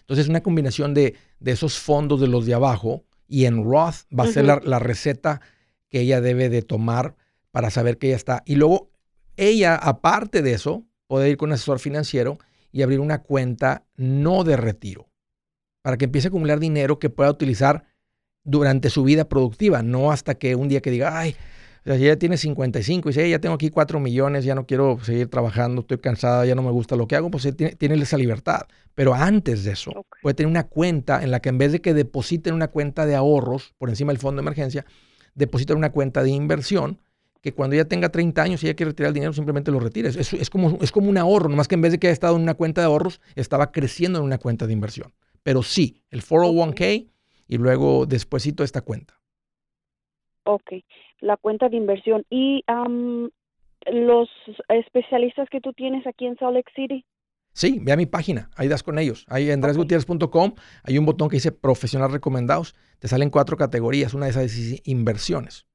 Entonces, 0.01 0.27
una 0.27 0.41
combinación 0.41 0.93
de, 0.93 1.15
esos 1.45 1.77
fondos 1.77 2.19
de 2.19 2.27
los 2.27 2.45
de 2.45 2.55
abajo 2.55 3.05
y 3.27 3.45
en 3.45 3.63
Roth 3.63 4.07
va 4.17 4.23
a 4.23 4.27
ser 4.27 4.45
la, 4.45 4.79
receta 4.79 5.39
que 5.87 6.01
ella 6.01 6.19
debe 6.19 6.49
de 6.49 6.63
tomar 6.63 7.15
para 7.51 7.69
saber 7.69 7.97
que 7.97 8.07
ella 8.07 8.15
está. 8.15 8.43
Y 8.45 8.55
luego, 8.55 8.89
ella, 9.37 9.75
aparte 9.75 10.41
de 10.41 10.53
eso, 10.53 10.85
puede 11.07 11.29
ir 11.29 11.37
con 11.37 11.49
un 11.49 11.53
asesor 11.53 11.79
financiero 11.79 12.39
y 12.71 12.81
abrir 12.81 12.99
una 12.99 13.21
cuenta 13.21 13.85
no 13.95 14.43
de 14.43 14.57
retiro 14.57 15.09
para 15.81 15.97
que 15.97 16.05
empiece 16.05 16.27
a 16.27 16.29
acumular 16.29 16.59
dinero 16.59 16.99
que 16.99 17.09
pueda 17.09 17.29
utilizar 17.29 17.85
durante 18.49 18.89
su 18.89 19.03
vida 19.03 19.25
productiva, 19.25 19.83
no 19.83 20.11
hasta 20.11 20.35
que 20.35 20.55
un 20.55 20.67
día 20.67 20.81
que 20.81 20.91
diga, 20.91 21.19
ay, 21.19 21.35
ella 21.85 22.17
tiene 22.17 22.37
55 22.37 23.09
y 23.09 23.11
dice, 23.11 23.29
ya 23.29 23.39
tengo 23.39 23.55
aquí 23.55 23.69
4 23.69 23.99
millones, 23.99 24.43
ya 24.43 24.53
no 24.53 24.65
quiero 24.65 24.99
seguir 25.01 25.29
trabajando, 25.29 25.81
estoy 25.81 25.97
cansada, 25.99 26.45
ya 26.45 26.55
no 26.55 26.61
me 26.61 26.71
gusta 26.71 26.95
lo 26.95 27.07
que 27.07 27.15
hago, 27.15 27.31
pues 27.31 27.47
tiene, 27.55 27.75
tiene 27.75 27.95
esa 27.95 28.17
libertad. 28.17 28.61
Pero 28.95 29.13
antes 29.13 29.63
de 29.63 29.71
eso, 29.71 30.05
puede 30.21 30.33
tener 30.33 30.49
una 30.49 30.67
cuenta 30.67 31.23
en 31.23 31.31
la 31.31 31.39
que 31.39 31.49
en 31.49 31.57
vez 31.57 31.71
de 31.71 31.81
que 31.81 31.93
deposite 31.93 32.49
en 32.49 32.55
una 32.55 32.67
cuenta 32.67 33.05
de 33.05 33.15
ahorros 33.15 33.73
por 33.77 33.89
encima 33.89 34.11
del 34.11 34.19
fondo 34.19 34.41
de 34.41 34.43
emergencia, 34.43 34.85
deposite 35.35 35.73
en 35.73 35.77
una 35.77 35.91
cuenta 35.91 36.21
de 36.21 36.31
inversión 36.31 36.99
que 37.41 37.53
cuando 37.53 37.75
ella 37.75 37.85
tenga 37.85 38.09
30 38.09 38.41
años 38.41 38.63
y 38.63 38.67
ella 38.67 38.75
quiere 38.75 38.91
retirar 38.91 39.09
el 39.09 39.13
dinero, 39.13 39.31
simplemente 39.31 39.71
lo 39.71 39.79
retire. 39.79 40.09
Es, 40.09 40.33
es, 40.33 40.49
como, 40.49 40.77
es 40.81 40.91
como 40.91 41.09
un 41.09 41.17
ahorro, 41.17 41.47
nomás 41.47 41.69
que 41.69 41.75
en 41.75 41.81
vez 41.81 41.93
de 41.93 41.99
que 41.99 42.07
haya 42.07 42.13
estado 42.13 42.35
en 42.35 42.41
una 42.41 42.55
cuenta 42.55 42.81
de 42.81 42.87
ahorros, 42.87 43.21
estaba 43.35 43.71
creciendo 43.71 44.19
en 44.19 44.25
una 44.25 44.37
cuenta 44.37 44.67
de 44.67 44.73
inversión. 44.73 45.13
Pero 45.43 45.63
sí, 45.63 46.03
el 46.11 46.21
401k 46.21 47.07
y 47.49 47.57
luego 47.57 48.05
despuésito 48.05 48.63
esta 48.63 48.81
cuenta. 48.81 49.19
Ok, 50.45 50.71
la 51.19 51.35
cuenta 51.35 51.67
de 51.67 51.75
inversión. 51.75 52.25
¿Y 52.29 52.63
los 53.91 54.29
especialistas 54.69 55.49
que 55.49 55.59
tú 55.59 55.73
tienes 55.73 56.07
aquí 56.07 56.27
en 56.27 56.37
Salt 56.37 56.53
Lake 56.53 56.71
City? 56.73 57.05
Sí, 57.51 57.79
ve 57.81 57.91
a 57.91 57.97
mi 57.97 58.05
página, 58.05 58.51
ahí 58.55 58.67
das 58.67 58.83
con 58.83 58.99
ellos. 58.99 59.25
Ahí 59.27 59.47
en 59.47 59.55
andresgutierrez.com 59.55 60.53
hay 60.83 60.97
un 60.97 61.05
botón 61.05 61.27
que 61.27 61.37
dice 61.37 61.51
profesional 61.51 62.11
recomendados. 62.11 62.75
Te 62.99 63.07
salen 63.07 63.31
cuatro 63.31 63.57
categorías, 63.57 64.13
una 64.13 64.25
de 64.25 64.31
esas 64.31 64.43
es 64.43 64.81
inversiones. 64.87 65.65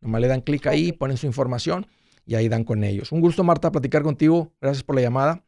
Nomás 0.00 0.20
le 0.20 0.28
dan 0.28 0.42
clic 0.42 0.66
ahí, 0.66 0.92
ponen 0.92 1.16
su 1.16 1.26
información 1.26 1.86
y 2.26 2.34
ahí 2.34 2.48
dan 2.48 2.64
con 2.64 2.84
ellos. 2.84 3.10
Un 3.10 3.20
gusto, 3.20 3.42
Marta, 3.42 3.72
platicar 3.72 4.02
contigo. 4.02 4.52
Gracias 4.60 4.84
por 4.84 4.94
la 4.94 5.02
llamada. 5.02 5.44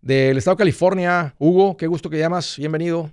Del 0.00 0.36
estado 0.36 0.54
de 0.54 0.58
California, 0.60 1.34
Hugo, 1.38 1.76
qué 1.76 1.88
gusto 1.88 2.08
que 2.08 2.18
llamas. 2.18 2.56
Bienvenido. 2.58 3.10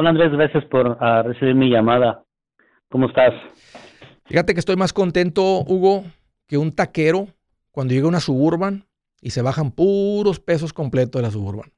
Hola 0.00 0.10
Andrés, 0.10 0.30
gracias 0.30 0.64
por 0.66 0.96
ah, 1.00 1.24
recibir 1.24 1.56
mi 1.56 1.70
llamada. 1.70 2.22
¿Cómo 2.88 3.08
estás? 3.08 3.34
Fíjate 4.26 4.54
que 4.54 4.60
estoy 4.60 4.76
más 4.76 4.92
contento, 4.92 5.42
Hugo, 5.66 6.04
que 6.46 6.56
un 6.56 6.72
taquero 6.72 7.26
cuando 7.72 7.94
llega 7.94 8.06
a 8.06 8.10
una 8.10 8.20
suburban 8.20 8.84
y 9.20 9.30
se 9.30 9.42
bajan 9.42 9.72
puros 9.72 10.38
pesos 10.38 10.72
completos 10.72 11.20
de 11.20 11.26
la 11.26 11.32
suburban. 11.32 11.70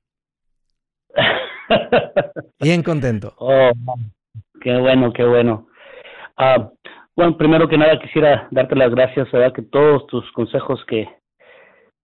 Bien 2.61 2.83
contento. 2.83 3.33
Oh, 3.39 3.71
qué 4.61 4.77
bueno, 4.77 5.15
qué 5.15 5.25
bueno. 5.25 5.69
Ah, 6.37 6.69
bueno, 7.17 7.39
primero 7.39 7.71
que 7.71 7.79
nada 7.79 7.99
quisiera 7.99 8.49
darte 8.51 8.77
las 8.77 8.91
gracias, 8.91 9.33
¿verdad? 9.33 9.55
Que 9.55 9.63
todos 9.63 10.07
tus 10.09 10.31
consejos 10.33 10.79
que, 10.87 11.09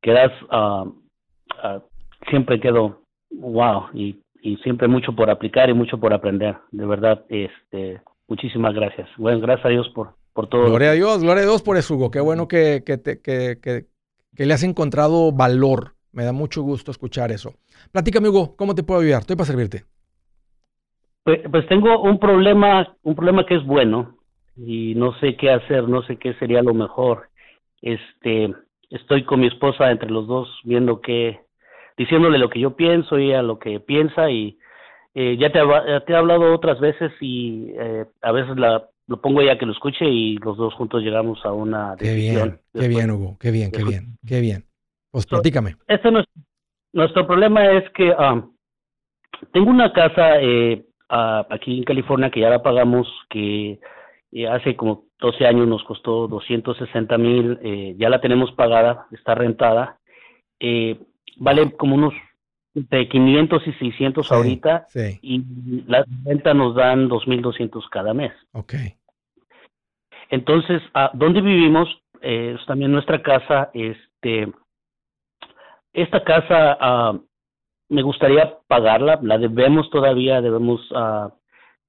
que 0.00 0.12
das 0.12 0.32
uh, 0.44 0.90
siempre 2.30 2.58
quedo 2.58 3.02
wow 3.32 3.90
y, 3.92 4.18
y 4.47 4.57
siempre 4.59 4.88
mucho 4.88 5.14
por 5.14 5.30
aplicar 5.30 5.68
y 5.70 5.74
mucho 5.74 5.99
por 5.99 6.12
aprender. 6.12 6.57
De 6.70 6.86
verdad, 6.86 7.24
este, 7.28 8.01
Muchísimas 8.28 8.74
gracias. 8.74 9.09
Bueno, 9.16 9.40
gracias 9.40 9.66
a 9.66 9.68
Dios 9.68 9.88
por, 9.94 10.14
por 10.32 10.49
todo. 10.49 10.64
Gloria 10.66 10.90
a 10.90 10.94
Dios, 10.94 11.22
gloria 11.22 11.42
a 11.44 11.47
Dios 11.47 11.62
por 11.62 11.76
eso, 11.76 11.94
Hugo. 11.94 12.11
Qué 12.11 12.20
bueno 12.20 12.49
que, 12.49 12.82
que, 12.84 12.99
te, 12.99 13.20
que, 13.20 13.59
que, 13.61 14.47
le 14.47 14.55
has 14.55 14.64
encontrado 14.64 15.32
valor. 15.32 15.94
Me 16.12 16.24
da 16.24 16.32
mucho 16.32 16.62
gusto 16.62 16.90
escuchar 16.90 17.30
eso. 17.30 17.55
Platícame, 17.92 18.28
Hugo, 18.28 18.57
¿cómo 18.57 18.74
te 18.74 18.82
puedo 18.82 19.01
ayudar? 19.01 19.20
Estoy 19.20 19.36
para 19.36 19.47
servirte. 19.47 19.84
Pues, 21.22 21.40
pues, 21.51 21.68
tengo 21.68 22.03
un 22.03 22.18
problema, 22.18 22.97
un 23.03 23.14
problema 23.14 23.47
que 23.47 23.57
es 23.57 23.64
bueno 23.64 24.16
y 24.57 24.94
no 24.97 25.12
sé 25.20 25.36
qué 25.36 25.51
hacer, 25.51 25.88
no 25.88 26.03
sé 26.03 26.16
qué 26.16 26.34
sería 26.34 26.62
lo 26.62 26.74
mejor. 26.74 27.28
Este, 27.82 28.53
estoy 28.90 29.24
con 29.24 29.40
mi 29.40 29.47
esposa 29.47 29.90
entre 29.90 30.11
los 30.11 30.26
dos 30.26 30.49
viendo 30.64 31.01
qué, 31.01 31.40
diciéndole 31.97 32.38
lo 32.38 32.51
que 32.51 32.61
yo 32.61 32.76
pienso 32.76 33.18
y 33.18 33.30
ella 33.30 33.42
lo 33.42 33.59
que 33.59 33.80
piensa 33.80 34.30
y 34.30 34.59
eh, 35.14 35.36
ya 35.38 35.51
te, 35.51 35.61
te, 36.07 36.12
he 36.12 36.16
hablado 36.16 36.55
otras 36.55 36.78
veces 36.80 37.12
y 37.20 37.72
eh, 37.78 38.05
a 38.22 38.32
veces 38.32 38.57
la, 38.57 38.88
lo 39.07 39.20
pongo 39.20 39.42
ya 39.42 39.59
que 39.59 39.66
lo 39.66 39.72
escuche 39.72 40.05
y 40.05 40.36
los 40.38 40.57
dos 40.57 40.74
juntos 40.74 41.03
llegamos 41.03 41.44
a 41.44 41.53
una 41.53 41.97
decisión. 41.97 42.61
Qué 42.74 42.86
bien, 42.86 42.88
qué 42.88 42.88
bien, 42.88 43.11
Hugo, 43.11 43.36
qué 43.40 43.51
bien, 43.51 43.70
qué 43.70 43.84
bien, 43.84 44.18
qué 44.26 44.40
bien. 44.40 44.64
Pues 45.11 45.26
platícame. 45.26 45.76
Este 45.88 46.11
no 46.11 46.22
nuestro 46.92 47.26
problema 47.26 47.72
es 47.72 47.88
que 47.90 48.11
um, 48.11 48.55
tengo 49.53 49.70
una 49.70 49.92
casa 49.92 50.40
eh, 50.40 50.82
aquí 51.09 51.78
en 51.78 51.84
California 51.84 52.30
que 52.30 52.40
ya 52.40 52.49
la 52.49 52.62
pagamos, 52.62 53.07
que 53.28 53.78
eh, 54.32 54.49
hace 54.49 54.76
como 54.76 55.05
12 55.20 55.47
años 55.47 55.68
nos 55.68 55.84
costó 55.84 56.26
260 56.26 57.18
mil, 57.18 57.59
eh, 57.62 57.94
ya 57.99 58.09
la 58.09 58.20
tenemos 58.20 58.53
pagada, 58.53 59.07
está 59.12 59.34
rentada, 59.34 59.99
eh, 60.59 60.99
vale 61.37 61.72
como 61.72 61.95
unos 61.95 62.14
de 62.74 63.09
500 63.09 63.66
y 63.66 63.72
600 63.72 64.30
ahorita 64.32 64.87
y 65.22 65.43
la 65.87 66.05
venta 66.07 66.53
nos 66.53 66.74
dan 66.74 67.09
2.200 67.09 67.89
cada 67.91 68.12
mes. 68.12 68.32
Ok. 68.53 68.74
Entonces, 70.28 70.82
¿a 70.93 71.11
¿dónde 71.14 71.41
vivimos? 71.41 71.89
Eh, 72.20 72.57
es 72.59 72.66
también 72.66 72.93
nuestra 72.93 73.22
casa. 73.22 73.70
Este, 73.72 74.53
esta 75.95 76.22
casa 76.22 77.12
uh, 77.12 77.24
me 77.89 78.03
gustaría 78.03 78.59
pagarla, 78.66 79.18
la 79.22 79.39
debemos 79.39 79.89
todavía, 79.91 80.43
debemos 80.43 80.80
a 80.95 81.28
uh, 81.28 81.32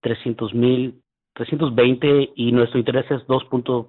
300 0.02 0.54
mil, 0.54 1.02
320 1.34 2.32
y 2.36 2.52
nuestro 2.52 2.80
interés 2.80 3.10
es 3.12 3.22
2.3 3.28 3.88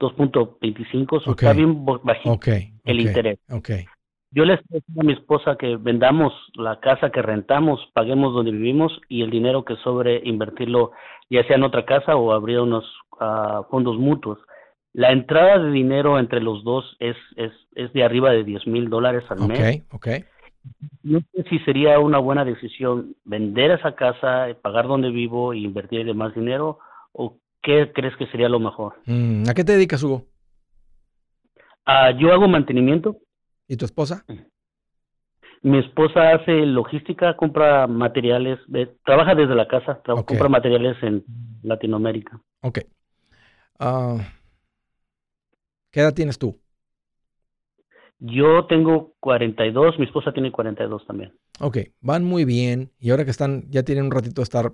2.25, 0.00 1.30
está 1.30 1.52
bien 1.52 1.84
bajito 1.84 2.40
el 2.84 3.00
interés. 3.00 3.38
Okay. 3.50 3.84
Yo 4.32 4.44
les 4.44 4.60
pido 4.62 5.00
a 5.00 5.04
mi 5.04 5.12
esposa 5.12 5.56
que 5.56 5.76
vendamos 5.76 6.32
la 6.54 6.78
casa 6.78 7.10
que 7.10 7.20
rentamos, 7.20 7.80
paguemos 7.94 8.32
donde 8.32 8.52
vivimos 8.52 8.92
y 9.08 9.22
el 9.22 9.30
dinero 9.30 9.64
que 9.64 9.74
sobre 9.76 10.20
invertirlo 10.24 10.92
ya 11.28 11.42
sea 11.44 11.56
en 11.56 11.64
otra 11.64 11.84
casa 11.84 12.14
o 12.14 12.32
abrir 12.32 12.60
unos 12.60 12.84
uh, 13.20 13.64
fondos 13.70 13.98
mutuos. 13.98 14.38
La 14.92 15.10
entrada 15.10 15.58
de 15.58 15.70
dinero 15.70 16.18
entre 16.18 16.40
los 16.40 16.62
dos 16.62 16.96
es, 17.00 17.16
es, 17.36 17.52
es 17.74 17.92
de 17.92 18.04
arriba 18.04 18.30
de 18.30 18.44
10 18.44 18.66
mil 18.68 18.88
dólares 18.88 19.24
al 19.30 19.46
mes. 19.48 19.84
Ok, 19.90 19.94
ok. 19.94 20.08
No 21.02 21.20
sé 21.32 21.44
si 21.48 21.58
sería 21.60 21.98
una 21.98 22.18
buena 22.18 22.44
decisión 22.44 23.16
vender 23.24 23.72
esa 23.72 23.94
casa, 23.94 24.48
pagar 24.62 24.86
donde 24.86 25.10
vivo 25.10 25.52
e 25.52 25.58
invertir 25.58 26.12
más 26.14 26.34
dinero 26.34 26.78
o 27.12 27.36
qué 27.62 27.92
crees 27.92 28.16
que 28.16 28.26
sería 28.26 28.48
lo 28.48 28.60
mejor. 28.60 28.94
Mm, 29.06 29.48
¿A 29.48 29.54
qué 29.54 29.64
te 29.64 29.72
dedicas, 29.72 30.02
Hugo? 30.02 30.26
Uh, 31.86 32.16
yo 32.18 32.32
hago 32.32 32.46
mantenimiento 32.46 33.16
¿Y 33.70 33.76
tu 33.76 33.84
esposa? 33.84 34.24
Mi 35.62 35.78
esposa 35.78 36.32
hace 36.32 36.66
logística, 36.66 37.36
compra 37.36 37.86
materiales, 37.86 38.58
trabaja 39.04 39.36
desde 39.36 39.54
la 39.54 39.68
casa, 39.68 40.02
compra 40.04 40.48
materiales 40.48 41.00
en 41.04 41.24
Latinoamérica. 41.62 42.40
Ok. 42.62 42.80
Ah, 43.78 44.16
¿Qué 45.92 46.00
edad 46.00 46.14
tienes 46.14 46.36
tú? 46.36 46.58
Yo 48.18 48.66
tengo 48.66 49.14
42, 49.20 50.00
mi 50.00 50.06
esposa 50.06 50.32
tiene 50.32 50.50
42 50.50 51.06
también. 51.06 51.32
Ok, 51.60 51.78
van 52.00 52.24
muy 52.24 52.44
bien 52.44 52.90
y 52.98 53.10
ahora 53.10 53.24
que 53.24 53.30
están, 53.30 53.70
ya 53.70 53.84
tienen 53.84 54.06
un 54.06 54.10
ratito 54.10 54.40
de 54.40 54.44
estar 54.44 54.72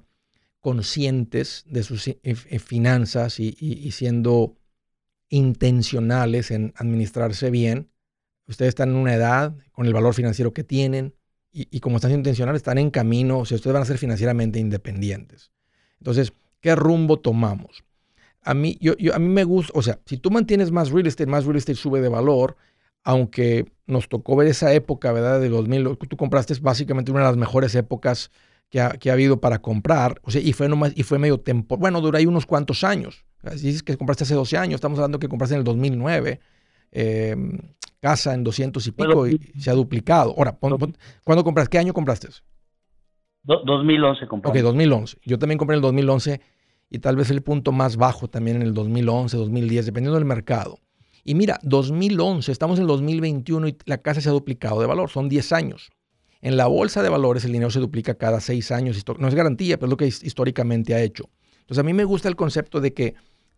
conscientes 0.61 1.67
de 1.69 1.83
sus 1.83 2.09
eh, 2.09 2.19
eh, 2.23 2.35
finanzas 2.59 3.41
y 3.41 3.91
siendo 3.91 4.57
intencionales 5.29 6.51
en 6.51 6.73
administrarse 6.79 7.51
bien, 7.51 7.91
ustedes 8.49 8.71
están 8.71 8.91
en 8.91 8.97
una 8.97 9.15
edad 9.15 9.55
con 9.73 9.87
el 9.87 9.93
valor 9.93 10.15
financiero 10.15 10.53
que 10.53 10.65
tienen 10.65 11.15
y, 11.59 11.81
como 11.81 11.97
están 11.97 12.13
intencionales, 12.13 12.61
están 12.61 12.77
en 12.77 12.91
camino, 12.91 13.39
o 13.39 13.47
sea, 13.47 13.57
ustedes 13.57 13.73
van 13.73 13.83
a 13.83 13.87
ser 13.87 13.97
financieramente 13.97 14.59
independientes. 14.59 15.51
Entonces, 15.99 16.35
¿qué 16.61 16.75
rumbo 16.77 17.19
tomamos? 17.19 17.83
A 18.43 18.53
mí, 18.53 18.77
yo, 18.79 18.93
a 19.15 19.19
mí 19.19 19.29
me 19.29 19.45
gusta, 19.45 19.73
o 19.75 19.81
sea, 19.81 19.99
si 20.05 20.19
tú 20.19 20.31
mantienes 20.31 20.71
más 20.71 20.91
real 20.91 21.07
estate, 21.07 21.31
más 21.31 21.47
real 21.47 21.57
estate 21.57 21.77
sube 21.77 22.03
de 22.03 22.11
valor, 22.11 22.59
aunque 23.05 23.73
nos 23.87 24.11
tocó 24.11 24.37
ver 24.37 24.49
esa 24.49 24.75
época, 24.75 25.13
¿verdad? 25.13 25.41
De 25.41 25.49
2000, 25.49 25.97
tú 25.97 26.17
compraste 26.19 26.55
básicamente 26.61 27.11
una 27.11 27.21
de 27.21 27.27
las 27.27 27.37
mejores 27.39 27.75
épocas 27.75 28.31
que 28.69 28.83
ha, 28.83 28.91
que 28.91 29.09
ha 29.09 29.15
habido 29.15 29.41
para 29.41 29.63
comprar, 29.63 30.21
o 30.25 30.31
sea, 30.31 30.43
y 30.43 30.53
fue, 30.53 30.69
y 30.95 31.03
fue 31.05 31.19
medio 31.19 31.41
tiempo, 31.41 31.79
bueno, 31.79 32.03
duró 32.03 32.19
ahí 32.19 32.27
unos 32.27 32.45
cuantos 32.45 32.85
años. 32.85 33.25
Dices 33.53 33.83
que 33.83 33.97
compraste 33.97 34.25
hace 34.25 34.35
12 34.35 34.59
años, 34.59 34.75
estamos 34.75 34.99
hablando 34.99 35.19
que 35.19 35.29
compraste 35.29 35.55
en 35.55 35.61
el 35.61 35.65
2009. 35.65 36.41
Eh, 36.99 37.37
casa 38.01 38.33
en 38.33 38.43
200 38.43 38.87
y 38.87 38.93
pico 38.93 39.27
y 39.27 39.39
se 39.59 39.71
ha 39.71 39.75
duplicado. 39.75 40.35
Ahora, 40.39 40.57
¿cuándo 40.59 41.45
compraste? 41.45 41.71
¿Qué 41.71 41.79
año 41.79 41.93
compraste? 41.93 42.29
2011 43.45 44.27
compré. 44.27 44.51
Ok, 44.51 44.57
2011. 44.59 45.19
Yo 45.25 45.39
también 45.39 45.59
compré 45.59 45.75
en 45.75 45.79
el 45.79 45.83
2011 45.83 46.41
y 46.89 46.99
tal 47.01 47.17
vez 47.17 47.31
el 47.31 47.43
punto 47.43 47.71
más 47.71 47.99
bajo 47.99 48.29
también 48.29 48.57
en 48.57 48.63
el 48.63 48.73
2011, 48.73 49.37
2010, 49.37 49.87
dependiendo 49.87 50.15
del 50.15 50.25
mercado. 50.25 50.79
Y 51.23 51.35
mira, 51.35 51.59
2011, 51.65 52.51
estamos 52.51 52.79
en 52.79 52.83
el 52.83 52.89
2021 52.89 53.69
y 53.69 53.77
la 53.85 53.99
casa 53.99 54.23
se 54.23 54.31
ha 54.31 54.33
duplicado 54.33 54.81
de 54.81 54.87
valor, 54.87 55.11
son 55.11 55.29
10 55.29 55.53
años. 55.53 55.91
En 56.41 56.57
la 56.57 56.67
bolsa 56.67 57.03
de 57.03 57.11
valores 57.11 57.45
el 57.45 57.53
dinero 57.53 57.71
se 57.71 57.81
duplica 57.81 58.15
cada 58.15 58.41
6 58.41 58.71
años, 58.71 59.05
no 59.19 59.29
es 59.29 59.35
garantía, 59.35 59.77
pero 59.77 59.89
es 59.89 59.91
lo 59.91 59.97
que 59.99 60.07
históricamente 60.07 60.95
ha 60.95 61.03
hecho. 61.03 61.29
Entonces 61.61 61.79
a 61.79 61.83
mí 61.83 61.93
me 61.93 62.05
gusta 62.05 62.29
el 62.29 62.37
concepto 62.37 62.81
de 62.81 62.95
que 62.95 63.15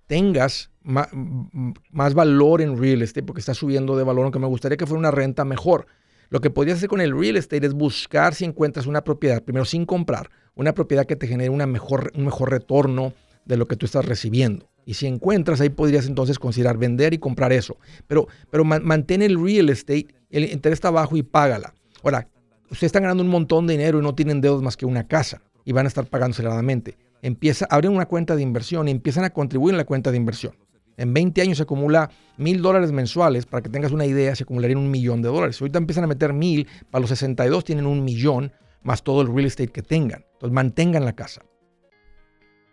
tengas 0.09 0.71
más, 0.83 2.15
valor 2.15 2.61
en 2.63 2.81
real 2.81 3.03
estate 3.03 3.23
porque 3.23 3.41
está 3.41 3.55
subiendo 3.55 3.97
de 3.97 4.03
valor, 4.03 4.25
aunque 4.25 4.41
me 4.41 4.47
gustaría 4.47 4.77
que 4.77 4.87
fuera 4.87 4.99
una 4.99 5.11
renta 5.13 5.45
mejor. 5.45 5.87
Lo 6.31 6.41
que 6.41 6.51
podrías 6.51 6.79
hacer 6.79 6.89
con 6.89 7.01
el 7.01 7.17
real 7.17 7.37
estate 7.37 7.67
es 7.67 7.75
buscar 7.75 8.35
si 8.35 8.45
encuentras 8.45 8.87
una 8.87 9.05
propiedad, 9.05 9.43
primero 9.43 9.65
sin 9.65 9.87
comprar, 9.87 10.31
una 10.57 10.75
propiedad 10.75 11.07
que 11.07 11.15
te 11.15 11.29
genere 11.29 11.51
una 11.51 11.67
mejor, 11.67 12.11
un 12.17 12.25
mejor 12.25 12.51
retorno 12.51 13.13
de 13.45 13.57
lo 13.57 13.69
que 13.69 13.77
tú 13.77 13.87
estás 13.87 14.05
recibiendo. 14.05 14.69
Y 14.85 14.95
si 14.95 15.07
encuentras, 15.07 15.61
ahí 15.61 15.69
podrías 15.69 16.07
entonces 16.07 16.39
considerar 16.39 16.79
vender 16.79 17.13
y 17.13 17.19
comprar 17.19 17.53
eso. 17.53 17.77
Pero, 18.07 18.27
pero 18.51 18.65
mantén 18.65 19.21
el 19.21 19.43
real 19.43 19.69
estate, 19.69 20.09
el 20.31 20.45
interés 20.45 20.79
está 20.79 20.91
bajo 20.91 21.17
y 21.17 21.23
págala. 21.23 21.75
Ahora, 22.03 22.29
ustedes 22.65 22.85
están 22.85 23.03
ganando 23.03 23.23
un 23.23 23.29
montón 23.29 23.67
de 23.67 23.75
dinero 23.75 23.99
y 23.99 24.03
no 24.03 24.15
tienen 24.15 24.41
deudas 24.41 24.63
más 24.63 24.77
que 24.77 24.87
una 24.87 25.07
casa 25.07 25.43
y 25.67 25.73
van 25.73 25.85
a 25.85 25.89
estar 25.89 26.07
pagando 26.07 26.33
aceleradamente 26.33 26.97
empieza, 27.23 27.67
abren 27.71 27.93
una 27.93 28.07
cuenta 28.07 28.37
de 28.37 28.43
inversión 28.43 28.89
y 28.89 28.91
empiezan 28.91 29.25
a 29.25 29.31
contribuir 29.31 29.75
en 29.75 29.79
la 29.79 29.85
cuenta 29.85 30.11
de 30.11 30.17
inversión. 30.17 30.55
En 30.99 31.15
20 31.15 31.41
años 31.43 31.59
se 31.59 31.63
acumula 31.63 32.11
mil 32.37 32.61
dólares 32.61 32.91
mensuales, 32.91 33.47
para 33.47 33.63
que 33.63 33.69
tengas 33.69 33.93
una 33.93 34.05
idea, 34.05 34.35
se 34.35 34.43
acumularía 34.43 34.77
un 34.77 34.91
millón 34.91 35.23
de 35.23 35.29
dólares. 35.29 35.61
Ahorita 35.61 35.79
empiezan 35.79 36.05
a 36.05 36.09
meter 36.09 36.33
mil, 36.33 36.67
para 36.91 37.01
los 37.01 37.11
62 37.11 37.65
tienen 37.65 37.87
un 37.87 38.05
millón, 38.05 38.53
más 38.83 39.05
todo 39.05 39.23
el 39.23 39.29
real 39.29 39.47
estate 39.47 39.71
que 39.71 39.83
tengan. 39.83 40.25
Entonces 40.33 40.53
mantengan 40.53 41.05
la 41.05 41.15
casa. 41.15 41.43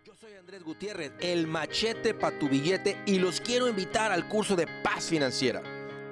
Yo 0.04 0.14
soy 0.16 0.32
Andrés 0.34 0.64
Gutiérrez, 0.64 1.12
el 1.20 1.46
machete 1.46 2.14
para 2.14 2.36
tu 2.36 2.48
billete, 2.48 2.96
y 3.06 3.20
los 3.20 3.40
quiero 3.40 3.68
invitar 3.68 4.10
al 4.10 4.28
curso 4.28 4.56
de 4.56 4.66
paz 4.82 5.04
financiera. 5.04 5.62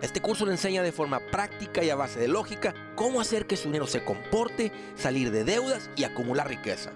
Este 0.01 0.21
curso 0.21 0.45
le 0.47 0.53
enseña 0.53 0.83
de 0.83 0.93
forma 0.93 1.19
práctica 1.33 1.83
y 1.83 1.91
a 1.91 1.97
base 1.97 2.21
de 2.21 2.29
lógica 2.29 2.75
cómo 2.95 3.21
hacer 3.21 3.47
que 3.47 3.57
su 3.57 3.69
dinero 3.69 3.87
se 3.89 4.05
comporte, 4.05 4.71
salir 4.95 5.33
de 5.33 5.45
deudas 5.45 5.91
y 5.97 6.05
acumular 6.05 6.49
riqueza. 6.49 6.93